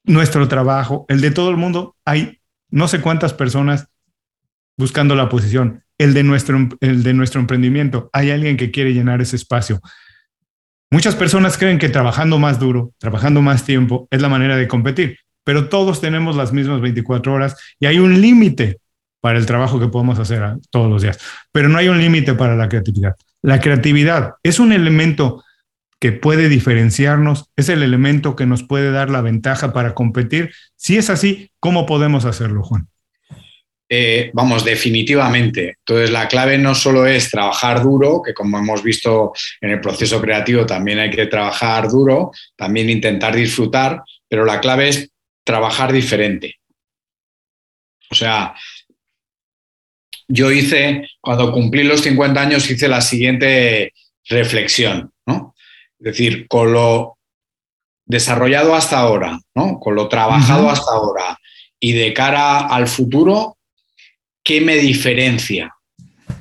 Nuestro 0.04 0.46
trabajo, 0.48 1.04
el 1.08 1.20
de 1.20 1.30
todo 1.30 1.50
el 1.50 1.56
mundo, 1.56 1.96
hay 2.04 2.40
no 2.70 2.88
sé 2.88 3.00
cuántas 3.00 3.32
personas 3.32 3.88
buscando 4.76 5.14
la 5.14 5.28
posición. 5.28 5.82
El 5.98 6.14
de 6.14 6.22
nuestro, 6.22 6.68
el 6.80 7.02
de 7.02 7.14
nuestro 7.14 7.40
emprendimiento, 7.40 8.10
hay 8.12 8.30
alguien 8.30 8.56
que 8.56 8.70
quiere 8.70 8.92
llenar 8.92 9.22
ese 9.22 9.36
espacio. 9.36 9.80
Muchas 10.90 11.16
personas 11.16 11.58
creen 11.58 11.78
que 11.78 11.88
trabajando 11.88 12.38
más 12.38 12.60
duro, 12.60 12.92
trabajando 12.98 13.42
más 13.42 13.64
tiempo, 13.64 14.06
es 14.10 14.22
la 14.22 14.28
manera 14.28 14.56
de 14.56 14.68
competir, 14.68 15.18
pero 15.42 15.68
todos 15.68 16.00
tenemos 16.00 16.36
las 16.36 16.52
mismas 16.52 16.80
24 16.80 17.32
horas 17.32 17.56
y 17.80 17.86
hay 17.86 17.98
un 17.98 18.20
límite 18.20 18.78
para 19.20 19.38
el 19.38 19.46
trabajo 19.46 19.80
que 19.80 19.88
podemos 19.88 20.18
hacer 20.18 20.42
todos 20.70 20.88
los 20.90 21.02
días, 21.02 21.18
pero 21.50 21.68
no 21.68 21.78
hay 21.78 21.88
un 21.88 21.98
límite 21.98 22.34
para 22.34 22.54
la 22.54 22.68
creatividad. 22.68 23.16
La 23.42 23.58
creatividad 23.60 24.34
es 24.42 24.60
un 24.60 24.72
elemento 24.72 25.42
puede 26.12 26.48
diferenciarnos, 26.48 27.50
es 27.56 27.68
el 27.68 27.82
elemento 27.82 28.36
que 28.36 28.46
nos 28.46 28.62
puede 28.62 28.90
dar 28.90 29.10
la 29.10 29.20
ventaja 29.20 29.72
para 29.72 29.94
competir. 29.94 30.52
Si 30.76 30.96
es 30.96 31.10
así, 31.10 31.50
¿cómo 31.60 31.86
podemos 31.86 32.24
hacerlo, 32.24 32.62
Juan? 32.62 32.88
Eh, 33.88 34.30
vamos, 34.34 34.64
definitivamente. 34.64 35.76
Entonces, 35.78 36.10
la 36.10 36.26
clave 36.26 36.58
no 36.58 36.74
solo 36.74 37.06
es 37.06 37.30
trabajar 37.30 37.82
duro, 37.82 38.20
que 38.24 38.34
como 38.34 38.58
hemos 38.58 38.82
visto 38.82 39.32
en 39.60 39.70
el 39.70 39.80
proceso 39.80 40.20
creativo 40.20 40.66
también 40.66 40.98
hay 40.98 41.10
que 41.10 41.26
trabajar 41.26 41.88
duro, 41.88 42.32
también 42.56 42.90
intentar 42.90 43.34
disfrutar, 43.34 44.02
pero 44.28 44.44
la 44.44 44.60
clave 44.60 44.88
es 44.88 45.10
trabajar 45.44 45.92
diferente. 45.92 46.56
O 48.10 48.14
sea, 48.14 48.54
yo 50.28 50.50
hice, 50.50 51.08
cuando 51.20 51.52
cumplí 51.52 51.84
los 51.84 52.00
50 52.02 52.40
años, 52.40 52.68
hice 52.68 52.88
la 52.88 53.00
siguiente 53.00 53.92
reflexión, 54.28 55.12
¿no? 55.26 55.54
Es 55.98 56.04
decir, 56.04 56.46
con 56.48 56.72
lo 56.72 57.18
desarrollado 58.04 58.74
hasta 58.74 58.98
ahora, 58.98 59.38
¿no? 59.54 59.78
con 59.80 59.94
lo 59.94 60.08
trabajado 60.08 60.70
hasta 60.70 60.92
ahora 60.92 61.38
y 61.80 61.92
de 61.92 62.12
cara 62.12 62.60
al 62.60 62.86
futuro, 62.86 63.56
¿qué 64.42 64.60
me 64.60 64.76
diferencia? 64.76 65.74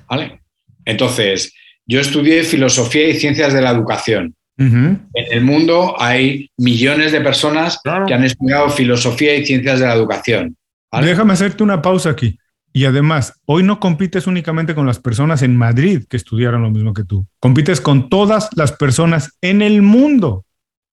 ¿Vale? 0.08 0.42
Entonces, 0.86 1.54
yo 1.86 2.00
estudié 2.00 2.44
filosofía 2.44 3.10
y 3.10 3.20
ciencias 3.20 3.54
de 3.54 3.62
la 3.62 3.72
educación. 3.72 4.36
En 4.58 5.10
el 5.14 5.42
mundo 5.42 5.96
hay 6.00 6.50
millones 6.58 7.12
de 7.12 7.20
personas 7.20 7.80
que 8.08 8.14
han 8.14 8.24
estudiado 8.24 8.70
filosofía 8.70 9.36
y 9.36 9.46
ciencias 9.46 9.80
de 9.80 9.88
la 9.88 9.94
educación. 9.94 10.56
Déjame 11.02 11.34
hacerte 11.34 11.62
una 11.62 11.82
pausa 11.82 12.12
aquí. 12.12 12.38
Y 12.76 12.84
además, 12.84 13.40
hoy 13.46 13.64
no 13.64 13.80
compites 13.80 14.28
únicamente 14.28 14.76
con 14.76 14.86
las 14.86 15.00
personas 15.00 15.42
en 15.44 15.56
Madrid 15.56 16.04
que 16.10 16.18
estudiaron 16.18 16.62
lo 16.62 16.70
mismo 16.70 16.94
que 16.94 17.06
tú. 17.06 17.26
Compites 17.40 17.80
con 17.80 18.10
todas 18.10 18.50
las 18.58 18.74
personas 18.74 19.38
en 19.40 19.62
el 19.62 19.82
mundo 19.82 20.44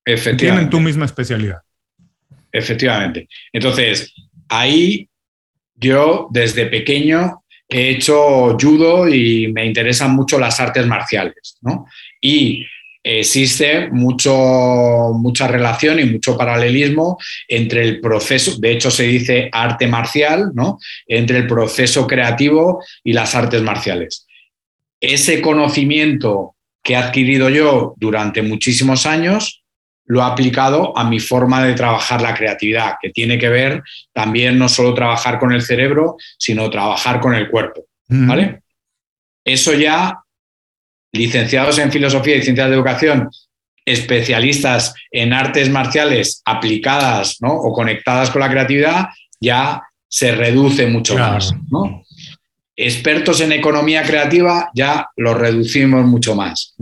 que 0.05 0.17
tienen 0.35 0.71
tu 0.71 0.79
misma 0.79 1.07
especialidad. 1.07 1.59
Efectivamente. 2.53 3.27
Entonces, 3.53 4.15
ahí 4.49 5.09
yo 5.75 6.29
desde 6.31 6.67
pequeño 6.67 7.43
he 7.69 7.91
hecho 7.91 8.57
judo 8.57 9.09
y 9.09 9.53
me 9.53 9.67
interesan 9.67 10.15
mucho 10.15 10.39
las 10.39 10.61
artes 10.61 10.87
marciales. 10.87 11.59
¿no? 11.63 11.87
Y 12.21 12.65
existe 13.03 13.89
mucho, 13.91 14.33
mucha 15.15 15.49
relación 15.49 15.99
y 16.01 16.05
mucho 16.05 16.37
paralelismo 16.37 17.19
entre 17.49 17.83
el 17.83 18.01
proceso, 18.01 18.59
de 18.59 18.73
hecho 18.73 18.91
se 18.91 19.05
dice 19.05 19.49
arte 19.53 19.87
marcial, 19.87 20.53
¿no? 20.55 20.79
entre 21.07 21.39
el 21.39 21.47
proceso 21.47 22.07
creativo 22.07 22.83
y 23.03 23.13
las 23.13 23.35
artes 23.35 23.63
marciales. 23.63 24.27
Ese 25.01 25.41
conocimiento 25.41 26.55
que 26.83 26.93
he 26.93 26.97
adquirido 26.97 27.49
yo 27.49 27.95
durante 27.97 28.43
muchísimos 28.43 29.07
años, 29.07 29.63
lo 30.05 30.21
he 30.21 30.25
aplicado 30.25 30.97
a 30.97 31.09
mi 31.09 31.21
forma 31.21 31.65
de 31.65 31.75
trabajar 31.75 32.21
la 32.21 32.35
creatividad, 32.35 32.95
que 33.01 33.11
tiene 33.11 33.39
que 33.39 33.49
ver 33.49 33.83
también 34.13 34.59
no 34.59 34.69
solo 34.69 34.95
trabajar 34.95 35.39
con 35.39 35.53
el 35.53 35.63
cerebro, 35.63 36.17
sino 36.39 36.69
trabajar 36.71 37.21
con 37.21 37.35
el 37.35 37.49
cuerpo. 37.49 37.87
¿Vale? 38.09 38.63
Eso 39.45 39.73
ya 39.73 40.22
licenciados 41.13 41.79
en 41.79 41.93
filosofía 41.93 42.37
y 42.37 42.43
ciencias 42.43 42.69
de 42.69 42.75
educación, 42.75 43.31
especialistas 43.85 44.95
en 45.11 45.33
artes 45.33 45.69
marciales 45.69 46.43
aplicadas 46.45 47.39
o 47.41 47.73
conectadas 47.73 48.31
con 48.31 48.41
la 48.41 48.51
creatividad, 48.51 49.07
ya 49.41 49.83
se 50.09 50.33
reduce 50.33 50.87
mucho 50.87 51.17
más. 51.17 51.53
Expertos 52.77 53.41
en 53.41 53.53
economía 53.53 54.03
creativa 54.03 54.71
ya 54.75 55.09
lo 55.17 55.35
reducimos 55.35 56.05
mucho 56.07 56.35
más. 56.35 56.75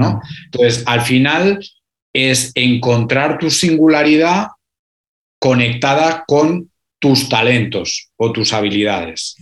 Entonces, 0.47 0.85
al 0.87 1.01
final 1.03 1.59
es 2.13 2.53
encontrar 2.55 3.39
tu 3.39 3.51
singularidad 3.51 4.49
conectada 5.39 6.25
con 6.27 6.71
tus 6.99 7.29
talentos 7.29 8.11
o 8.17 8.31
tus 8.31 8.53
habilidades. 8.53 9.37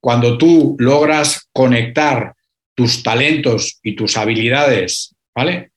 Cuando 0.00 0.38
tú 0.38 0.76
logras 0.78 1.48
conectar 1.52 2.34
tus 2.74 3.02
talentos 3.02 3.78
y 3.82 3.94
tus 3.94 4.16
habilidades, 4.16 5.14
¿vale? 5.34 5.70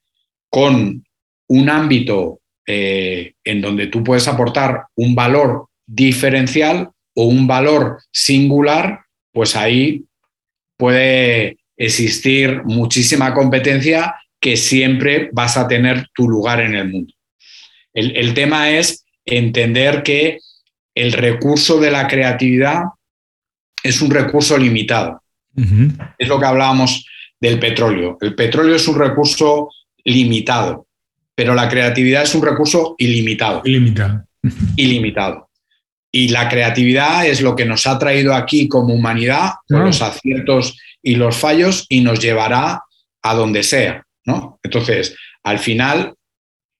Con 0.50 1.04
un 1.48 1.70
ámbito 1.70 2.40
eh, 2.66 3.34
en 3.44 3.60
donde 3.60 3.86
tú 3.86 4.02
puedes 4.02 4.26
aportar 4.28 4.86
un 4.96 5.14
valor 5.14 5.68
diferencial 5.86 6.90
o 7.14 7.24
un 7.24 7.46
valor 7.46 7.98
singular, 8.10 9.00
pues 9.32 9.56
ahí 9.56 10.04
puede 10.76 11.58
existir 11.76 12.62
muchísima 12.64 13.34
competencia 13.34 14.14
que 14.40 14.56
siempre 14.56 15.30
vas 15.32 15.56
a 15.56 15.68
tener 15.68 16.08
tu 16.14 16.28
lugar 16.28 16.60
en 16.60 16.74
el 16.74 16.88
mundo. 16.88 17.12
el 17.94 18.34
tema 18.34 18.70
es 18.70 19.06
entender 19.24 20.02
que 20.02 20.38
el 20.94 21.12
recurso 21.12 21.80
de 21.80 21.90
la 21.90 22.06
creatividad 22.06 22.84
es 23.82 24.00
un 24.02 24.10
recurso 24.10 24.56
limitado. 24.58 25.22
Es 26.18 26.28
lo 26.28 26.38
que 26.38 26.46
hablábamos 26.46 27.06
del 27.40 27.58
petróleo. 27.58 28.18
El 28.20 28.34
petróleo 28.34 28.76
es 28.76 28.86
un 28.88 28.98
recurso 28.98 29.70
limitado, 30.04 30.86
pero 31.34 31.54
la 31.54 31.68
creatividad 31.68 32.22
es 32.22 32.34
un 32.34 32.42
recurso 32.42 32.94
ilimitado. 32.98 33.62
Ilimitado. 33.64 34.24
Ilimitado. 34.76 35.50
Y 36.12 36.28
la 36.28 36.48
creatividad 36.48 37.26
es 37.26 37.42
lo 37.42 37.54
que 37.56 37.64
nos 37.66 37.86
ha 37.86 37.98
traído 37.98 38.34
aquí 38.34 38.68
como 38.68 38.94
humanidad, 38.94 39.50
con 39.68 39.84
los 39.84 40.00
aciertos 40.00 40.78
y 41.02 41.16
los 41.16 41.36
fallos, 41.36 41.84
y 41.88 42.00
nos 42.00 42.20
llevará 42.20 42.82
a 43.22 43.34
donde 43.34 43.62
sea. 43.62 44.06
¿no? 44.24 44.58
Entonces, 44.62 45.14
al 45.42 45.58
final, 45.58 46.14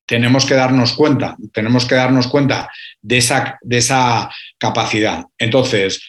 tenemos 0.07 0.47
que 0.47 0.55
darnos 0.55 0.93
cuenta, 0.93 1.37
tenemos 1.53 1.85
que 1.85 1.97
darnos 1.97 2.29
cuenta 2.29 2.71
de 3.03 3.19
esa, 3.19 3.59
de 3.61 3.79
esa 3.79 4.31
capacidad. 4.59 5.25
Entonces, 5.37 6.01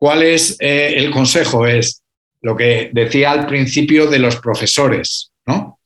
¿Cuál 0.00 0.22
es 0.22 0.56
eh, 0.60 0.94
el 0.96 1.10
consejo? 1.10 1.66
Es 1.66 2.02
lo 2.40 2.56
que 2.56 2.90
decía 2.94 3.32
al 3.32 3.46
principio 3.46 4.06
de 4.06 4.18
los 4.18 4.36
profesores, 4.36 5.30
¿no? 5.44 5.78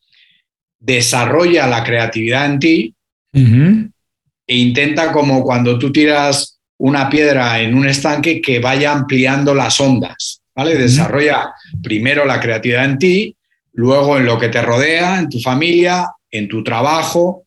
Desarrolla 0.78 1.66
la 1.66 1.82
creatividad 1.82 2.46
en 2.46 2.58
ti 2.60 2.94
e 3.32 4.56
intenta 4.56 5.10
como 5.10 5.42
cuando 5.42 5.76
tú 5.80 5.90
tiras 5.90 6.60
una 6.78 7.10
piedra 7.10 7.60
en 7.60 7.74
un 7.74 7.88
estanque 7.88 8.40
que 8.40 8.60
vaya 8.60 8.92
ampliando 8.92 9.52
las 9.52 9.80
ondas, 9.80 10.42
¿vale? 10.54 10.76
Desarrolla 10.76 11.52
primero 11.82 12.24
la 12.24 12.38
creatividad 12.38 12.84
en 12.84 12.98
ti, 12.98 13.36
luego 13.72 14.16
en 14.16 14.26
lo 14.26 14.38
que 14.38 14.48
te 14.48 14.62
rodea, 14.62 15.18
en 15.18 15.28
tu 15.28 15.40
familia, 15.40 16.08
en 16.30 16.46
tu 16.46 16.62
trabajo, 16.62 17.46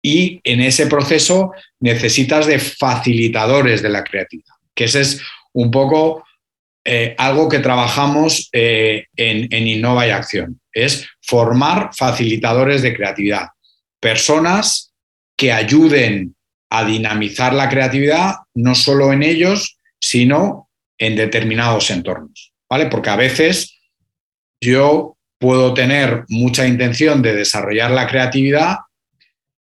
y 0.00 0.40
en 0.44 0.60
ese 0.60 0.86
proceso 0.86 1.50
necesitas 1.80 2.46
de 2.46 2.60
facilitadores 2.60 3.82
de 3.82 3.88
la 3.88 4.04
creatividad, 4.04 4.54
que 4.72 4.84
ese 4.84 5.00
es 5.00 5.20
un 5.58 5.72
poco 5.72 6.24
eh, 6.84 7.16
algo 7.18 7.48
que 7.48 7.58
trabajamos 7.58 8.48
eh, 8.52 9.06
en, 9.16 9.52
en 9.52 9.66
Innova 9.66 10.06
y 10.06 10.10
Acción, 10.10 10.60
es 10.72 11.04
formar 11.20 11.90
facilitadores 11.94 12.80
de 12.82 12.94
creatividad, 12.94 13.48
personas 14.00 14.94
que 15.36 15.52
ayuden 15.52 16.36
a 16.70 16.84
dinamizar 16.84 17.52
la 17.54 17.68
creatividad, 17.68 18.36
no 18.54 18.76
solo 18.76 19.12
en 19.12 19.24
ellos, 19.24 19.76
sino 20.00 20.70
en 20.96 21.16
determinados 21.16 21.90
entornos, 21.90 22.52
¿vale? 22.70 22.86
Porque 22.86 23.10
a 23.10 23.16
veces 23.16 23.80
yo 24.60 25.16
puedo 25.40 25.74
tener 25.74 26.24
mucha 26.28 26.68
intención 26.68 27.20
de 27.20 27.34
desarrollar 27.34 27.90
la 27.90 28.06
creatividad, 28.06 28.76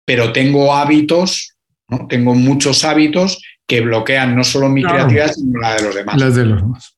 pero 0.05 0.33
tengo 0.35 0.75
hábitos, 0.75 1.55
¿no? 1.89 2.07
Tengo 2.09 2.35
muchos 2.35 2.85
hábitos 2.85 3.41
que 3.69 3.83
bloquean 3.83 4.35
no 4.35 4.43
solo 4.43 4.69
mi 4.69 4.83
creatividad, 4.83 5.31
sino 5.31 5.61
la 5.61 5.75
de 5.75 5.83
los 5.83 5.95
demás. 5.95 6.17
Las 6.17 6.35
de 6.35 6.47
los 6.47 6.63
demás. 6.63 6.97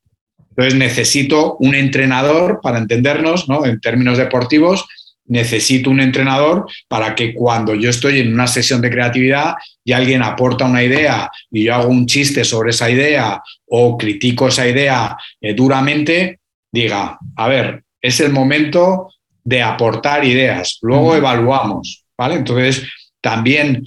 Entonces 0.51 0.75
necesito 0.79 1.57
un 1.59 1.75
entrenador 1.75 2.61
para 2.63 2.79
entendernos, 2.79 3.49
¿no? 3.49 3.67
En 3.67 3.81
términos 3.81 4.19
deportivos, 4.19 4.87
necesito 5.27 5.91
un 5.91 6.01
entrenador 6.01 6.67
para 6.87 7.15
que 7.15 7.35
cuando 7.35 7.75
yo 7.75 7.91
estoy 7.91 8.21
en 8.21 8.33
una 8.33 8.47
sesión 8.47 8.81
de 8.81 8.91
creatividad 8.91 9.55
y 9.85 9.93
alguien 9.93 10.23
aporta 10.23 10.65
una 10.65 10.83
idea 10.83 11.31
y 11.51 11.65
yo 11.65 11.75
hago 11.75 11.89
un 11.89 12.07
chiste 12.07 12.45
sobre 12.45 12.71
esa 12.71 12.89
idea 12.89 13.43
o 13.67 13.99
critico 13.99 14.49
esa 14.49 14.67
idea 14.67 15.17
eh, 15.41 15.55
duramente, 15.55 16.41
diga, 16.71 17.19
a 17.37 17.49
ver, 17.49 17.83
es 18.01 18.21
el 18.21 18.33
momento 18.33 19.09
de 19.43 19.63
aportar 19.63 20.25
ideas, 20.25 20.79
luego 20.83 21.17
evaluamos, 21.17 22.05
¿vale? 22.17 22.37
Entonces, 22.37 22.87
también 23.21 23.85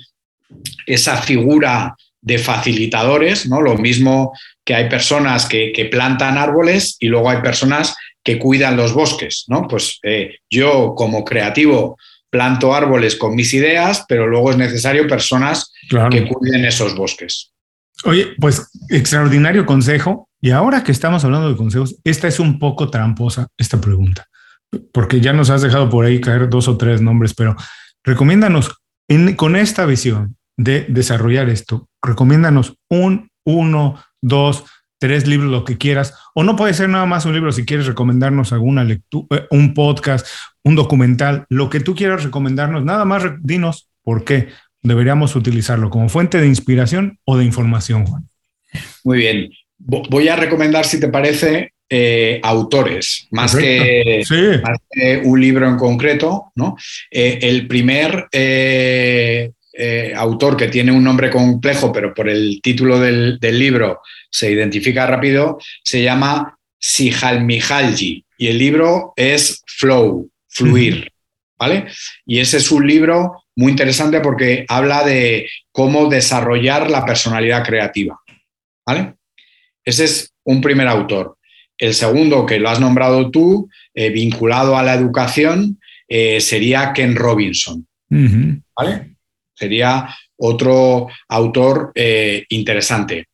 esa 0.85 1.17
figura 1.17 1.95
de 2.23 2.37
facilitadores, 2.37 3.47
¿no? 3.47 3.61
Lo 3.61 3.77
mismo 3.77 4.31
que 4.65 4.73
hay 4.73 4.89
personas 4.89 5.45
que, 5.45 5.89
plantan 5.91 6.37
árboles 6.37 6.95
y 6.99 7.07
luego 7.07 7.29
hay 7.29 7.41
personas 7.41 7.95
que 8.23 8.39
cuidan 8.39 8.77
los 8.77 8.93
bosques, 8.93 9.43
¿no? 9.47 9.67
Pues 9.67 9.99
eh, 10.03 10.37
yo 10.49 10.95
como 10.95 11.25
creativo 11.25 11.97
planto 12.29 12.73
árboles 12.73 13.17
con 13.17 13.35
mis 13.35 13.53
ideas, 13.53 14.05
pero 14.07 14.27
luego 14.27 14.51
es 14.51 14.57
necesario 14.57 15.05
personas 15.07 15.71
que 16.09 16.25
cuiden 16.25 16.65
esos 16.65 16.95
bosques. 16.95 17.51
Oye, 18.05 18.33
pues 18.39 18.69
extraordinario 18.89 19.65
consejo. 19.65 20.29
Y 20.41 20.51
ahora 20.51 20.83
que 20.83 20.91
estamos 20.91 21.23
hablando 21.23 21.49
de 21.49 21.55
consejos, 21.55 21.95
esta 22.03 22.27
es 22.27 22.39
un 22.39 22.57
poco 22.57 22.89
tramposa, 22.89 23.47
esta 23.57 23.79
pregunta, 23.79 24.27
porque 24.91 25.21
ya 25.21 25.31
nos 25.31 25.49
has 25.49 25.61
dejado 25.61 25.89
por 25.89 26.05
ahí 26.05 26.19
caer 26.19 26.49
dos 26.49 26.67
o 26.67 26.77
tres 26.77 27.01
nombres, 27.01 27.33
pero 27.33 27.55
recomiéndanos 28.03 28.71
con 29.35 29.55
esta 29.55 29.85
visión, 29.85 30.35
de 30.57 30.85
desarrollar 30.89 31.49
esto, 31.49 31.87
recomiéndanos 32.03 32.75
un, 32.89 33.29
uno, 33.45 34.03
dos, 34.21 34.65
tres 34.99 35.27
libros, 35.27 35.51
lo 35.51 35.63
que 35.63 35.77
quieras, 35.77 36.13
o 36.35 36.43
no 36.43 36.55
puede 36.55 36.73
ser 36.73 36.89
nada 36.89 37.05
más 37.05 37.25
un 37.25 37.33
libro 37.33 37.51
si 37.51 37.65
quieres 37.65 37.87
recomendarnos 37.87 38.53
alguna 38.53 38.83
lectura, 38.83 39.37
eh, 39.37 39.47
un 39.51 39.73
podcast, 39.73 40.27
un 40.63 40.75
documental, 40.75 41.45
lo 41.49 41.69
que 41.69 41.79
tú 41.79 41.95
quieras 41.95 42.23
recomendarnos, 42.23 42.83
nada 42.83 43.05
más 43.05 43.23
dinos 43.41 43.89
por 44.03 44.23
qué 44.23 44.49
deberíamos 44.81 45.35
utilizarlo 45.35 45.89
como 45.89 46.09
fuente 46.09 46.39
de 46.39 46.47
inspiración 46.47 47.19
o 47.25 47.37
de 47.37 47.45
información, 47.45 48.05
Juan. 48.05 48.27
Muy 49.03 49.17
bien. 49.17 49.49
Voy 49.77 50.27
a 50.27 50.35
recomendar, 50.35 50.85
si 50.85 50.99
te 50.99 51.09
parece, 51.09 51.73
eh, 51.89 52.39
autores, 52.41 53.27
más 53.31 53.55
que, 53.55 54.23
un 55.23 55.39
libro 55.41 55.67
en 55.67 55.77
concreto. 55.77 56.51
¿no? 56.55 56.75
Eh, 57.11 57.39
el 57.41 57.67
primer 57.67 58.27
eh, 58.31 59.51
autor 60.15 60.55
que 60.55 60.67
tiene 60.67 60.91
un 60.91 61.03
nombre 61.03 61.29
complejo, 61.29 61.91
pero 61.91 62.13
por 62.13 62.29
el 62.29 62.59
título 62.61 62.99
del, 62.99 63.39
libro 63.41 64.01
se 64.29 64.51
identifica 64.51 65.07
rápido, 65.07 65.57
se 65.83 66.03
llama 66.03 66.57
Sijalmijalji 66.79 68.25
y 68.37 68.47
el 68.47 68.57
libro 68.57 69.13
es 69.15 69.63
Flow, 69.65 70.29
Fluir. 70.47 71.09
¿Vale? 71.57 71.85
Y 72.25 72.39
ese 72.39 72.57
es 72.57 72.71
un 72.71 72.85
libro 72.85 73.43
muy 73.55 73.71
interesante 73.71 74.19
porque 74.19 74.65
habla 74.67 75.03
de 75.05 75.47
cómo 75.71 76.09
desarrollar 76.09 76.89
la 76.89 77.05
personalidad 77.05 77.63
creativa. 77.63 78.19
¿Vale? 78.85 79.13
Ese 79.85 80.03
es 80.03 80.33
un 80.43 80.61
primer 80.61 80.87
autor. 80.87 81.37
El 81.77 81.93
segundo, 81.93 82.45
que 82.45 82.59
lo 82.59 82.69
has 82.69 82.79
nombrado 82.79 83.31
tú, 83.31 83.69
eh, 83.93 84.09
vinculado 84.09 84.77
a 84.77 84.83
la 84.83 84.93
educación, 84.93 85.79
eh, 86.07 86.41
sería 86.41 86.91
Ken 86.93 87.15
Robinson. 87.15 87.87
¿Vale? 88.75 89.12
Sería 89.63 90.13
otro 90.37 91.07
autor 91.29 91.93
eh, 91.95 92.45
interesante. 92.49 93.27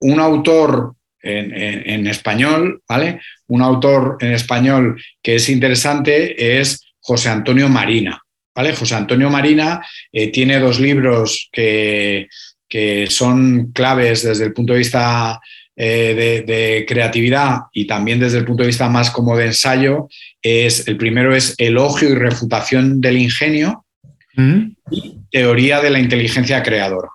Un 0.00 0.20
autor 0.20 0.94
en, 1.22 2.06
español, 2.06 2.82
¿vale? 2.88 3.20
Un 3.48 3.62
autor 3.62 4.18
en 4.20 4.32
español 4.32 5.02
que 5.22 5.36
es 5.36 5.48
interesante 5.48 6.58
es 6.58 6.82
José 7.00 7.30
Antonio 7.30 7.68
Marina. 7.68 8.22
¿vale? 8.54 8.74
José 8.74 8.94
Antonio 8.94 9.30
Marina 9.30 9.80
eh, 10.12 10.30
tiene 10.30 10.58
dos 10.58 10.80
libros 10.80 11.48
que, 11.50 12.28
que, 12.68 13.06
son 13.08 13.72
claves 13.72 14.22
desde 14.22 14.44
el 14.44 14.52
punto 14.52 14.72
de 14.72 14.80
vista 14.80 15.40
eh, 15.76 16.44
de, 16.46 16.84
creatividad 16.86 17.60
y 17.72 17.86
también 17.86 18.20
desde 18.20 18.36
el 18.36 18.44
punto 18.44 18.62
de 18.62 18.66
vista 18.66 18.90
más 18.90 19.10
como 19.10 19.34
de 19.34 19.46
ensayo. 19.46 20.08
Es, 20.42 20.86
el 20.88 20.98
primero 20.98 21.34
es 21.34 21.54
Elogio 21.56 22.10
y 22.10 22.14
refutación 22.16 23.00
del 23.00 23.16
ingenio 23.16 23.86
mm. 24.34 24.72
Teoría 25.30 25.80
de 25.80 25.90
la 25.90 26.00
inteligencia 26.00 26.62
creadora. 26.62 27.08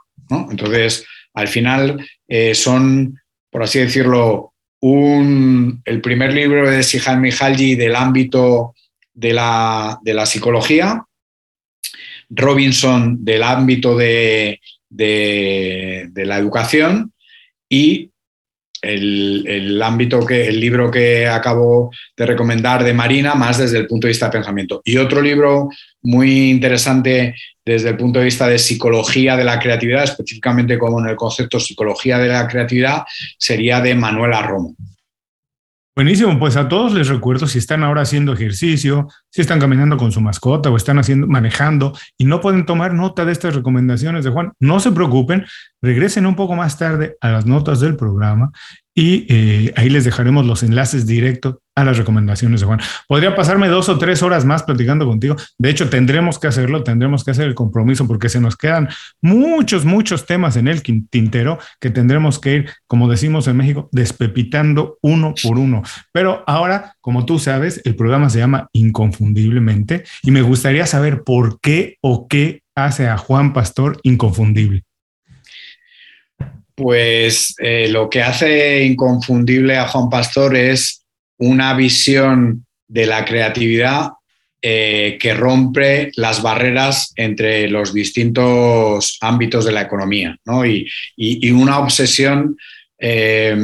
Entonces, 0.50 1.06
al 1.34 1.48
final 1.48 2.08
son, 2.54 3.20
por 3.52 3.64
así 3.64 3.80
decirlo, 3.80 4.54
el 4.82 6.02
primer 6.02 6.34
libro 6.34 6.70
de 6.70 6.84
Sihal 6.84 7.20
Mihalji 7.20 7.76
del 7.76 7.96
ámbito 7.96 8.76
de 9.14 9.34
la, 9.34 10.26
psicología, 10.26 11.04
Robinson 12.30 13.24
del 13.24 13.42
ámbito 13.44 13.96
de, 13.96 14.60
la 14.90 16.38
educación 16.38 17.14
y 17.68 18.12
el, 18.82 19.82
ámbito 19.82 20.24
que 20.24 20.48
el 20.48 20.60
libro 20.60 20.92
que 20.92 21.28
acabo 21.28 21.92
de 22.16 22.26
recomendar 22.28 22.84
de 22.84 22.94
Marina 22.94 23.34
más 23.34 23.58
desde 23.58 23.80
el 23.80 23.88
punto 23.88 24.06
de 24.06 24.12
vista 24.12 24.28
de 24.28 24.34
pensamiento. 24.34 24.82
Y 24.84 24.98
otro 24.98 25.22
libro 25.22 25.70
muy 26.04 26.52
interesante 26.52 27.34
desde 27.66 27.90
el 27.90 27.98
punto 27.98 28.20
de 28.20 28.26
vista 28.26 28.48
de 28.48 28.60
psicología 28.60 29.36
de 29.36 29.44
la 29.44 29.60
creatividad, 29.60 30.04
específicamente 30.04 30.78
como 30.78 31.00
en 31.00 31.10
el 31.10 31.16
concepto 31.16 31.60
psicología 31.60 32.20
de 32.20 32.28
la 32.28 32.48
creatividad, 32.48 33.04
sería 33.40 33.82
de 33.82 33.96
Manuela 33.96 34.42
Romo. 34.44 34.76
Buenísimo, 35.98 36.38
pues 36.38 36.58
a 36.58 36.68
todos 36.68 36.94
les 36.94 37.08
recuerdo 37.08 37.48
si 37.48 37.58
están 37.58 37.82
ahora 37.82 38.02
haciendo 38.02 38.34
ejercicio, 38.34 39.08
si 39.32 39.40
están 39.40 39.62
caminando 39.62 39.96
con 39.96 40.12
su 40.12 40.20
mascota 40.20 40.70
o 40.70 40.76
están 40.76 41.00
haciendo 41.00 41.26
manejando 41.26 41.98
y 42.18 42.26
no 42.26 42.42
pueden 42.42 42.66
tomar 42.66 42.94
nota 42.94 43.24
de 43.24 43.32
estas 43.32 43.56
recomendaciones 43.56 44.26
de 44.26 44.30
Juan, 44.30 44.52
no 44.60 44.82
se 44.82 44.92
preocupen, 44.92 45.46
regresen 45.82 46.26
un 46.26 46.36
poco 46.36 46.54
más 46.56 46.78
tarde 46.78 47.16
a 47.22 47.30
las 47.30 47.46
notas 47.46 47.80
del 47.80 47.96
programa 47.96 48.52
y 48.94 49.26
eh, 49.30 49.74
ahí 49.78 49.90
les 49.90 50.04
dejaremos 50.04 50.46
los 50.46 50.64
enlaces 50.64 51.08
directos 51.08 51.56
a 51.76 51.84
las 51.84 51.98
recomendaciones 51.98 52.62
de 52.62 52.68
Juan. 52.68 52.80
Podría 53.08 53.36
pasarme 53.36 53.68
dos 53.68 53.90
o 53.90 53.98
tres 53.98 54.24
horas 54.24 54.46
más 54.46 54.64
platicando 54.64 55.06
contigo. 55.06 55.36
De 55.58 55.70
hecho, 55.70 55.90
tendremos 55.90 56.40
que 56.40 56.48
hacerlo, 56.48 56.84
tendremos 56.84 57.24
que 57.24 57.32
hacer 57.32 57.48
el 57.48 57.56
compromiso 57.56 58.08
porque 58.08 58.30
se 58.30 58.40
nos 58.40 58.56
quedan 58.56 58.90
muchos, 59.22 59.86
muchos 59.86 60.26
temas 60.26 60.56
en 60.56 60.68
el 60.68 60.82
tintero 60.82 61.60
que 61.80 61.90
tendremos 61.90 62.40
que 62.40 62.54
ir, 62.54 62.70
como 62.88 63.10
decimos 63.10 63.48
en 63.48 63.58
México, 63.58 63.90
despepitando 63.92 64.98
uno 65.02 65.34
por 65.44 65.60
uno. 65.60 65.84
Pero 66.12 66.44
ahora, 66.48 66.96
como 67.02 67.26
tú 67.26 67.40
sabes, 67.40 67.82
el 67.84 67.96
programa 67.96 68.30
se 68.30 68.40
llama 68.40 68.70
Inconfundiblemente 68.72 70.06
y 70.24 70.32
me 70.32 70.42
gustaría 70.42 70.86
saber 70.86 71.24
por 71.24 71.60
qué 71.60 71.98
o 72.02 72.28
qué 72.28 72.62
hace 72.76 73.08
a 73.08 73.18
Juan 73.18 73.54
Pastor 73.54 74.00
inconfundible. 74.04 74.84
Pues 76.76 77.56
eh, 77.60 77.88
lo 77.90 78.10
que 78.10 78.22
hace 78.22 78.84
inconfundible 78.84 79.78
a 79.78 79.88
Juan 79.88 80.10
Pastor 80.10 80.56
es 80.58 81.05
una 81.38 81.74
visión 81.74 82.66
de 82.88 83.06
la 83.06 83.26
creatividad 83.26 84.12
eh, 84.62 85.18
que 85.20 85.34
rompe 85.34 86.12
las 86.16 86.42
barreras 86.42 87.14
entre 87.16 87.70
los 87.70 87.94
distintos 87.94 89.18
ámbitos 89.22 89.66
de 89.66 89.72
la 89.72 89.82
economía 89.82 90.38
y, 91.18 91.52
una 91.52 91.80
obsesión 91.80 92.58
eh, 92.98 93.56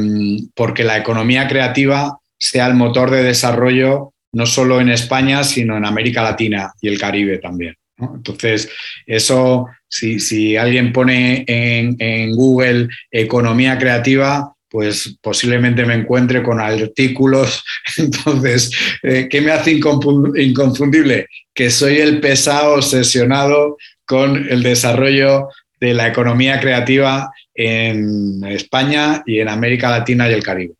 porque 0.54 0.84
la 0.84 0.98
economía 0.98 1.48
creativa 1.48 2.18
sea 2.38 2.66
el 2.66 2.74
motor 2.74 3.10
de 3.10 3.24
desarrollo 3.24 4.12
no 4.32 4.46
solo 4.46 4.80
en 4.80 4.88
España, 4.88 5.44
sino 5.44 5.76
en 5.76 5.84
América 5.84 6.22
Latina 6.22 6.72
y 6.80 6.88
el 6.88 6.98
Caribe 6.98 7.38
también. 7.38 7.74
Entonces, 7.98 8.68
eso, 9.06 9.66
si, 9.88 10.56
alguien 10.56 10.92
pone 10.92 11.44
en, 11.46 12.34
Google 12.34 12.88
economía 13.10 13.78
creativa, 13.78 14.51
pues 14.72 15.18
posiblemente 15.20 15.84
me 15.84 15.94
encuentre 15.94 16.42
con 16.42 16.58
artículos. 16.58 17.62
Entonces, 17.98 18.72
eh, 19.02 19.28
¿qué 19.30 19.42
me 19.42 19.52
hace 19.52 19.72
inconfundible? 19.72 21.28
Que 21.54 21.70
soy 21.70 21.98
el 21.98 22.20
pesado 22.20 22.76
obsesionado 22.76 23.76
con 24.06 24.48
el 24.48 24.62
desarrollo 24.62 25.48
de 25.78 25.92
la 25.92 26.08
economía 26.08 26.58
creativa 26.58 27.30
en 27.54 28.42
España 28.44 29.22
y 29.26 29.40
en 29.40 29.50
América 29.50 29.90
Latina 29.90 30.28
y 30.28 30.32
el 30.32 30.42
Caribe. 30.42 30.74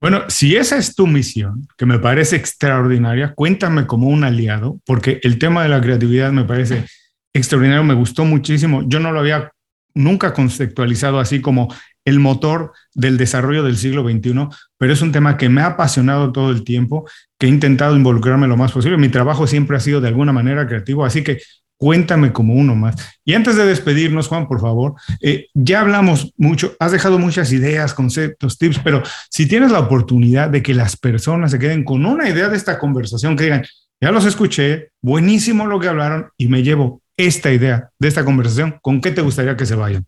Bueno, 0.00 0.24
si 0.28 0.56
esa 0.56 0.76
es 0.76 0.96
tu 0.96 1.06
misión, 1.06 1.68
que 1.76 1.86
me 1.86 1.98
parece 1.98 2.34
extraordinaria, 2.36 3.34
cuéntame 3.34 3.86
como 3.86 4.08
un 4.08 4.24
aliado, 4.24 4.80
porque 4.84 5.20
el 5.22 5.38
tema 5.38 5.62
de 5.62 5.68
la 5.68 5.80
creatividad 5.80 6.32
me 6.32 6.44
parece 6.44 6.84
extraordinario, 7.32 7.84
me 7.84 7.94
gustó 7.94 8.24
muchísimo. 8.24 8.82
Yo 8.86 8.98
no 9.00 9.12
lo 9.12 9.20
había 9.20 9.52
nunca 9.94 10.32
conceptualizado 10.32 11.18
así 11.18 11.40
como 11.40 11.74
el 12.04 12.20
motor 12.20 12.72
del 12.94 13.16
desarrollo 13.16 13.62
del 13.62 13.76
siglo 13.76 14.02
XXI, 14.02 14.48
pero 14.78 14.92
es 14.92 15.02
un 15.02 15.12
tema 15.12 15.36
que 15.36 15.48
me 15.48 15.60
ha 15.60 15.66
apasionado 15.66 16.32
todo 16.32 16.50
el 16.50 16.64
tiempo, 16.64 17.08
que 17.38 17.46
he 17.46 17.50
intentado 17.50 17.96
involucrarme 17.96 18.48
lo 18.48 18.56
más 18.56 18.72
posible. 18.72 18.96
Mi 18.96 19.08
trabajo 19.08 19.46
siempre 19.46 19.76
ha 19.76 19.80
sido 19.80 20.00
de 20.00 20.08
alguna 20.08 20.32
manera 20.32 20.66
creativo, 20.66 21.04
así 21.04 21.22
que 21.22 21.38
Cuéntame 21.78 22.32
como 22.32 22.54
uno 22.54 22.74
más. 22.74 22.96
Y 23.24 23.34
antes 23.34 23.54
de 23.54 23.64
despedirnos, 23.64 24.26
Juan, 24.26 24.48
por 24.48 24.60
favor, 24.60 24.94
eh, 25.22 25.46
ya 25.54 25.80
hablamos 25.80 26.34
mucho, 26.36 26.74
has 26.80 26.90
dejado 26.90 27.20
muchas 27.20 27.52
ideas, 27.52 27.94
conceptos, 27.94 28.58
tips, 28.58 28.80
pero 28.82 29.00
si 29.30 29.46
tienes 29.46 29.70
la 29.70 29.78
oportunidad 29.78 30.50
de 30.50 30.60
que 30.60 30.74
las 30.74 30.96
personas 30.96 31.52
se 31.52 31.60
queden 31.60 31.84
con 31.84 32.04
una 32.04 32.28
idea 32.28 32.48
de 32.48 32.56
esta 32.56 32.80
conversación, 32.80 33.36
que 33.36 33.44
digan, 33.44 33.64
ya 34.00 34.10
los 34.10 34.24
escuché, 34.24 34.90
buenísimo 35.00 35.66
lo 35.66 35.78
que 35.78 35.86
hablaron 35.86 36.30
y 36.36 36.48
me 36.48 36.64
llevo 36.64 37.00
esta 37.16 37.52
idea 37.52 37.90
de 38.00 38.08
esta 38.08 38.24
conversación, 38.24 38.78
¿con 38.82 39.00
qué 39.00 39.12
te 39.12 39.22
gustaría 39.22 39.56
que 39.56 39.66
se 39.66 39.76
vayan? 39.76 40.04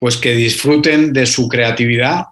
Pues 0.00 0.16
que 0.16 0.34
disfruten 0.34 1.12
de 1.12 1.26
su 1.26 1.48
creatividad, 1.48 2.24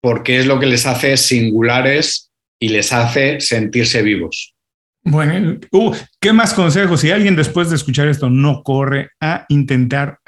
porque 0.00 0.38
es 0.38 0.46
lo 0.46 0.60
que 0.60 0.66
les 0.66 0.86
hace 0.86 1.16
singulares 1.16 2.30
y 2.60 2.68
les 2.68 2.92
hace 2.92 3.40
sentirse 3.40 4.02
vivos. 4.02 4.54
Bueno, 5.06 5.58
uh, 5.70 5.94
¿qué 6.18 6.32
más 6.32 6.54
consejos? 6.54 7.00
Si 7.00 7.10
alguien 7.10 7.36
después 7.36 7.68
de 7.68 7.76
escuchar 7.76 8.08
esto 8.08 8.30
no 8.30 8.62
corre 8.62 9.10
a 9.20 9.44
intentar 9.50 10.18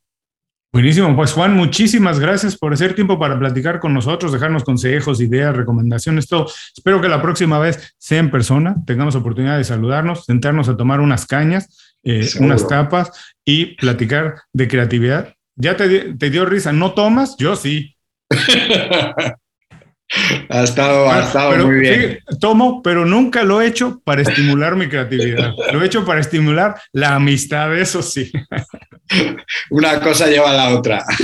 Buenísimo, 0.73 1.15
pues 1.15 1.33
Juan, 1.33 1.55
muchísimas 1.55 2.19
gracias 2.19 2.57
por 2.57 2.73
hacer 2.73 2.95
tiempo 2.95 3.19
para 3.19 3.39
platicar 3.39 3.79
con 3.79 3.93
nosotros, 3.93 4.33
dejarnos 4.33 4.65
consejos, 4.65 5.21
ideas, 5.21 5.55
recomendaciones, 5.55 6.27
todo. 6.27 6.47
Espero 6.75 7.03
que 7.03 7.11
la 7.11 7.21
próxima 7.21 7.59
vez 7.59 7.95
sea 7.99 8.21
en 8.21 8.31
persona, 8.31 8.77
tengamos 8.87 9.15
oportunidad 9.15 9.59
de 9.59 9.65
saludarnos, 9.65 10.25
sentarnos 10.25 10.71
a 10.71 10.77
tomar 10.79 11.01
unas 11.01 11.27
cañas, 11.27 11.95
eh, 12.03 12.27
unas 12.41 12.67
tapas 12.67 13.11
y 13.45 13.77
platicar 13.77 14.37
de 14.55 14.67
creatividad. 14.67 15.35
¿Ya 15.57 15.77
te, 15.77 16.15
te 16.15 16.31
dio 16.31 16.47
risa? 16.47 16.73
¿No 16.73 16.93
tomas? 16.93 17.37
Yo 17.37 17.55
sí. 17.55 17.95
Ha 20.51 20.65
estado, 20.65 21.11
ha 21.11 21.21
estado 21.21 21.67
muy 21.67 21.81
bien. 21.81 22.19
tomo, 22.39 22.83
pero 22.83 23.07
nunca 23.07 23.45
lo 23.45 23.63
he 23.63 23.67
hecho 23.67 24.03
para 24.05 24.21
estimular 24.21 24.77
mi 24.77 24.87
creatividad. 24.87 25.53
Lo 25.73 25.83
he 25.83 25.87
hecho 25.87 26.05
para 26.05 26.21
estimular 26.21 26.79
la 26.93 27.15
amistad, 27.15 27.75
eso 27.75 28.03
sí. 28.03 28.31
Una 29.71 30.01
cosa 30.01 30.27
lleva 30.27 30.51
a 30.51 30.55
la 30.55 30.69
otra. 30.71 31.05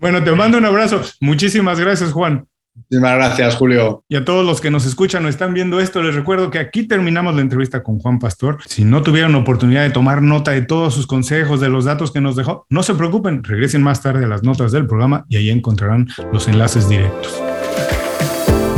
Bueno, 0.00 0.22
te 0.24 0.32
mando 0.32 0.58
un 0.58 0.64
abrazo. 0.64 1.02
Muchísimas 1.20 1.78
gracias, 1.78 2.12
Juan. 2.12 2.46
Muchísimas 2.74 3.14
gracias, 3.16 3.56
Julio. 3.56 4.04
Y 4.08 4.16
a 4.16 4.24
todos 4.24 4.46
los 4.46 4.60
que 4.60 4.70
nos 4.70 4.86
escuchan 4.86 5.24
o 5.26 5.28
están 5.28 5.52
viendo 5.52 5.80
esto, 5.80 6.02
les 6.02 6.14
recuerdo 6.14 6.50
que 6.50 6.58
aquí 6.58 6.84
terminamos 6.84 7.34
la 7.34 7.42
entrevista 7.42 7.82
con 7.82 7.98
Juan 7.98 8.18
Pastor. 8.18 8.58
Si 8.66 8.84
no 8.84 9.02
tuvieron 9.02 9.34
oportunidad 9.34 9.82
de 9.82 9.90
tomar 9.90 10.22
nota 10.22 10.52
de 10.52 10.62
todos 10.62 10.94
sus 10.94 11.06
consejos, 11.06 11.60
de 11.60 11.68
los 11.68 11.84
datos 11.84 12.12
que 12.12 12.20
nos 12.20 12.36
dejó, 12.36 12.66
no 12.70 12.82
se 12.82 12.94
preocupen, 12.94 13.44
regresen 13.44 13.82
más 13.82 14.02
tarde 14.02 14.24
a 14.24 14.28
las 14.28 14.42
notas 14.42 14.72
del 14.72 14.86
programa 14.86 15.26
y 15.28 15.36
ahí 15.36 15.50
encontrarán 15.50 16.08
los 16.32 16.48
enlaces 16.48 16.88
directos. 16.88 17.49